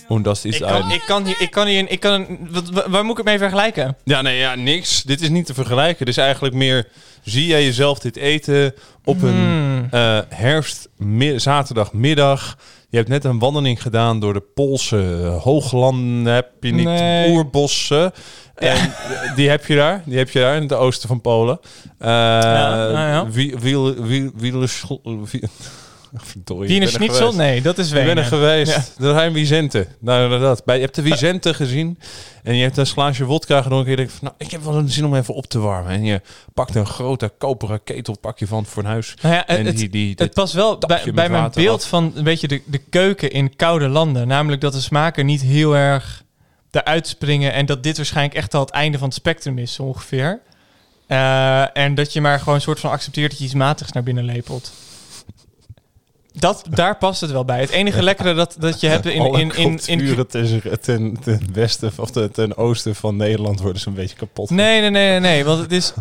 [0.08, 3.02] Und das ist ik, kan, ik kan hier, ik kan hier, ik kan wat, waar
[3.02, 3.96] moet ik het mee vergelijken?
[4.04, 5.02] Ja, nee, ja, niks.
[5.02, 5.98] Dit is niet te vergelijken.
[6.06, 6.88] Dit is eigenlijk meer...
[7.22, 8.74] Zie jij jezelf dit eten
[9.04, 12.56] op een eh, herfst, mi- zaterdagmiddag?
[12.90, 14.96] Je hebt net een wandeling gedaan door de Poolse
[15.42, 16.34] hooglanden.
[16.34, 17.30] Heb je niet Nee.
[17.30, 18.12] oerbossen?
[18.54, 18.92] En
[19.36, 20.02] die heb je daar.
[20.04, 21.60] Die heb je daar in het oosten van Polen.
[21.98, 23.26] Eh nou ja.
[26.14, 27.34] Verdorie, Wiener er Schnitzel?
[27.34, 28.22] Nee, dat is Ik ben Wenen.
[28.22, 28.72] er geweest.
[28.72, 28.82] Ja.
[28.98, 29.86] De Rijn Vicente.
[30.00, 30.64] Nou, inderdaad.
[30.64, 31.98] Bij, je hebt de Vicente gezien.
[32.42, 33.84] En je hebt een glaasje wodka gedronken.
[33.84, 35.92] En je denkt van, nou, ik heb wel een zin om even op te warmen.
[35.92, 36.20] En je
[36.54, 39.14] pakt een grote koperen ketel, pak je van voor een huis.
[39.22, 41.88] Nou ja, en het, die, die, het past wel bij, mijn beeld af.
[41.88, 44.28] van een beetje de, de keuken in koude landen.
[44.28, 46.22] Namelijk dat de smaken niet heel erg
[46.76, 47.52] eruit springen.
[47.52, 50.40] En dat dit waarschijnlijk echt al het einde van het spectrum is, ongeveer.
[51.06, 54.02] Eh, en dat je maar gewoon een soort van accepteert dat je iets matigs naar
[54.02, 54.72] binnen lepelt.
[56.32, 57.60] Dat, daar past het wel bij.
[57.60, 59.34] Het enige lekkere dat, dat je hebt in...
[59.34, 63.88] In, in, in, ten, ten, ten westen of ten, ten oosten van Nederland worden ze
[63.88, 64.50] een beetje kapot.
[64.50, 65.44] nee, nee, nee, nee.
[65.44, 65.92] Want het is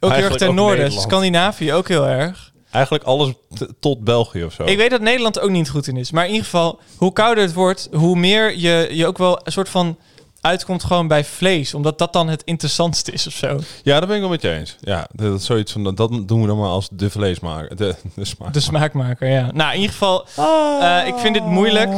[0.00, 0.92] ook heel erg ten noorden.
[0.92, 2.52] Scandinavië ook heel erg.
[2.70, 3.32] Eigenlijk alles
[3.80, 4.64] tot België of zo.
[4.64, 6.10] Ik weet dat Nederland er ook niet goed in is.
[6.10, 9.52] Maar in ieder geval, hoe kouder het wordt, hoe meer je, je ook wel een
[9.52, 9.98] soort van
[10.40, 11.74] uitkomt gewoon bij vlees.
[11.74, 13.58] Omdat dat dan het interessantste is of zo.
[13.82, 14.76] Ja, daar ben ik wel met je eens.
[14.80, 17.76] Ja, dat is zoiets van, dat doen we dan maar als de vleesmaker.
[17.76, 18.52] De, de smaak.
[18.52, 19.50] De smaakmaker, ja.
[19.52, 20.26] Nou, in ieder geval,
[20.80, 21.90] eh, ik vind dit moeilijk.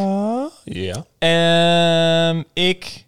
[0.65, 1.05] Ja.
[1.19, 3.05] Ehm, ik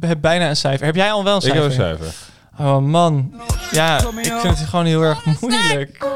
[0.00, 0.86] heb bijna een cijfer.
[0.86, 1.62] Heb jij al wel een Ik cijfer?
[1.62, 2.14] heb een cijfer.
[2.58, 3.34] Oh man.
[3.70, 6.06] Ja, ik vind het gewoon heel erg moeilijk.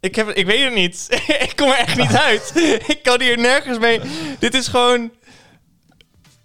[0.00, 1.06] Ik, heb, ik weet het niet.
[1.48, 2.52] ik kom er echt niet uit.
[2.86, 4.00] ik kan hier nergens mee.
[4.38, 5.10] Dit is gewoon...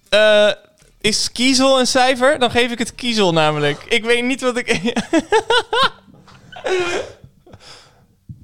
[0.09, 0.51] Eh,
[1.01, 2.39] is kiezel een cijfer?
[2.39, 3.83] Dan geef ik het kiezel namelijk.
[3.89, 4.67] Ik weet niet wat ik...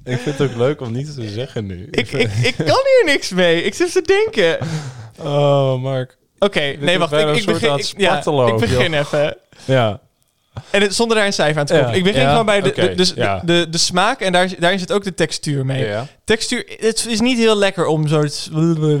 [0.04, 1.88] Ik vind het ook leuk om niet te zeggen nu.
[1.90, 3.62] ik, ik, ik kan hier niks mee.
[3.62, 4.58] Ik zit te denken.
[5.18, 6.16] Oh, Mark.
[6.38, 7.12] Oké, nee, wacht.
[7.12, 8.98] Ik, begin, ik, ja, ik begin joh.
[8.98, 9.36] even.
[9.64, 10.00] Ja.
[10.70, 11.94] En het, zonder daar een cijfer aan te koppelen.
[11.94, 13.38] Ja, Ik begin ja, gewoon bij de, de, dus ja.
[13.38, 15.94] de, de, de smaak en daar, daarin zit ook de textuur mee.
[16.24, 18.26] Textuur, het is niet heel lekker om zo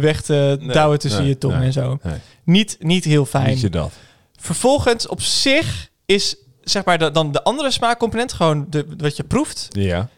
[0.00, 1.98] weg te Nee, douwen tussen nee, je tong nee, en zo.
[2.44, 3.48] Niet, niet heel fijn.
[3.48, 3.92] Niet je dat.
[4.36, 9.24] Vervolgens op zich is zeg maar de, dan de andere smaakcomponent, gewoon de, wat je
[9.24, 10.08] proeft, Ja.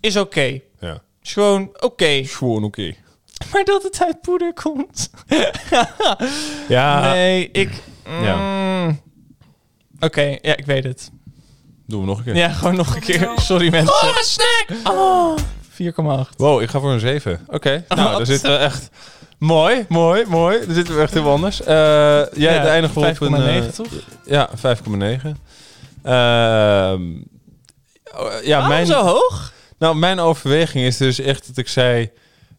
[0.00, 0.60] is oké.
[0.80, 1.02] Ja.
[1.22, 2.22] Is gewoon oké.
[2.24, 2.94] Gewoon oké.
[3.52, 5.10] Maar dat het uit poeder komt.
[6.68, 7.12] Ja.
[7.12, 7.70] nee, ik...
[8.22, 8.96] Ja.
[10.00, 11.10] Oké, ja, ik weet het.
[11.86, 12.36] Doen we nog een keer.
[12.36, 13.30] Ja, gewoon nog een keer.
[13.36, 13.94] Sorry mensen.
[13.94, 14.94] Oh, een snack!
[14.94, 15.36] Oh,
[15.82, 16.36] 4,8.
[16.36, 17.44] Wow, ik ga voor een 7.
[17.46, 17.84] Oké.
[17.88, 18.88] Nou, daar zitten we echt...
[19.38, 20.66] Mooi, mooi, mooi.
[20.66, 21.62] Daar zitten we echt heel anders.
[21.62, 23.16] Eh jij Ja, de eindigt op een...
[23.16, 23.86] 5,9 eh, toch?
[24.24, 24.60] Ja, 5,9.
[26.02, 27.02] Ehm,
[28.14, 29.52] oh, ja, Waarom mijn, zo hoog?
[29.78, 32.10] Nou, mijn overweging is dus echt dat ik zei...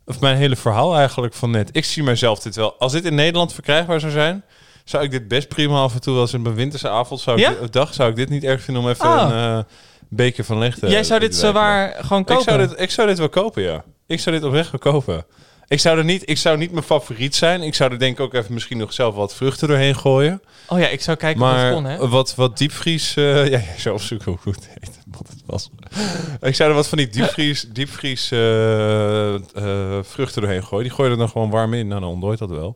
[0.06, 1.70] Of mijn hele verhaal eigenlijk van net.
[1.72, 2.76] Ik zie mezelf dit wel...
[2.80, 4.44] Als dit in Nederland verkrijgbaar zou zijn...
[4.90, 7.20] Zou ik dit best prima af en toe eens in mijn winterse avond...
[7.22, 7.54] Zou ik Ja?
[7.62, 9.30] dit- dag zou ik dit niet erg vinden om even Ah.
[9.30, 9.64] een eh,
[10.10, 11.62] beker van licht Jij zou dit te zo wijken.
[11.62, 12.44] waar gewoon kopen?
[12.44, 13.84] Ik zou, dit, ik zou dit wel kopen, ja.
[14.08, 15.26] Ik zou dit oprecht wel kopen.
[15.68, 17.62] Ik zou, er niet, ik zou niet mijn favoriet zijn.
[17.62, 20.42] Ik zou er denk ik ook even misschien nog zelf wat vruchten doorheen gooien.
[20.68, 22.08] Oh ja, ik zou kijken of Maar het kon, hè?
[22.08, 23.16] wat, wat diepvries...
[23.16, 25.00] eh, ja, jij zou opzoeken hoe het heet.
[25.18, 25.70] Wat het was.
[26.42, 28.40] ik zou er wat van die diepvries, diepvries eh,
[30.02, 30.84] vruchten doorheen gooien.
[30.84, 31.88] Die gooi je er dan gewoon warm in.
[31.88, 32.76] Nou, dan ontdooit dat wel.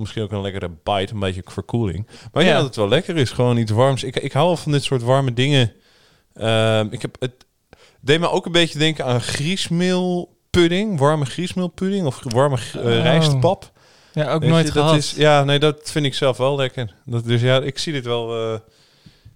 [0.00, 2.06] Misschien ook een lekkere bite, een beetje verkoeling.
[2.32, 2.54] Maar ja, Ja.
[2.56, 3.30] dat het wel lekker is.
[3.30, 4.04] Gewoon iets warms.
[4.04, 5.72] Ik, ik hou wel van dit soort warme dingen.
[6.34, 7.32] Ehm, ik heb het
[8.00, 10.98] deed me ook een beetje denken aan griesmeelpudding.
[10.98, 12.84] Warme griesmeelpudding of warme eh, Oh.
[12.84, 13.70] rijstpap.
[14.12, 14.96] Ja, ook Weet nooit je, dat gehad.
[14.98, 16.94] Is, ja, nee, dat vind ik zelf wel lekker.
[17.04, 18.52] Dat, dus ja, ik zie dit wel.
[18.52, 18.58] eh,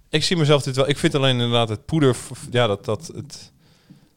[0.09, 0.89] ik zie mezelf dit wel.
[0.89, 2.15] Ik vind alleen inderdaad het poeder.
[2.51, 3.51] Ja, dat dat het.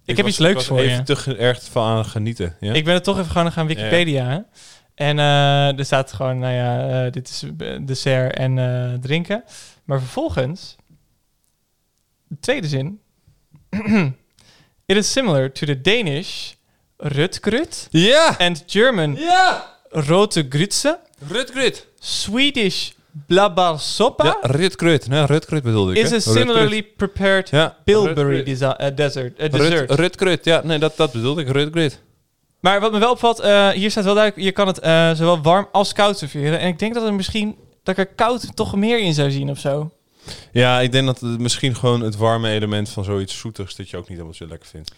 [0.04, 1.02] Ik heb was- iets leuks voor even je.
[1.02, 2.56] te ge- erg van aan genieten.
[2.60, 2.72] Ja?
[2.72, 4.26] Ik ben er toch even gewoon gaan Wikipedia.
[4.26, 4.38] hè.
[4.98, 7.44] En eh, er staat gewoon, nou ja, eh, dit is
[7.84, 9.44] dessert en eh, drinken.
[9.84, 10.76] Maar vervolgens,
[12.28, 13.00] de tweede zin.
[14.86, 16.52] It is similar to the Danish
[16.96, 18.34] rutgrut ja!
[18.38, 19.18] and German
[19.88, 20.98] rote grütze,
[21.28, 21.86] Rutgrut.
[21.98, 22.90] Swedish
[23.26, 25.08] blabarsoppa Ja, Rutgrut.
[25.08, 26.04] Nee, Rutgrut bedoelde ik.
[26.04, 26.16] is hè?
[26.16, 28.80] a similarly prepared Ja, bilberry desert,
[29.38, 29.90] Rut, dessert.
[29.90, 31.48] Rutgrut, ja, nee, dat, dat bedoelde ik.
[31.48, 32.00] Rutgrut.
[32.60, 35.40] Maar wat me wel opvalt, eh, hier staat wel duidelijk, je kan het eh, zowel
[35.43, 36.59] warm als koud serveren.
[36.59, 39.51] En ik denk dat er misschien, dat ik er koud toch meer in zou zien
[39.51, 39.90] of zo.
[40.52, 43.97] Ja, ik denk dat het misschien gewoon het warme element van zoiets zoetigs dat je
[43.97, 44.93] ook niet helemaal zo lekker vindt.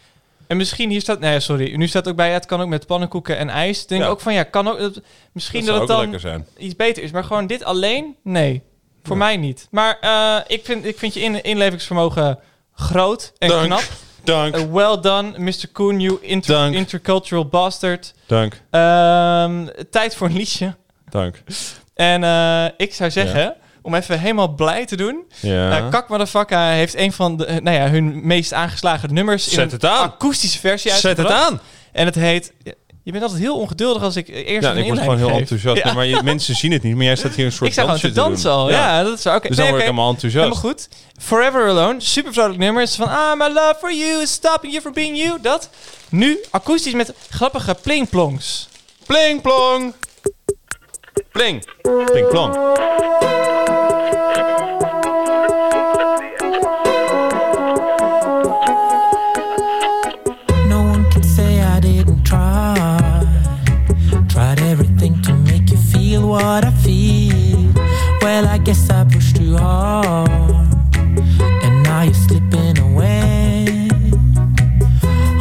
[0.47, 3.37] En misschien hier staat, nee sorry, nu staat ook bij, het kan ook met pannenkoeken
[3.39, 3.87] en ijs.
[3.87, 4.09] Denk Ja.
[4.09, 5.01] ook van, ja, kan ook, dat-
[5.33, 6.47] misschien Dat het dan lekker zijn.
[6.59, 7.11] iets beter is.
[7.11, 8.63] Maar gewoon dit alleen, nee.
[9.03, 9.23] Voor Ja.
[9.23, 9.69] mij niet.
[9.71, 12.39] Maar eh, ik, vind, ik vind je in, inlevingsvermogen
[12.75, 13.65] groot en Dank.
[13.67, 13.83] knap.
[14.25, 14.55] Dank.
[14.55, 15.69] Eh, well done, Mr.
[15.73, 16.75] Koen, you inter- Dank.
[16.75, 18.15] intercultural bastard.
[18.27, 18.61] Dank.
[18.71, 20.75] Ehm, tijd voor een liedje.
[21.11, 21.43] Dank.
[21.95, 25.25] En eh, ik zou zeggen, om even helemaal blij te doen.
[25.41, 25.79] Ja.
[25.81, 29.71] Uh, Kak heeft een van de, nou ja, hun meest aangeslagen nummers in Zet een
[29.71, 30.03] het aan.
[30.03, 31.61] akoestische versie Zet het aan.
[31.93, 32.53] En het heet,
[33.13, 35.39] je bent altijd heel ongeduldig als ik eerst Ja, een ik word gewoon heel geef.
[35.39, 35.85] enthousiast.
[35.85, 35.93] Ja.
[35.93, 37.99] Maar je, mensen zien het niet, maar jij staat hier een soort Ik sta gewoon
[37.99, 38.59] te dansen doen.
[38.59, 38.71] al.
[38.71, 39.49] Ja, dat is oké.
[39.49, 40.45] Dus dan Nee, word ik helemaal enthousiast.
[40.49, 40.89] Helemaal goed.
[41.19, 42.83] Forever Alone, super vrolijk nummer.
[42.83, 45.39] Is van, ah, my love for you is stopping you from being you.
[45.43, 45.69] Dat.
[46.09, 48.69] Nu akoestisch met grappige plingplongs.
[49.07, 49.95] Pling plong.
[51.33, 51.65] Pling.
[66.61, 67.73] What I feel.
[68.21, 70.29] Well, I guess I pushed too hard.
[71.65, 73.89] And now you're slipping away.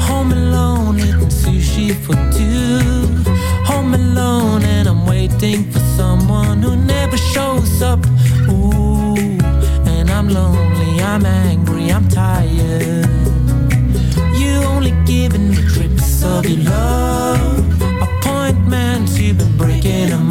[0.08, 2.80] Home alone, eating sushi for two.
[3.66, 8.00] Home alone, and I'm waiting for someone who never shows up.
[8.48, 9.18] Ooh,
[9.94, 13.10] and I'm lonely, I'm angry, I'm tired.
[14.40, 17.82] You only giving me trips of your love.
[18.08, 20.29] Appointments, you've been breaking them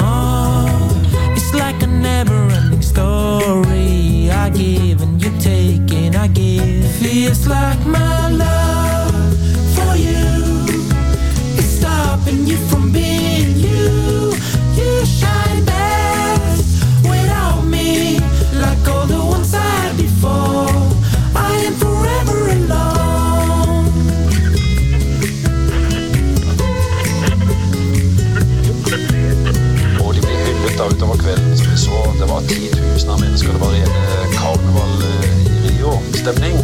[4.49, 6.91] I give and you take and I give.
[7.03, 9.13] Feels like my love
[9.77, 10.65] for you
[11.59, 14.33] is stopping you from being you.
[14.75, 18.21] You shine best without me,
[18.55, 20.73] like all the ones I had before.
[21.37, 23.85] I am forever alone.
[30.01, 32.15] Og de blir hyllet da utover kvelden som vi så.
[32.19, 33.53] Det var titusener av mennesker.
[33.53, 33.98] Det var rene
[36.19, 36.57] Rio-stemning.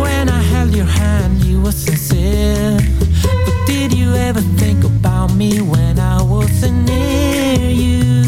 [0.00, 2.78] When I held your hand, you were sincere.
[3.22, 8.24] But did you ever think about me when I wasn't near you?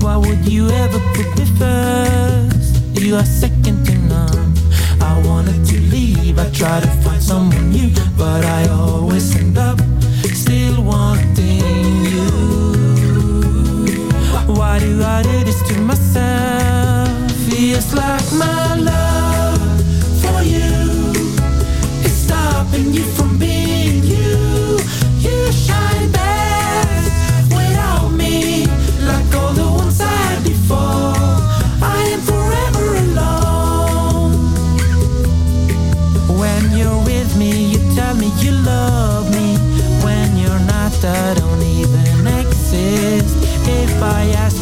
[0.00, 2.82] Why would you ever put me first?
[3.00, 4.54] You are second to none.
[5.00, 9.80] I wanted to leave, I tried to find someone new, but I always end up
[10.34, 12.28] still wanting you.
[14.54, 16.75] Why do I do this to myself?
[17.76, 19.60] Feels like my love
[20.22, 21.12] for you
[22.06, 24.78] is stopping you from being you.
[25.18, 28.64] You shine best without me,
[29.04, 31.12] like all the ones I had before.
[31.82, 34.32] I am forever alone.
[36.40, 39.58] When you're with me, you tell me you love me.
[40.02, 43.36] When you're not, I don't even exist.
[43.68, 44.55] If I ask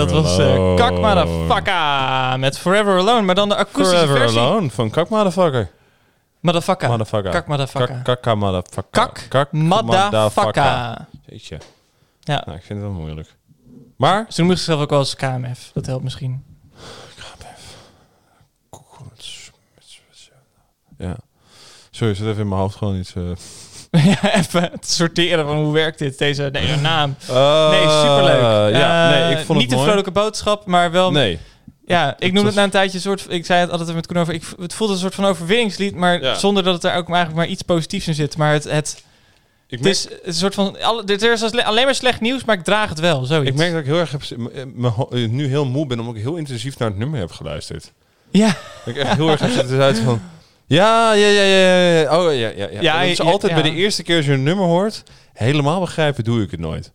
[0.00, 3.22] dat was eh Kak Motherfucker met Forever Alone.
[3.22, 4.38] Maar dan de akoestische Forever versie.
[4.38, 5.70] Alone van Kak Motherfucker.
[6.40, 6.88] Motherfucker.
[6.88, 7.30] Motherfucker.
[7.30, 8.00] Kak Motherfucker.
[8.02, 8.90] Kak, kaka motherfucker.
[8.90, 10.96] Kak Kak Motherfucker.
[11.26, 11.58] Jeetje.
[12.20, 12.42] Ja.
[12.46, 13.36] Nou, ik vind het wel moeilijk.
[13.96, 14.26] Maar...
[14.28, 15.70] Ze noemen zichzelf ook wel eens KMF.
[15.72, 16.44] Dat helpt misschien.
[20.98, 21.16] Ja.
[21.90, 23.14] Sorry, zit even in mijn hoofd gewoon iets...
[23.14, 23.22] eh,
[24.20, 27.14] ja, even het sorteren van hoe werkt dit, deze, deze naam.
[27.30, 28.74] Uh, nee, superleuk.
[28.74, 31.10] ja, Eh, nee, ik vond het Niet een vrolijke boodschap, maar wel...
[31.10, 31.38] Nee.
[31.86, 33.26] Ja, ik was- het na een tijdje een soort...
[33.28, 34.34] Ik zei het altijd met Koen over...
[34.34, 36.34] Ik, het voelde een soort van overwinningslied, maar Ja.
[36.34, 38.36] zonder dat het er ook eigenlijk maar iets positiefs in zit.
[38.36, 39.02] Maar het, het,
[39.68, 40.82] Ik het is een soort van...
[40.82, 43.24] Alle, er is alleen maar slecht nieuws, maar ik draag het wel.
[43.24, 43.50] Zoiets.
[43.50, 46.36] Ik merk dat ik heel erg heb, eh, nu heel moe ben omdat ik heel
[46.36, 47.92] intensief naar het nummer heb geluisterd.
[48.30, 48.46] Ja.
[48.84, 50.20] Dat ik echt heel erg heb zitten uit van...
[50.76, 52.18] Ja, ja, ja, ja, ja, ja.
[52.18, 52.80] Oh, ja, ja, ja.
[52.80, 53.60] Ja, dat is ja, altijd ja.
[53.60, 55.02] bij de eerste keer als je een nummer hoort,
[55.32, 56.92] helemaal begrijpen doe ik het nooit.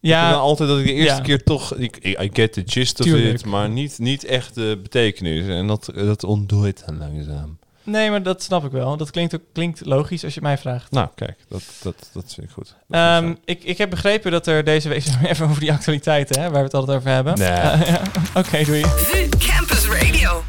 [0.00, 0.24] Ja.
[0.24, 1.22] Ik ben altijd dat ik de eerste Ja.
[1.22, 1.74] keer toch...
[1.74, 3.34] Ik, I get the gist of Tuurlijk.
[3.34, 5.46] it, maar niet, niet echt de betekenis.
[5.46, 7.58] En dat, dat ontdooit dan langzaam.
[7.82, 8.96] Nee, maar dat snap ik wel.
[8.96, 10.90] Dat klinkt, ook, klinkt logisch als je het mij vraagt.
[10.90, 12.74] Nou, kijk, dat, dat, dat vind ik goed.
[12.88, 15.04] Dat Ehm, ik, ik heb begrepen dat er deze week...
[15.24, 17.38] Even over die actualiteiten, hè, waar we het altijd over hebben.
[17.38, 17.48] Nee.
[17.48, 18.02] Ja.
[18.40, 18.84] Oké, doei.
[18.84, 20.42] VU Campus Radio.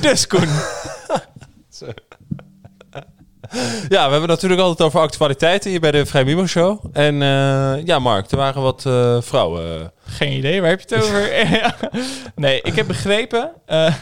[0.00, 0.48] Dus Koen.
[3.88, 6.84] Ja, we hebben natuurlijk altijd over actualiteiten hier bij de Vrij Mimo Show.
[6.92, 9.92] En eh, ja, Mark, er waren wat eh, vrouwen.
[10.06, 11.30] Geen idee, waar heb je het over?
[12.34, 13.94] Nee, ik heb begrepen eh,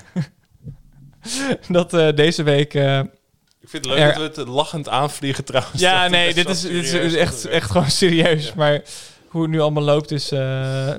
[1.69, 2.75] dat deze week...
[2.75, 5.81] Ik vind het leuk er- dat we het lachend aanvliegen trouwens.
[5.81, 8.55] Ja, nee, dit is, dit is echt, echt gewoon serieus.
[8.55, 8.83] Maar
[9.29, 10.95] hoe het nu allemaal loopt is, eh,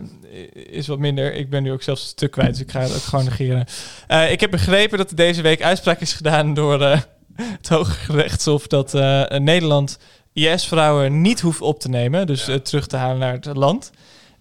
[0.54, 1.34] is wat minder.
[1.34, 3.66] Ik ben nu ook zelfs een stuk kwijt, dus ik ga het ook gewoon negeren.
[4.08, 7.00] Eh, ik heb begrepen dat er deze week uitspraak is gedaan door eh,
[7.58, 8.68] het Hoge Rechtshof...
[8.68, 8.94] dat
[9.40, 9.98] Nederland
[10.34, 12.28] IS-vrouwen niet hoeft op te nemen.
[12.28, 13.92] Dus terug te halen naar het land.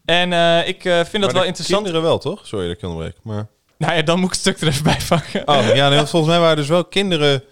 [0.05, 0.33] En
[0.67, 1.83] ik vind dat wel interessant.
[1.83, 2.47] Kinderen wel, toch?
[2.47, 3.17] Sorry dat ik onderbreek.
[3.23, 3.47] Maar...
[3.79, 5.49] Nou ja, dan moet ik het stuk er even bij pakken.
[5.49, 7.43] Oh, ja, nee, volgens mij waren dus wel kinderen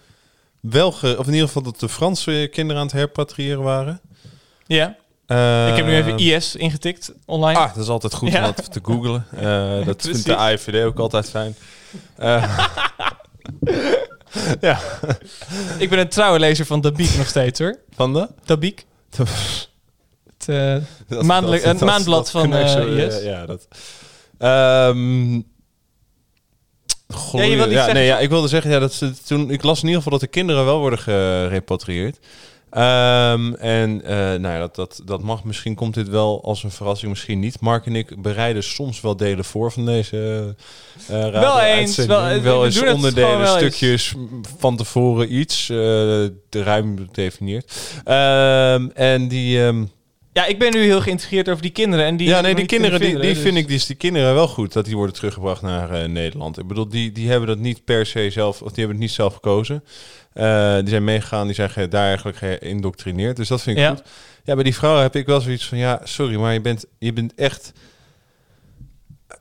[0.59, 0.91] wel...
[0.91, 1.15] Ge...
[1.17, 4.01] Of in ieder geval dat de Franse kinderen aan het herpatriëren waren.
[4.65, 4.95] Ja.
[5.27, 7.59] Eh, ik heb nu even IS ingetikt online.
[7.59, 8.39] Ah, dat is altijd goed Ja.
[8.47, 9.25] om dat te googlen.
[9.79, 10.35] Eh, dat vindt de.
[10.35, 11.55] AIVD ook altijd fijn.
[12.17, 12.59] Eh,
[14.61, 14.79] ja.
[15.77, 17.77] Ik ben een trouwe lezer van Dabiek nog steeds hoor.
[17.95, 18.27] Van de?
[18.45, 18.85] Dabiek.
[20.45, 22.73] Het Dat- maandelijk, dat- een dat- maandblad van IS.
[22.73, 23.67] Ja, ja, dat.
[27.13, 29.87] Goh, Ja, zeggen, nee, ja, ik wilde zeggen, ja, dat ze toen, ik las in
[29.87, 32.19] ieder geval dat de kinderen wel worden gerepatrieerd.
[32.75, 35.43] Ehm, en eh, nou ja, dat, dat, dat mag.
[35.43, 37.59] Misschien komt dit wel als een verrassing, misschien niet.
[37.59, 40.55] Mark en ik bereiden soms wel delen voor van deze
[41.07, 43.49] eh radio- Wel eens, wel- we wel eens onderdelen, eens.
[43.49, 44.13] stukjes
[44.57, 45.75] van tevoren iets, eh,
[46.49, 47.73] de ruim gedefinieerd.
[48.03, 49.63] Ehm, en die...
[49.65, 49.83] ehm,
[50.35, 52.05] Ja, ik ben nu heel geïnteresseerd over die kinderen.
[52.05, 54.33] En die ja, nee, die kinderen, die, die vinden, vind dus- ik die, die kinderen
[54.33, 56.57] wel goed dat die worden teruggebracht naar eh, Nederland.
[56.59, 59.11] Ik bedoel, die, die hebben dat niet per se zelf, of die hebben het niet
[59.15, 59.83] zelf gekozen.
[60.33, 63.35] Eh, die zijn meegegaan, die zijn ge- daar eigenlijk geïndoctrineerd.
[63.35, 63.89] Dus dat vind ik Ja.
[63.89, 64.03] goed.
[64.43, 67.13] Ja, bij die vrouwen heb ik wel zoiets van, ja, sorry, maar je bent, je
[67.13, 67.71] bent echt...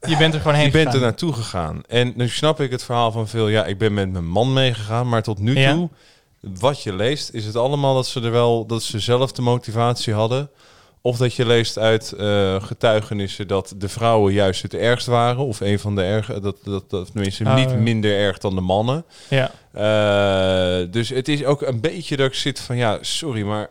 [0.07, 1.01] Je bent er gewoon heen Je bent gegaan.
[1.01, 1.83] er naartoe gegaan.
[1.89, 5.09] En nu snap ik het verhaal van veel, ja, ik ben met mijn man meegegaan,
[5.09, 5.73] maar tot nu Ja.
[5.73, 5.89] toe,
[6.41, 10.15] wat je leest, is het allemaal dat ze er wel, dat ze zelf de motivatie
[10.15, 10.51] hadden.
[11.07, 15.45] Of dat je leest uit eh, getuigenissen dat de vrouwen juist het ergst waren.
[15.45, 17.77] Of een van de erge, dat, dat, dat tenminste Oh, niet ja.
[17.77, 19.05] minder erg dan de mannen.
[19.29, 19.51] Ja.
[19.73, 23.71] Eh, dus het is ook een beetje dat ik zit van, ja, sorry, maar...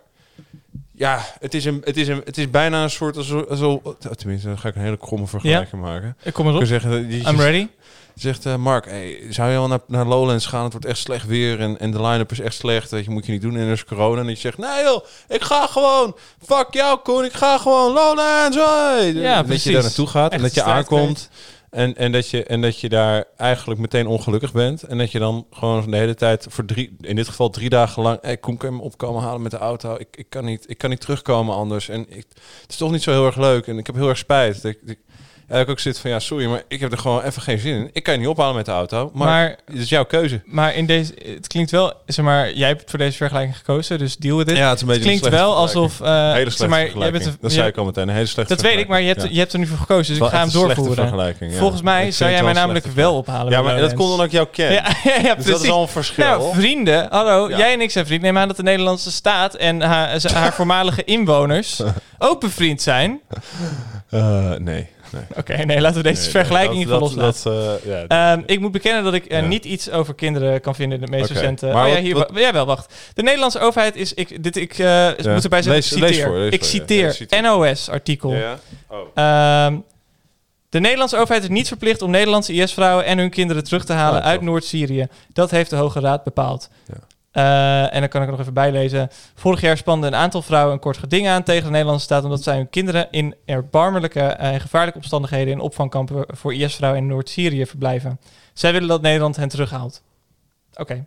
[0.92, 3.18] Ja, het is, een, het is, een, het is bijna een soort...
[3.18, 3.80] Alsof, alsof,
[4.16, 6.18] tenminste, dan ga ik een hele kromme vergelijking maken.
[6.24, 6.58] Ik kom erop.
[6.58, 7.68] kan zeggen, I'm ready.
[8.16, 10.64] Zegt eh, Mark, hey, zou je wel naar, naar Lowlands gaan?
[10.64, 12.92] Het wordt echt slecht weer en, en de line-up is echt slecht.
[12.92, 14.22] Weet je, moet je niet doen en er is corona.
[14.22, 16.16] En je zegt, nee joh, ik ga gewoon.
[16.46, 18.58] Fuck jou Koen, ik ga gewoon Lowlands.
[18.58, 19.20] Hoi.
[19.20, 19.64] Ja, dat precies.
[19.64, 21.30] je daar naartoe gaat en dat je aankomt.
[21.74, 24.84] En, en, dat je, en dat je daar eigenlijk meteen ongelukkig bent.
[24.84, 28.04] En dat je dan gewoon de hele tijd voor drie, in dit geval drie dagen
[28.04, 28.18] lang...
[28.22, 29.96] Hey, Koen, kan je me opkomen halen met de auto?
[29.98, 31.90] Ik, ik, kan, niet, ik kan niet terugkomen anders.
[31.90, 32.26] En ik,
[32.62, 33.68] het is toch niet zo heel erg leuk.
[33.68, 34.62] En ik heb heel erg spijt.
[34.62, 35.00] Dat ik, ik,
[35.48, 37.60] ja, dat ik ook zit van, ja, sorry, maar ik heb er gewoon even geen
[37.60, 37.90] zin in.
[37.94, 40.42] Ik kan je niet ophalen met de auto, maar, Maar- het is jouw keuze.
[40.46, 44.18] Maar in deze, het klinkt wel, zeg maar, jij hebt voor deze vergelijking gekozen, dus
[44.18, 44.58] deal with it.
[44.58, 46.88] Ja, het is een beetje een klinkt wel alsof, eh, hele zeg slechte maar, jij
[46.90, 47.24] vergelijking.
[47.24, 49.08] bent een- dat zei ik al meteen, een hele slechte Dat weet ik, maar je
[49.08, 50.76] hebt, je hebt er nu voor gekozen, dus ik ga hem doorvoeren.
[50.94, 51.58] slechte vergelijking, ja.
[51.60, 53.52] Volgens mij zou jij mij namelijk wel ophalen.
[53.52, 53.94] Ja, maar dat Lowlands.
[53.94, 54.72] komt omdat ik jou ken.
[54.72, 55.52] Ja, ja, ja, Dus precies.
[55.52, 56.26] dat is al een verschil.
[56.26, 57.58] Nou, vrienden, hallo, Ja.
[57.58, 58.32] jij en ik zijn vrienden.
[58.34, 61.82] Neem aan dat de Nederlandse staat en haar, haar voormalige inwoners
[62.20, 63.20] ook bevriend zijn.
[64.10, 64.88] Eh, nee.
[65.14, 65.24] Nee.
[65.38, 67.52] Oké, nee, laten we deze Nee, vergelijking dat- loslaten.
[67.54, 69.46] dat, eh, ja, Ehm, ik moet bekennen dat ik eh, Ja.
[69.48, 71.66] niet iets over kinderen kan vinden in de meest recente...
[71.68, 72.94] Maar oh ja, hier, wat- ja, wel, wacht.
[73.14, 74.14] De Nederlandse overheid is...
[74.14, 76.26] Ik, dit, ik eh, moet erbij zeggen, Lees- ik lees citeer.
[76.28, 77.42] voor, lees ik citeer.
[77.42, 78.34] NOS-artikel.
[78.34, 78.60] Ja, ja.
[78.88, 78.98] Oh.
[79.14, 79.78] Ehm,
[80.70, 84.20] de Nederlandse overheid is niet verplicht om Nederlandse IS-vrouwen en hun kinderen terug te halen
[84.22, 84.42] Oh, uit.
[84.42, 85.08] Noord-Syrië.
[85.34, 86.70] Dat heeft de Hoge Raad bepaald.
[87.34, 89.10] Eh, en dan kan ik er nog even bijlezen.
[89.36, 92.24] Vorig jaar spande een aantal vrouwen een kort geding aan tegen de Nederlandse staat...
[92.24, 95.54] omdat zij hun kinderen in erbarmelijke en gevaarlijke omstandigheden...
[95.54, 98.20] in opvangkampen voor IS-vrouwen in Noord-Syrië verblijven.
[98.54, 100.04] Zij willen dat Nederland hen terughaalt.
[100.76, 100.94] Oké.
[100.94, 101.06] En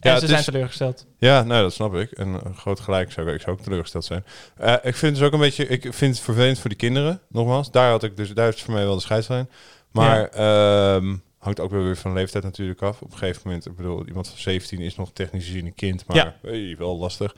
[0.00, 1.06] Ja, ze het zijn is- teleurgesteld.
[1.18, 2.10] Ja, nou, dat snap ik.
[2.10, 4.24] En uh, groot gelijk zou ik, ik zou ook teleurgesteld zijn.
[4.56, 7.20] Eh, ik vind het dus ook een beetje, ik vind het vervelend voor die kinderen,
[7.28, 7.70] nogmaals.
[7.70, 9.50] Daar had ik dus, daar is voor mij wel de scheidslijn.
[9.90, 13.02] Maar ehm, hangt ook wel weer van leeftijd natuurlijk af.
[13.02, 16.06] Op een gegeven moment, ik bedoel, iemand van 17 is nog technisch gezien een kind,
[16.06, 16.36] maar Ja.
[16.42, 17.34] hey, wel lastig.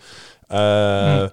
[0.48, 1.28] Eh, Hm.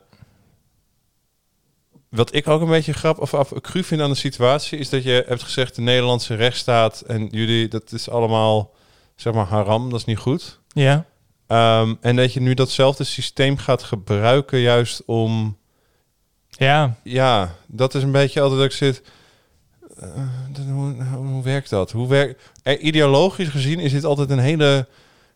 [2.09, 5.03] Wat ik ook een beetje grap of af, cru vind aan de situatie, is dat
[5.03, 8.73] je hebt gezegd de Nederlandse rechtsstaat en jullie, dat is allemaal,
[9.15, 10.59] zeg maar, haram, dat is niet goed.
[10.67, 11.05] Ja.
[11.47, 15.57] Ehm, en dat je nu datzelfde systeem gaat gebruiken juist om...
[16.49, 16.95] Ja.
[17.03, 19.01] Ja, dat is een beetje altijd dat ik zit...
[19.99, 20.07] eh,
[20.51, 21.91] dat- hoe, hoe werkt dat?
[21.91, 22.41] Hoe werkt...
[22.63, 24.85] eh, ideologisch gezien is dit altijd een hele,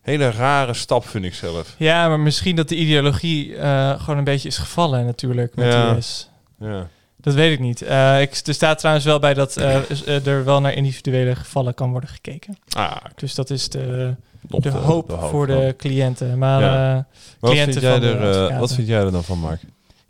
[0.02, 1.76] hele rare stap, vind ik zelf.
[1.78, 5.96] Ja, maar misschien dat de ideologie eh, gewoon een beetje is gevallen natuurlijk met Ja.
[5.96, 6.30] IS.
[6.60, 6.88] Ja.
[7.22, 7.82] Dat weet ik niet.
[7.82, 9.76] Eh, ik, er staat trouwens wel bij dat eh,
[10.06, 12.58] eh, er wel naar individuele gevallen kan worden gekeken.
[12.72, 16.38] Ah, Dus dat is de, de, de- hoop, de hoop, voor de cliënten.
[16.38, 16.96] Maar Ja.
[16.98, 17.04] eh,
[17.40, 19.62] Wat cliënten vind, jij er, eh, wat vind jij er dan van, Mark?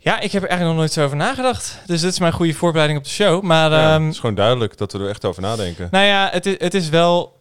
[0.02, 1.78] Ja, ik heb er eigenlijk nog nooit zo over nagedacht.
[1.86, 3.42] Dus dit is mijn goede voorbereiding op de show.
[3.42, 5.88] Maar Ja, ehm, het is gewoon duidelijk dat we er echt over nadenken.
[5.90, 7.38] nou ja, het is, het is wel...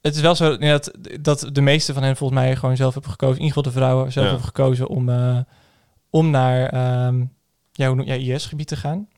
[0.00, 0.90] Het is wel zo ja, dat,
[1.20, 3.36] dat de meeste van hen volgens mij gewoon zelf hebben gekozen.
[3.38, 4.30] In ieder geval de vrouwen zelf Ja.
[4.30, 5.38] hebben gekozen om, eh,
[6.10, 7.24] om naar ehm,
[7.72, 9.08] ja, hoe noem- ja, IS-gebied te gaan.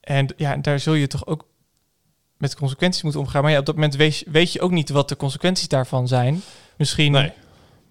[0.00, 1.46] En ja, daar zul je toch ook
[2.36, 3.42] met consequenties moeten omgaan.
[3.42, 6.08] Maar ja, op dat moment weet, je- weet je ook niet wat de consequenties daarvan
[6.08, 6.42] zijn.
[6.76, 7.12] Misschien...
[7.12, 7.32] Nee.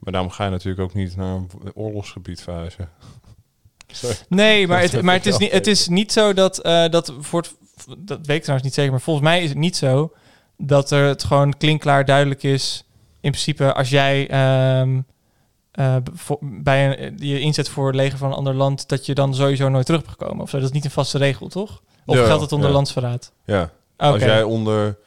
[0.05, 2.89] Maar daarom ga je natuurlijk ook niet naar een oorlogsgebied verhuizen.
[3.87, 4.15] Sorry.
[4.29, 7.41] Nee, maar het, maar het, is niet, het is niet zo dat, eh, dat voor
[7.41, 7.55] het,
[7.97, 10.13] dat weet ik trouwens niet zeker, maar volgens mij is het niet zo
[10.57, 12.85] dat er het gewoon klinkklaar duidelijk is.
[13.21, 14.27] In principe, als jij
[16.13, 19.35] voor- bij een, je inzet voor het leger van een ander land, dat je dan
[19.35, 20.43] sowieso nooit terug mag komen.
[20.43, 20.57] Of zo.
[20.57, 21.81] Dat is niet een vaste regel, toch?
[22.05, 22.75] Of Ja, geldt het onder ja.
[22.75, 23.31] landsverraad?
[23.45, 23.71] Ja.
[23.97, 24.97] Als jij onder...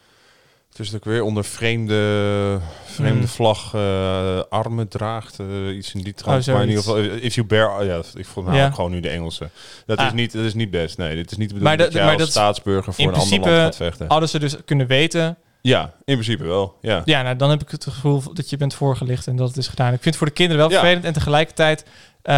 [0.78, 3.26] Het is ook weer onder vreemde, vreemde Hmm.
[3.28, 5.38] vlag eh, armen draagt.
[5.38, 6.48] eh, iets in die trant.
[6.48, 7.84] Oh, maar in ieder geval, if you bear...
[7.84, 8.70] Ja, ik vond nou Ja.
[8.70, 9.50] gewoon nu de Engelse.
[9.86, 10.06] Dat, Ah.
[10.06, 10.98] is niet, dat is niet best.
[10.98, 13.14] Nee, dit is niet de Maar dat- dat, jij maar als dat- staatsburger voor een
[13.14, 14.06] ander land gaat vechten.
[14.08, 15.36] Hadden ze dus kunnen weten.
[15.60, 16.76] Ja, in principe wel.
[16.80, 17.02] Ja.
[17.04, 19.68] Ja, nou, dan heb ik het gevoel dat je bent voorgelicht en dat het is
[19.68, 19.86] gedaan.
[19.92, 20.78] Ik vind het voor de kinderen wel Ja.
[20.78, 21.84] vervelend en tegelijkertijd
[22.22, 22.34] eh,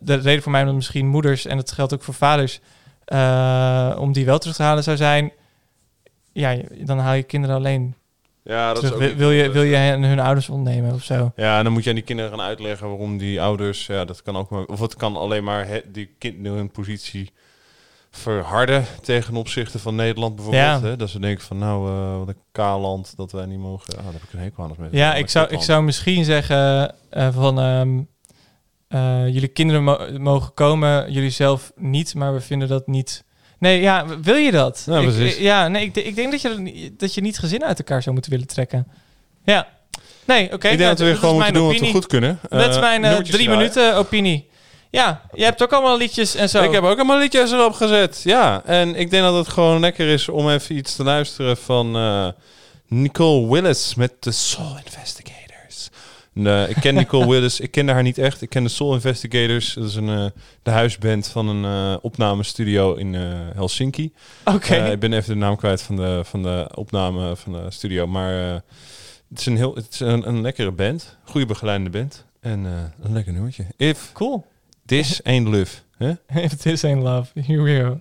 [0.00, 2.60] de reden voor mij om misschien moeders en dat geldt ook voor vaders
[3.04, 5.32] eh, om die wel terug te halen zou zijn.
[6.40, 7.94] Ja, dan haal je kinderen alleen.
[8.44, 11.32] Ja, dat is wil, wil je wil je hen hun ouders ontnemen of zo?
[11.36, 14.22] Ja, en dan moet je aan die kinderen gaan uitleggen waarom die ouders, ja, dat
[14.22, 17.32] kan ook maar, of het kan alleen maar he- die kinderen hun positie
[18.10, 20.80] verharden tegen opzichte van Nederland bijvoorbeeld.
[20.82, 20.88] Ja.
[20.88, 20.96] Hè?
[20.96, 23.96] Dat ze denken van, nou, eh, wat een kaal-land, dat wij niet mogen.
[23.98, 24.98] Ah, daar heb ik een hekel aan mensen.
[24.98, 28.00] Ja, ik zou, ik zou misschien zeggen eh, van ehm,
[28.88, 33.24] eh, jullie kinderen mo- mogen komen, jullie zelf niet, maar we vinden dat niet.
[33.58, 34.82] Nee, ja, wil je dat?
[34.86, 37.78] Ja, ik, ja, nee, ik, ik denk dat je, niet- dat je niet gezinnen uit
[37.78, 38.86] elkaar zou moeten willen trekken.
[39.44, 39.68] Ja.
[40.24, 40.68] Nee, oké.
[40.68, 42.38] Ik denk dat we weer gewoon moeten doen wat we goed kunnen.
[42.48, 43.50] Dat is Eh, mijn eh, drie draaien.
[43.50, 44.48] minuten opinie.
[44.90, 46.62] Ja, je hebt ook allemaal liedjes en zo.
[46.62, 48.20] Ik heb ook allemaal liedjes erop gezet.
[48.24, 51.96] Ja, en ik denk dat het gewoon lekker is om even iets te luisteren van
[51.96, 52.28] eh,
[52.86, 55.36] Nicole Willis met de Soul Investigators.
[56.38, 58.42] Nee, ik ken Nicole Willis, ik kende haar niet echt.
[58.42, 59.74] Ik ken de Soul Investigators.
[59.74, 60.26] Dat is een, eh,
[60.62, 63.22] de huisband van een eh, opnamestudio in eh,
[63.54, 64.12] Helsinki.
[64.44, 64.90] Oké.
[64.90, 68.06] Ik ben even de naam kwijt van de, van de opname van de studio.
[68.06, 68.32] Maar
[69.28, 71.16] het is een, heel, het is een, een lekkere band.
[71.24, 72.24] Goede begeleidende band.
[72.40, 72.64] En
[73.02, 73.66] een lekker nummertje.
[73.76, 74.46] If Cool.
[74.86, 75.76] this ain't love.
[75.96, 76.12] Hè?
[76.42, 78.00] If this ain't love, here we go.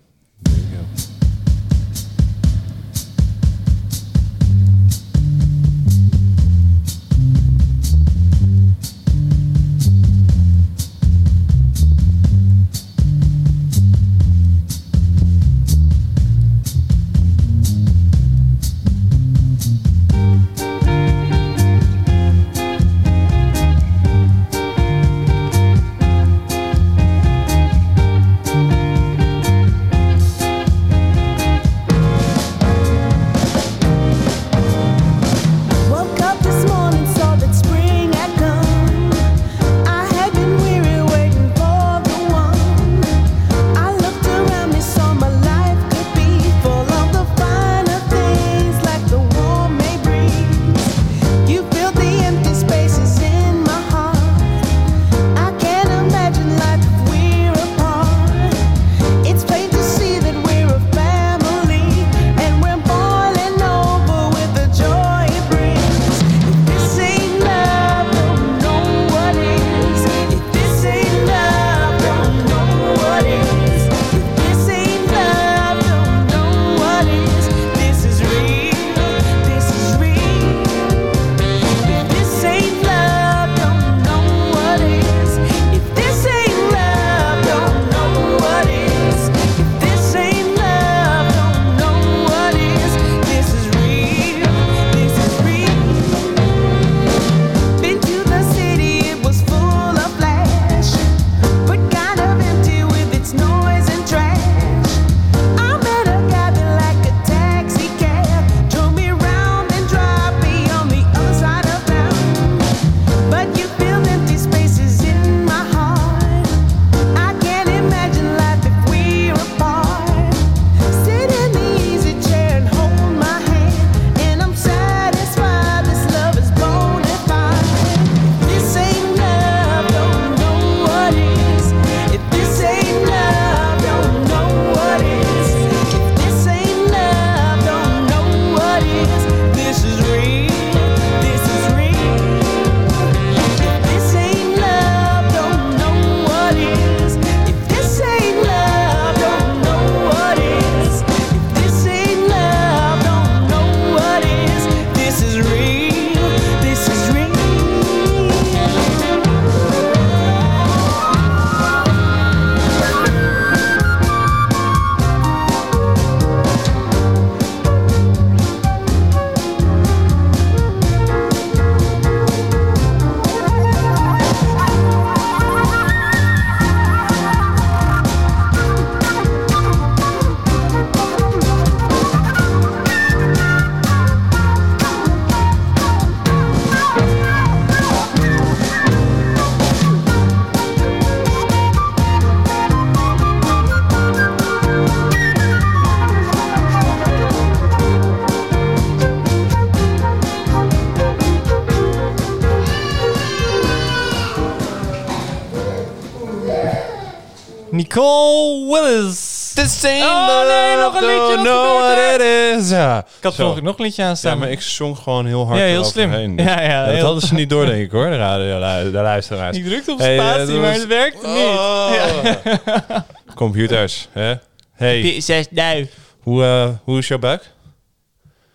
[212.22, 212.70] Is.
[212.70, 213.00] Ja.
[213.18, 214.38] Ik had vanochtend nog een liedje aan Ja, staan.
[214.38, 216.36] maar ik zong gewoon heel hard Ja, heel slim.
[216.36, 218.60] dus- Ja, ja, dat heel- hadden ze niet door, denk ik hoor, de, radio,
[218.92, 219.58] de luisteraars.
[219.58, 222.24] Ik drukte op Hey, spatie, maar was- het werkte Oh.
[222.24, 222.38] niet.
[223.36, 224.34] Computers, hè?
[224.74, 225.88] Hey, P6 nou.
[226.22, 227.52] hoe, eh, hoe is jouw buik?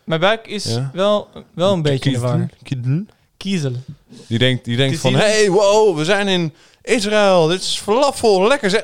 [0.04, 0.90] Mijn buik is Ja.
[0.92, 2.48] wel, wel een beetje in de war.
[2.62, 3.04] Kiedel?
[3.36, 3.72] Kiezel.
[4.28, 7.46] Die denkt, die denkt van, hey, wow, we zijn in Israël.
[7.46, 8.82] Dit is falafel, lekker zeg.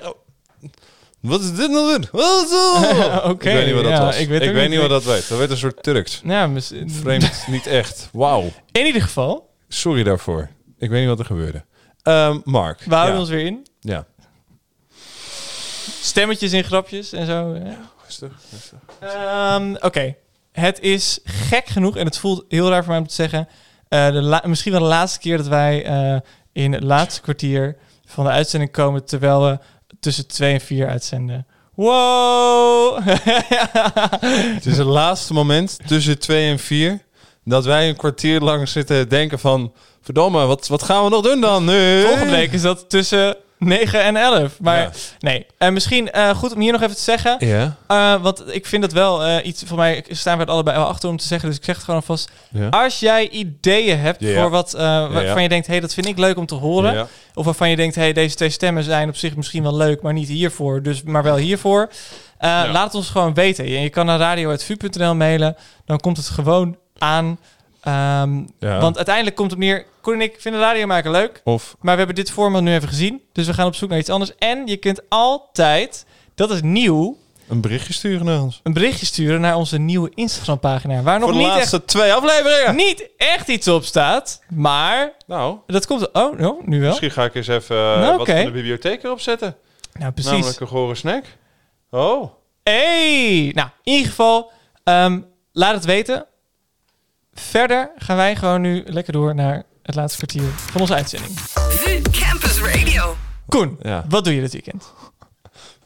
[1.23, 2.09] Oh, Wat is dit nou weer?
[2.12, 3.24] Wat is dat?
[3.24, 4.19] Oké, ik weet niet wat dat ja, was.
[4.19, 4.81] ik weet niet.
[4.81, 5.28] wat dat weet.
[5.28, 6.20] Dat werd een soort Turks.
[6.24, 8.09] Ja, mis- Vreemd, niet echt.
[8.12, 8.51] Wauw.
[8.73, 10.49] In ieder geval, Sorry daarvoor.
[10.78, 11.65] Ik weet niet wat er gebeurde.
[12.03, 12.81] Ehm, Mark.
[12.85, 13.20] we houden ja.
[13.20, 13.66] ons weer in.
[13.81, 14.07] Ja.
[16.01, 17.55] Stemmetjes in grapjes en zo.
[17.55, 17.74] hè.
[18.05, 18.78] Rustig, rustig.
[19.01, 20.15] Ehm, Oké,
[20.53, 23.49] het is gek genoeg en het voelt heel raar voor mij om te zeggen.
[23.89, 26.16] eh, de misschien wel de laatste keer dat wij eh,
[26.53, 27.77] in het laatste kwartier
[28.07, 29.59] van de uitzending komen terwijl we
[30.01, 31.47] tussen 2 en 4 uitzenden.
[31.75, 32.99] Wow!
[34.55, 37.01] Het is het laatste moment tussen 2 en 4
[37.45, 39.73] dat wij een kwartier lang zitten denken van...
[40.01, 41.65] Verdomme, wat, wat gaan we nog doen dan?
[41.65, 42.07] Nee.
[42.07, 43.37] Volgende week is dat tussen
[43.68, 44.60] 9 en 11.
[44.60, 44.90] Maar Ja.
[45.18, 47.36] nee, en misschien eh, goed om hier nog even te zeggen.
[47.47, 47.76] Ja.
[47.86, 50.86] Eh, want ik vind dat wel eh, iets, voor mij staan we het allebei wel
[50.86, 52.30] achter om te zeggen, dus ik zeg het gewoon alvast.
[52.51, 52.68] Ja.
[52.68, 54.80] Als jij ideeën hebt voor wat, eh,
[55.12, 57.09] waarvan je denkt, hey, dat vind ik leuk om te horen.
[57.35, 60.12] Of waarvan je denkt, hey, deze twee stemmen zijn op zich misschien wel leuk, maar
[60.12, 61.90] niet hiervoor, dus, maar wel hiervoor.
[62.39, 63.68] Eh, Laat het ons gewoon weten.
[63.68, 65.56] Je, je kan naar radio.vu.nl mailen,
[65.86, 67.39] dan komt het gewoon aan.
[67.89, 68.81] Ehm, Ja.
[68.81, 71.40] Want uiteindelijk komt het meer, Koen en ik vinden radio maken leuk.
[71.44, 73.23] Of Maar we hebben dit format nu even gezien.
[73.32, 74.35] Dus we gaan op zoek naar iets anders.
[74.39, 77.16] En je kunt altijd, dat is nieuw,
[77.48, 78.60] een berichtje sturen naar ons.
[78.62, 81.02] een berichtje sturen naar onze nieuwe Instagram pagina.
[81.02, 82.77] Waar nog de niet laatste echt, twee afleveringen.
[82.77, 84.43] niet echt iets op staat.
[84.55, 86.12] Maar Nou, dat komt...
[86.12, 86.89] Oh, no, nu wel.
[86.89, 89.56] misschien ga ik eens even eh, Nou, wat van de bibliotheek erop zetten.
[89.93, 90.32] Nou, precies.
[90.32, 91.24] Namelijk een gore snack.
[91.90, 92.31] Oh.
[92.62, 93.51] Hey!
[93.55, 94.51] Nou, in ieder geval,
[94.85, 95.20] ehm,
[95.52, 96.27] laat het weten.
[97.40, 101.35] Verder gaan wij gewoon nu lekker door naar het laatste kwartier van onze uitzending.
[102.10, 103.16] Campus Radio.
[103.48, 104.05] Koen, Ja.
[104.09, 104.93] wat doe je dit weekend?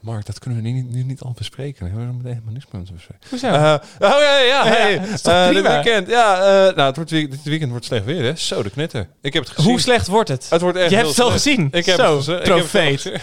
[0.01, 1.85] Mark, dat kunnen we nu niet, nu niet al bespreken.
[1.85, 3.29] We hebben er helemaal niks meer om te bespreken.
[3.31, 3.47] Hoezo?
[3.47, 4.99] Eh, oh ja, ja, hey.
[5.23, 8.37] Eh, dit weekend, ja, eh, nou, het wordt, dit weekend wordt slecht weer, hè?
[8.37, 9.09] Zo, de knetter.
[9.21, 9.71] Ik heb het gezien.
[9.71, 10.47] Hoe slecht wordt het?
[10.51, 11.57] Het wordt echt Je hebt heel het al slecht.
[11.57, 11.69] gezien.
[11.73, 12.35] Ik heb Zo, het gezien.
[12.41, 13.01] Ik heb het al profeet.
[13.01, 13.21] gezien.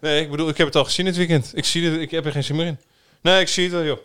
[0.00, 1.50] Nee, ik bedoel, ik heb het al gezien dit weekend.
[1.54, 2.78] Ik zie het, ik heb er geen zin meer in.
[3.22, 3.98] Nee, ik zie het wel, joh.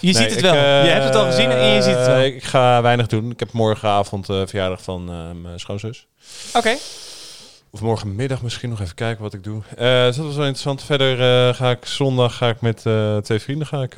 [0.00, 0.54] Je ziet het wel.
[0.54, 2.16] je hebt het al gezien en je ziet het wel.
[2.16, 3.30] eh, Ik ga weinig doen.
[3.30, 6.06] Ik heb morgenavond eh verjaardag van eh, mijn schoonzus.
[6.54, 6.74] Oké.
[7.70, 9.62] Of morgenmiddag misschien nog even kijken wat ik doe.
[9.76, 10.82] Dus dat was wel interessant.
[10.82, 12.84] Verder ga ik zondag ga ik met
[13.24, 13.94] twee vrienden ga ik,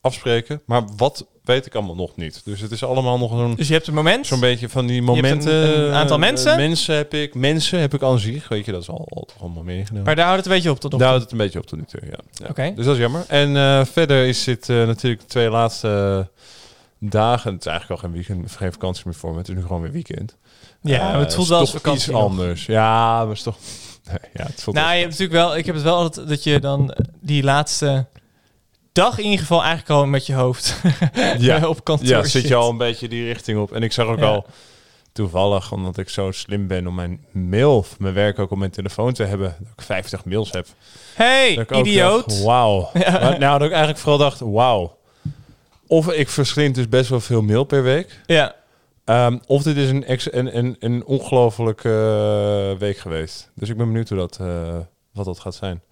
[0.00, 0.62] afspreken.
[0.66, 2.40] Maar wat weet ik allemaal nog niet.
[2.44, 4.26] Dus het is allemaal nog zo'n Dus je hebt een moment.
[4.26, 5.78] zo'n beetje van die een- momenten.
[5.86, 6.56] een aantal eh, mensen?
[6.56, 7.34] mensen heb ik.
[7.34, 8.48] Mensen heb ik aan zich.
[8.48, 10.04] Weet je, dat is al, allemaal meegenomen.
[10.04, 11.66] Maar daar houdt het een beetje op tot nog Daar houdt het een beetje op
[11.66, 12.18] tot nu toe, ja.
[12.32, 12.46] ja.
[12.48, 12.72] Oké.
[12.74, 13.24] Dus dat is jammer.
[13.28, 16.28] En eh, verder is dit eh, natuurlijk de twee laatste
[16.98, 17.52] dagen.
[17.52, 19.38] Het is eigenlijk al geen weekend, geen vakantie meer voor me.
[19.38, 20.36] Het is nu gewoon weer weekend.
[20.82, 22.22] Ja, maar het voelt wel als vakantie iets nog.
[22.22, 22.66] anders.
[22.66, 23.56] Ja, maar het is toch...
[24.34, 25.56] Ja, het voelt Nou, je hebt natuurlijk wel.
[25.56, 28.06] Ik heb het wel altijd dat je dan die laatste
[28.96, 30.80] dag in ieder geval eigenlijk al met je hoofd
[31.38, 31.66] Ja.
[31.68, 33.72] op kantoor ja, zit je al een beetje die richting op.
[33.72, 34.24] En ik zag ook Ja.
[34.26, 34.46] al
[35.12, 39.12] toevallig, omdat ik zo slim ben om mijn mail, mijn werk ook op mijn telefoon
[39.12, 40.66] te hebben, dat ik 50 mails heb.
[41.14, 42.42] Hey, idioot.
[42.42, 42.90] Wauw.
[43.38, 44.96] Nou, dat ik eigenlijk vooral dacht, wauw.
[45.86, 48.20] Of ik verslind dus best wel veel mail per week.
[48.26, 48.54] Ja.
[49.04, 51.88] Ehm, of dit is een, ex een, een, een ongelofelijke
[52.72, 53.50] eh, week geweest.
[53.54, 54.76] Dus ik ben benieuwd hoe dat, eh,
[55.16, 55.82] wat dat gaat zijn.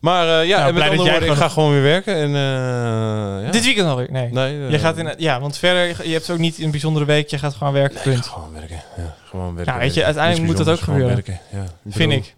[0.00, 1.82] Maar eh, ja, Nou, en met blij dat andere jij woorden, ik ga gewoon weer
[1.82, 2.14] werken.
[2.14, 3.50] En, eh, ja.
[3.50, 4.10] Dit weekend alweer?
[4.10, 4.32] Nee.
[4.32, 7.28] Nee, eh, je gaat in, ja, want verder, je hebt ook niet een bijzondere week.
[7.30, 8.00] Je gaat gewoon werken.
[8.04, 8.26] Nee, punt.
[8.26, 8.82] gewoon werken.
[8.96, 9.72] Ja, gewoon werken.
[9.72, 11.14] Ja, weet je, uiteindelijk moet dat ook gebeuren.
[11.14, 11.40] werken.
[11.52, 12.34] Ja, Vind bedoel, ik.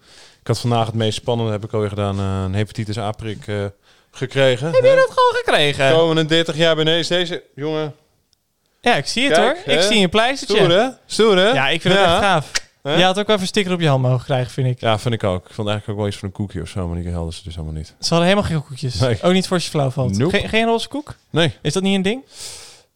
[0.46, 3.64] Ik had vandaag het meest spannende, heb ik alweer gedaan, eh, een hepatitis A-prik eh,
[4.10, 4.66] gekregen.
[4.66, 5.92] Heb je dat gewoon gekregen?
[5.92, 7.94] Komende 30 jaar ben is deze jongen.
[8.80, 9.74] Ja, ik zie het Kijk, hoor.
[9.74, 10.56] Ik zie een pleistertje.
[10.56, 10.88] Stoer hè?
[11.06, 11.48] Stoer hè?
[11.48, 12.50] Ja, ik vind het echt gaaf.
[12.98, 14.80] Je had ook wel even een sticker op je hand mogen krijgen, vind ik.
[14.80, 15.48] Ja, vind ik ook.
[15.48, 17.40] Ik vond eigenlijk ook wel iets van een koekje of zo, maar die helden ze
[17.44, 17.86] dus allemaal niet.
[17.86, 18.94] Ze hadden helemaal geen koekjes.
[19.00, 19.22] Nee.
[19.22, 20.18] Ook niet voor als je flauw valt.
[20.18, 20.38] Nope.
[20.38, 21.14] Geen, geen roze koek?
[21.30, 21.52] Nee.
[21.62, 22.22] Is dat niet een ding?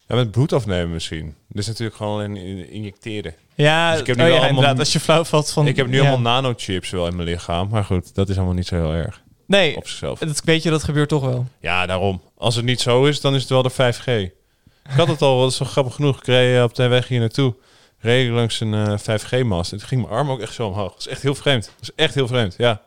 [0.07, 1.35] Ja, met bloed afnemen misschien.
[1.47, 3.33] Dus natuurlijk gewoon in- injecteren.
[3.55, 4.79] Ja, Dus ik heb oh nu ja, allemaal- inderdaad.
[4.79, 5.67] Als je flauw valt van...
[5.67, 6.09] ik heb nu ja.
[6.09, 7.67] allemaal nanochips wel in mijn lichaam.
[7.69, 10.19] Maar goed, dat is allemaal niet zo heel erg Nee, op zichzelf.
[10.19, 11.45] dat weet je, dat gebeurt toch wel.
[11.59, 12.21] Ja, daarom.
[12.37, 14.07] Als het niet zo is, dan is het wel de 5G.
[14.07, 16.21] Ik had het al, dat is wel grappig genoeg.
[16.23, 17.55] Eh, op de weg hier naartoe.
[18.01, 19.71] Reed ik langs een eh, 5G-mast.
[19.71, 20.89] En toen ging mijn arm ook echt zo omhoog.
[20.91, 21.63] Dat is echt heel vreemd.
[21.65, 22.81] Dat is echt heel vreemd, ja.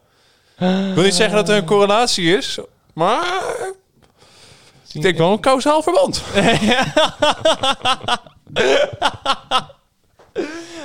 [0.59, 2.59] Ik wil niet zeggen dat er een correlatie is,
[2.95, 3.43] maar...
[4.93, 6.23] Ik denk wel een kausaal verband.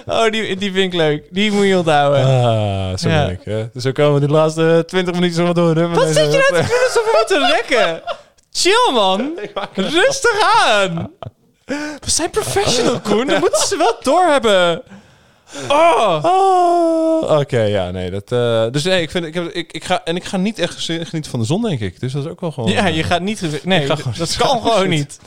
[0.06, 1.23] Oh, die, die vind ik leuk.
[1.31, 2.23] Die moet je onthouden.
[2.26, 3.26] Ah, zo Ja.
[3.26, 3.39] ben ik.
[3.43, 3.69] Hè?
[3.73, 5.76] Dus zo komen we die laatste 20 minuten zo wat door.
[5.76, 8.01] Hè, Wat zit je nou te rekken?
[8.61, 9.39] Chill, man.
[9.73, 11.11] Rustig aan.
[12.00, 13.28] We zijn professional, Koen.
[13.28, 14.82] Dat moeten ze wel doorhebben.
[15.70, 16.20] Oh.
[16.24, 18.12] Oh, Oké, ja, nee.
[18.12, 20.60] Dat, eh, dus nee, ik, vind, ik, heb, ik, ik ga, en ik ga niet
[20.60, 22.00] echt genieten van de zon, denk ik.
[22.00, 22.72] Dus dat is ook wel gewoon...
[22.72, 23.66] Ja, je gaat niet...
[23.66, 25.20] Nee, ga dat- gewoon- dat kan gewoon niet.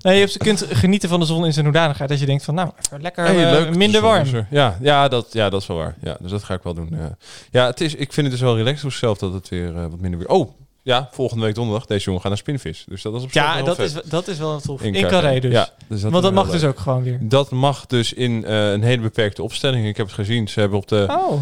[0.00, 2.08] Nee, je hebt- kunt genieten van de zon in zijn hoedanigheid.
[2.10, 4.46] Dat je denkt van, nou, even lekker Hey, eh, minder zon warm.
[4.50, 5.94] Ja, ja, dat, ja, dat is wel waar.
[6.02, 6.88] Ja, dus dat ga ik wel doen.
[6.90, 7.16] Ja,
[7.50, 9.82] ja het is, ik vind het dus wel relaxed voor mezelf dat het weer eh,
[9.82, 10.28] wat minder weer...
[10.28, 10.50] Oh,
[10.84, 11.86] ja, volgende week donderdag.
[11.86, 12.84] Deze jongen gaat naar Spinvis.
[12.88, 13.86] Dus dat is op zich Ja, dat vet.
[13.86, 14.82] is, dat is wel tof.
[14.82, 15.40] In In, Carré.
[15.40, 15.52] Dus.
[15.52, 17.18] Ja, dus dat Want dat mag dus ook gewoon weer.
[17.20, 19.86] Dat mag dus in eh, een hele beperkte opstelling.
[19.86, 20.48] Ik heb het gezien.
[20.48, 21.40] Ze hebben op de Oh.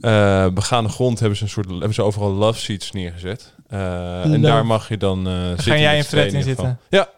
[0.00, 3.52] eh, begaande grond hebben ze een soort hebben ze overal love seats neergezet.
[3.68, 4.40] Eh, en Love.
[4.40, 5.26] daar mag je dan
[5.56, 5.64] zitten.
[5.72, 6.78] Ga jij z'n Fred in zitten?
[6.88, 7.08] Ja.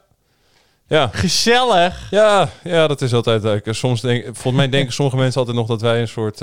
[0.89, 1.11] Ja.
[1.13, 2.07] Gezellig.
[2.11, 3.67] Ja, ja, dat is altijd leuk.
[3.71, 6.41] Soms denk, volgens mij denken sommige mensen altijd nog dat wij een soort,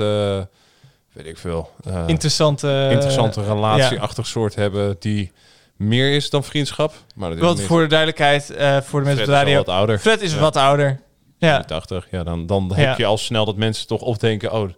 [1.12, 2.88] weet ik veel, eh, Interessante...
[2.92, 3.46] interessante ja.
[3.46, 5.32] relatieachtig soort hebben die
[5.76, 6.94] meer is dan vriendschap.
[7.14, 9.56] Maar dat is voor de duidelijkheid, eh, voor de mensen op de radio...
[9.56, 9.98] wat ouder.
[9.98, 10.38] Fred is Ja.
[10.38, 11.00] wat ouder.
[11.38, 11.62] Ja.
[11.62, 12.82] 80, ja, dan, dan Ja.
[12.88, 14.68] heb je al snel dat mensen toch opdenken, oh,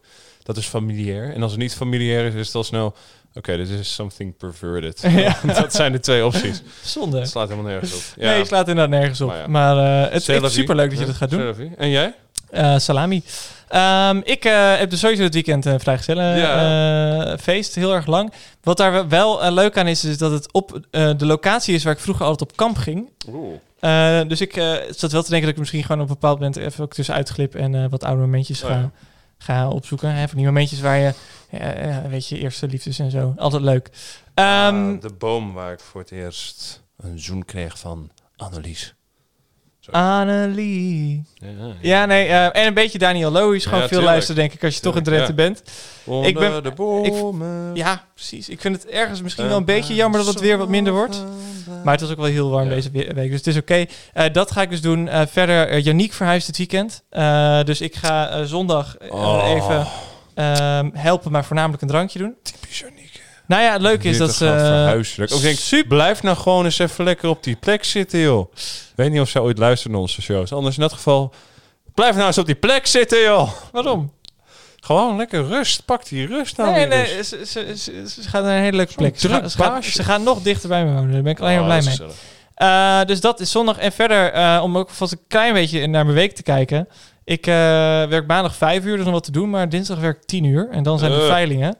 [0.42, 1.34] dat is familiair.
[1.34, 2.94] En als het niet familiair is, is het al snel,
[3.34, 5.00] oké, dit is something perverted.
[5.16, 5.36] Ja.
[5.54, 6.62] dat zijn de twee opties.
[6.84, 7.18] Zonde.
[7.18, 8.02] Dat slaat helemaal nergens op.
[8.16, 9.28] Nee, je slaat inderdaad nergens op.
[9.28, 10.04] Maar Maar, ja.
[10.06, 10.48] eh, het is vie.
[10.48, 11.74] superleuk dat je Ja, dat gaat doen.
[11.76, 12.14] En jij?
[12.50, 13.22] Eh, salami.
[13.72, 17.26] Ehm, ik eh, heb dus sowieso het weekend een vrijgezellen Ja.
[17.32, 18.32] eh, feest, heel erg lang.
[18.62, 21.84] Wat daar wel eh, leuk aan is, is dat het op eh, de locatie is
[21.84, 23.08] waar ik vroeger altijd op kamp ging.
[23.80, 26.38] Eh, dus ik eh, zat wel te denken dat ik misschien gewoon op een bepaald
[26.38, 28.90] moment even ook tussenuit glip en eh, wat oude momentjes Oh, ga, ja.
[29.38, 30.14] ga opzoeken.
[30.14, 31.12] Hè, van die momentjes waar je,
[31.50, 33.34] eh, eh, weet je, eerste liefdes en zo.
[33.36, 33.88] Altijd leuk.
[34.34, 38.94] Ehm, de boom waar ik voor het eerst een zoen kreeg van Annelies.
[39.90, 41.24] Annelie.
[41.34, 41.48] Ja,
[41.80, 43.64] Ja, nee, eh, en een beetje Daniel Lohuis.
[43.64, 45.32] Gewoon Ja, veel luisteren, denk ik, als je toch in Drenthe ja.
[45.34, 45.62] bent.
[46.04, 47.70] Onder ik ben, de ik- bomen.
[47.74, 48.48] ja, precies.
[48.48, 51.24] Ik vind het ergens misschien wel een beetje jammer dat het weer wat minder wordt.
[51.84, 53.84] Maar het was ook wel heel warm deze we- week, dus het is oké.
[54.12, 55.08] Eh, dat ga ik dus doen.
[55.08, 57.02] Eh, verder, uh, Janiek verhuist dit weekend.
[57.10, 59.42] Eh, dus ik ga zondag Oh.
[59.48, 59.86] even
[60.34, 62.34] ehm, helpen, maar voornamelijk een drankje doen.
[62.42, 63.01] Typisch Janiek.
[63.52, 64.46] Nou ja, het leuke is dat ze...
[64.46, 64.96] gaan.
[65.16, 68.52] Dat ik ook denk, blijf nou gewoon eens even lekker op die plek zitten, joh.
[68.54, 70.52] Ik weet niet of zij ooit luisteren naar onze shows.
[70.52, 71.34] Anders in dat geval,
[71.94, 73.50] blijf nou eens op die plek zitten, joh.
[73.72, 74.12] Waarom?
[74.80, 75.84] Gewoon lekker rust.
[75.84, 78.94] Pak die rust nou Nee, nee, ze, ze, ze, ze gaat naar een hele leuke
[78.94, 79.20] plek.
[79.20, 79.90] Ze, druk gaat- ze, baasje.
[79.90, 81.12] ze gaan nog dichter bij me wonen.
[81.12, 82.08] Daar ben ik alleen maar Oh, blij dat mee.
[82.54, 83.78] Eh, dus dat is zondag.
[83.78, 86.88] En verder, eh, om ook vast een klein beetje naar mijn week te kijken.
[87.24, 87.54] Ik eh,
[88.04, 89.50] werk maandag vijf uur, dus nog wat te doen.
[89.50, 90.68] Maar dinsdag werk ik tien uur.
[90.70, 91.26] En dan zijn Eh.
[91.26, 91.76] veilingen.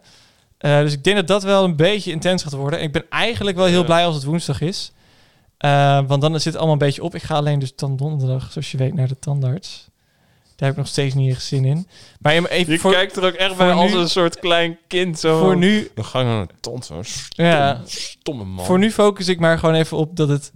[0.62, 2.82] Eh, dus ik denk dat dat wel een beetje intens gaat worden.
[2.82, 3.84] Ik ben eigenlijk wel heel Ja.
[3.84, 4.92] blij als het woensdag is.
[5.58, 7.14] Eh, want dan zit het allemaal een beetje op.
[7.14, 9.88] Ik ga alleen dus dan donderdag, zoals je weet, naar de tandarts.
[10.56, 11.88] Daar heb ik nog steeds niet echt zin in.
[12.20, 15.18] Maar even Je voor, kijkt er ook echt bij als een soort klein kind.
[15.18, 15.38] Zo.
[15.40, 16.84] Voor nu Dan ga je naar de tand.
[16.84, 17.80] Zo stom, Ja.
[17.84, 18.64] stomme man.
[18.64, 20.52] Voor nu focus ik maar gewoon even op dat het...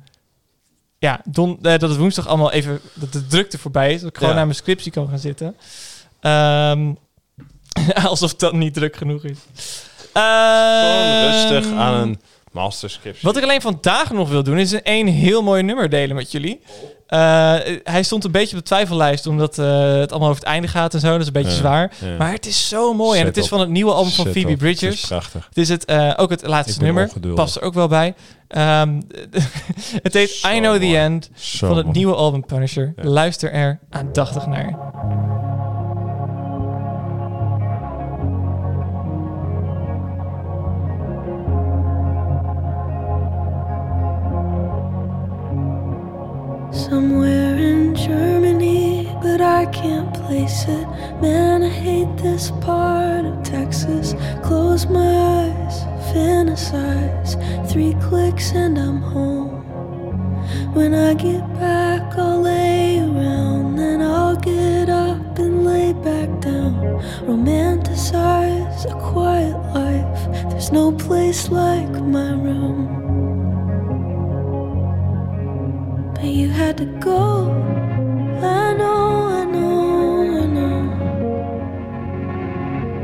[0.99, 2.81] Ja, don, eh, dat het woensdag allemaal even...
[2.95, 4.01] Dat de drukte voorbij is.
[4.01, 4.37] Dat ik gewoon Ja.
[4.37, 5.57] naar mijn scriptie kan gaan zitten.
[6.21, 6.93] Ehm,
[8.11, 9.39] alsof dat niet druk genoeg is.
[10.21, 12.21] Gewoon Ehm, rustig aan een
[12.53, 13.23] masterscript.
[13.23, 16.33] Wat ik alleen vandaag nog wil doen, is een één heel mooi nummer delen met
[16.33, 16.61] jullie.
[17.07, 20.69] Eh, hij stond een beetje op de twijfellijst, omdat eh, het allemaal over het einde
[20.69, 21.11] gaat en zo.
[21.11, 21.93] Dat is een beetje Ja, zwaar.
[22.05, 22.17] ja.
[22.19, 23.21] Maar het is zo mooi.
[23.21, 24.61] en het is van het nieuwe album van Phoebe op.
[24.61, 25.07] Het is Bridgers.
[25.07, 25.45] prachtig.
[25.49, 27.11] Het is het, eh, ook het laatste nummer.
[27.35, 28.15] Past er ook wel bij.
[28.49, 29.01] Ehm,
[30.03, 30.97] het heet Zo I Know The.
[30.99, 31.99] End Zo van het mooi.
[31.99, 32.93] nieuwe album Punisher.
[32.97, 33.05] Ja.
[33.05, 34.77] Luister er aandachtig naar.
[46.73, 50.87] Somewhere in Germany, but I can't place it.
[51.21, 54.15] Man, I hate this part of Texas.
[54.43, 55.81] Close my eyes,
[56.13, 57.33] fantasize.
[57.71, 59.63] Three clicks and I'm home.
[60.75, 63.77] When I get back, I'll lay around.
[63.77, 66.75] Then I'll get up and lay back down.
[67.27, 70.51] Romanticize a quiet life.
[70.51, 73.06] There's no place like my room.
[76.29, 77.51] You had to go.
[78.43, 80.79] I know, I know, I know.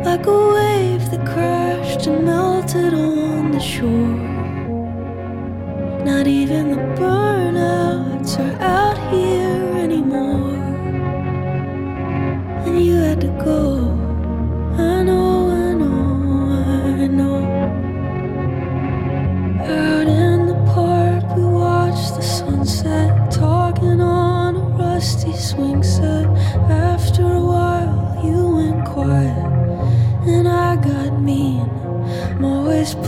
[0.05, 4.19] Like a wave that crashed and melted on the shore.
[6.05, 10.57] Not even the burnouts are out here anymore.
[12.67, 13.82] And you had to go.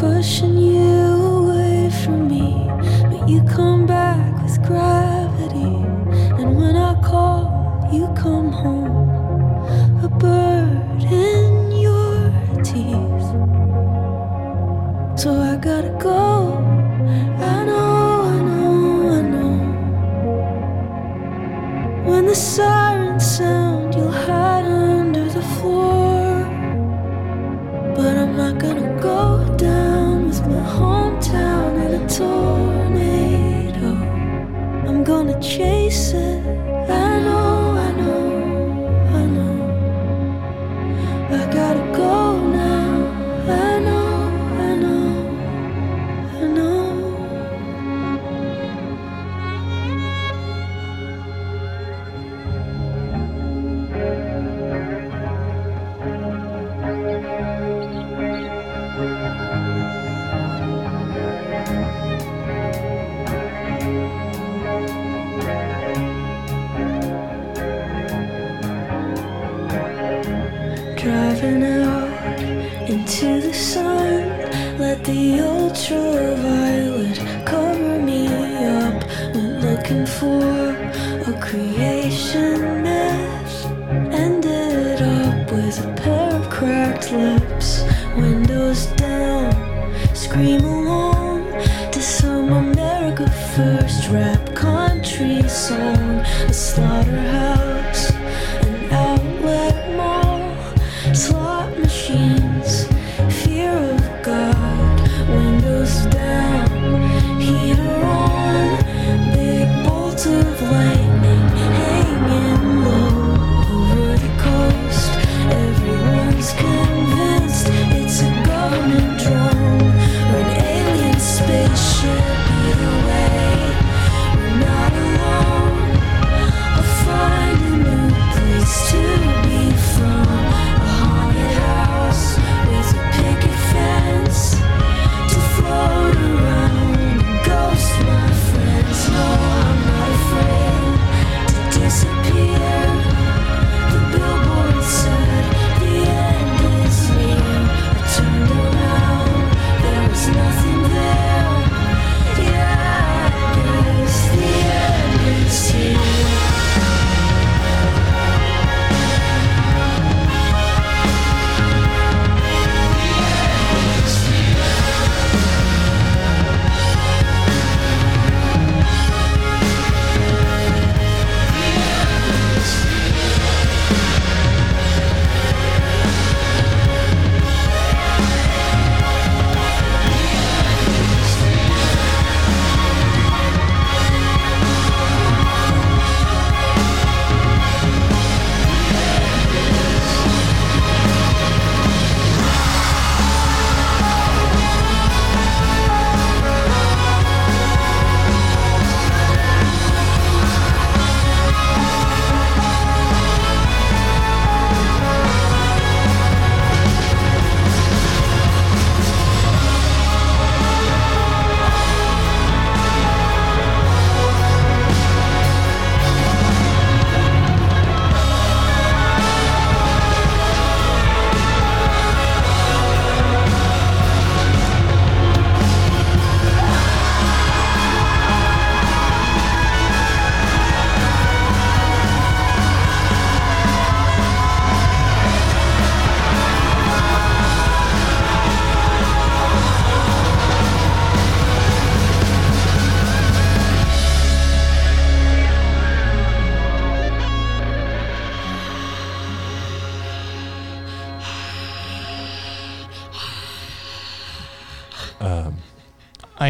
[0.05, 0.54] 我是。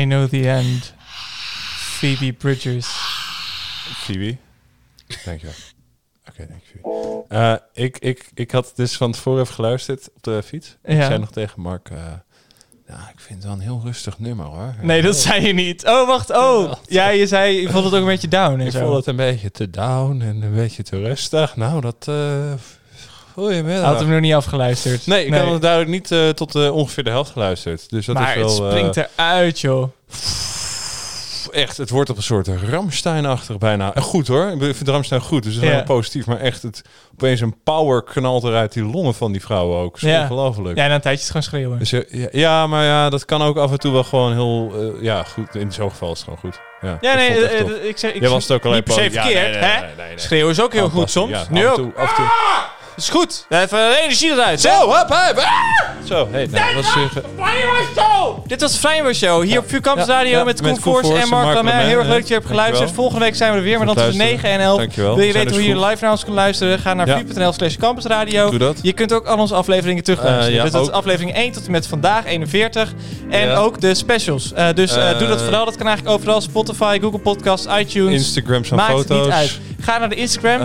[0.05, 0.95] Know the end.
[1.77, 2.87] Phoebe Bridgers.
[3.95, 4.37] Phoebe?
[5.25, 5.55] Dankjewel.
[6.29, 7.27] Oké, dankjewel.
[7.29, 10.77] Eh, ik, ik, ik had dus van tevoren even geluisterd op de fiets.
[10.85, 10.95] Ja.
[10.95, 11.91] Ik zei nog tegen Mark...
[12.87, 14.75] Nou, ik vind het wel een heel rustig nummer hoor.
[14.83, 15.87] Nee, dat zei je niet.
[15.87, 16.31] Oh, wacht.
[16.31, 18.61] Oh, ja, je zei, je vond het ook een beetje down.
[18.61, 21.57] En ik vond het een beetje te down en een beetje te rustig.
[21.57, 22.53] Nou, dat eh,
[23.35, 23.85] Goedemiddag.
[23.85, 25.07] Had hem nog niet afgeluisterd.
[25.07, 25.41] Nee, ik nee.
[25.41, 27.91] had hem duidelijk niet eh, tot eh, ongeveer de helft geluisterd.
[27.91, 29.89] Dus dat maar is wel, het springt eruit, joh.
[31.53, 33.95] Echt, het wordt op een soort Ramstein-achtig bijna.
[33.95, 35.83] En goed hoor, ik vind Ramstein goed, dus dat is ja.
[35.83, 36.27] positief.
[36.27, 36.83] Maar echt, het,
[37.13, 39.99] opeens een power knalt eruit die longen van die vrouwen ook.
[39.99, 40.23] Zo ja.
[40.23, 40.79] ongelooflijk.
[40.79, 41.79] Ja, en een tijdje gaan schreeuwen.
[41.79, 41.95] Dus,
[42.33, 44.75] ja, maar ja, dat kan ook af en toe wel gewoon heel...
[45.01, 46.61] ja, goed, in zo'n geval is het gewoon goed.
[46.81, 49.55] Ja, ja nee, ik, ik, ik, Jij was het ook alleen niet per verkeerd.
[49.55, 49.85] Ja,
[50.17, 51.31] Schreeuwen is ook heel goed soms.
[51.31, 52.25] Ja, nu af toe, af en toe.
[52.25, 52.83] Ah!
[52.97, 53.47] Is goed.
[53.49, 54.61] Even energie eruit.
[54.61, 55.35] Zo, hop, hop.
[55.37, 55.45] Ah!
[56.05, 57.23] Zo, hey, nou, wat zeggen...
[58.47, 61.09] Dit was de Vrijmer Show hier op Vuur Campus Ja, Radio ja, met Koen Voors
[61.09, 61.73] en Mark Lamer.
[61.75, 62.79] Heel erg leuk dat je hebt geluisterd.
[62.79, 63.03] Dankjewel.
[63.05, 64.79] Volgende week zijn we er weer, maar dan tussen 9 en 11.
[64.79, 65.15] Dankjewel.
[65.15, 66.79] Wil je We zijn weten hoe je live naar ons kunt luisteren?
[66.79, 67.19] Ga naar Ja.
[67.19, 68.51] vuur.nl slash campusradio.
[68.51, 68.79] Doe dat.
[68.83, 70.49] Je kunt ook al onze afleveringen terugluisteren.
[70.51, 72.93] Eh, ja, dus dat is aflevering 1 tot en met vandaag 41.
[73.31, 73.57] En Ja.
[73.57, 74.53] ook de specials.
[74.53, 75.65] Eh, dus eh, doe dat vooral.
[75.65, 76.41] Dat kan eigenlijk overal.
[76.41, 78.13] Spotify, Google Podcasts, iTunes.
[78.13, 79.09] Instagrams van Maakt foto's.
[79.17, 79.59] het niet uit.
[79.81, 80.59] Ga naar de Instagram,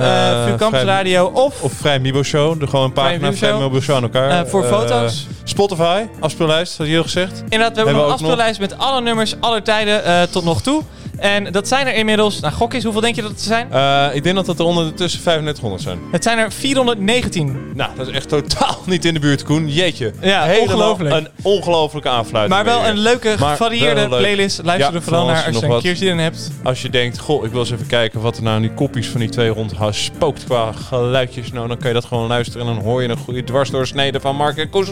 [0.46, 1.26] Vuur Campus Vrij- Radio.
[1.34, 2.60] Of Of Vrij Show.
[2.60, 3.36] Doe gewoon een pagina Mibo
[3.70, 3.96] Vrij Show.
[3.96, 4.30] Aan elkaar.
[4.30, 5.28] Eh, voor Eh, foto's.
[5.44, 7.32] Spotify, afspeellijst, had je al gezegd.
[7.32, 10.22] Inderdaad, we hebben Hebben we een ook nog- afspeellijst met alle nummers, alle tijden eh,
[10.22, 10.84] tot nog toe.
[11.20, 13.72] En dat zijn er inmiddels, nou gok eens, hoeveel denk je dat het zijn?
[13.72, 16.00] Eh, ik denk dat het er ondertussen 3500 zijn.
[16.12, 17.72] Het zijn er 419.
[17.76, 19.70] Nou, dat is echt totaal niet in de buurt, Koen.
[19.70, 20.14] Jeetje.
[20.22, 21.16] Ja, Helemaal ongelooflijk.
[21.16, 22.56] Een ongelofelijke aanfluiting.
[22.56, 22.90] Maar wel weer.
[22.90, 24.20] een leuke, Maar gevarieerde wel leuk.
[24.20, 24.62] playlist.
[24.64, 25.82] Luister Ja, er vooral van naar als je nog een wat.
[25.82, 26.52] keer zin in hebt.
[26.64, 29.08] Als je denkt, goh, ik wil eens even kijken wat er nou in die kopjes
[29.08, 31.52] van die twee rond spookt qua geluidjes.
[31.52, 34.36] Nou, dan kan je dat gewoon luisteren en dan hoor je een goede dwarsdoorsnede van
[34.36, 34.88] Mark en Koens.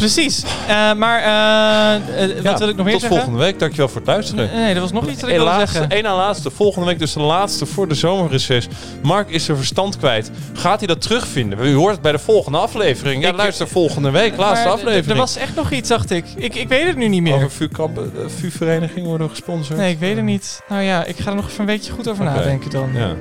[0.00, 0.42] Precies.
[0.68, 3.08] Eh, maar eh, wat Ja, wil ik nog meer tot zeggen?
[3.08, 3.58] volgende week.
[3.58, 4.50] Dankjewel voor het luisteren.
[4.54, 5.88] Nee, er was nog iets dat ik wilde zeggen.
[5.90, 6.50] één na laatste.
[6.50, 8.68] Volgende week dus de laatste voor de zomerreces.
[9.02, 10.30] Mark is zijn verstand kwijt.
[10.52, 11.58] Gaat hij dat terugvinden?
[11.66, 13.22] U hoort het bij de volgende aflevering.
[13.22, 14.36] Ja, Ik- luister volgende week.
[14.36, 15.06] Laatste aflevering.
[15.10, 16.24] Er was echt nog iets, dacht ik.
[16.36, 17.44] Ik, ik weet het nu niet meer.
[17.44, 17.68] Over
[18.04, 19.78] de vuurvereniging worden we gesponsord.
[19.78, 20.62] Nee, ik weet het niet.
[20.68, 22.90] Nou ja, ik ga er nog even een beetje goed over nadenken dan.
[22.94, 23.14] Ja.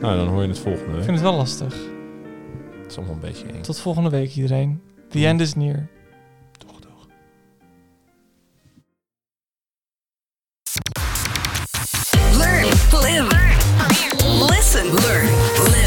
[0.00, 1.04] Nou, dan hoor je het volgende Ik week.
[1.04, 1.74] vind het wel lastig.
[2.82, 3.60] Het is allemaal een beetje eng.
[3.62, 4.80] Tot volgende week iedereen.
[5.10, 5.86] The end is near.
[14.76, 15.85] Listen, learn, live.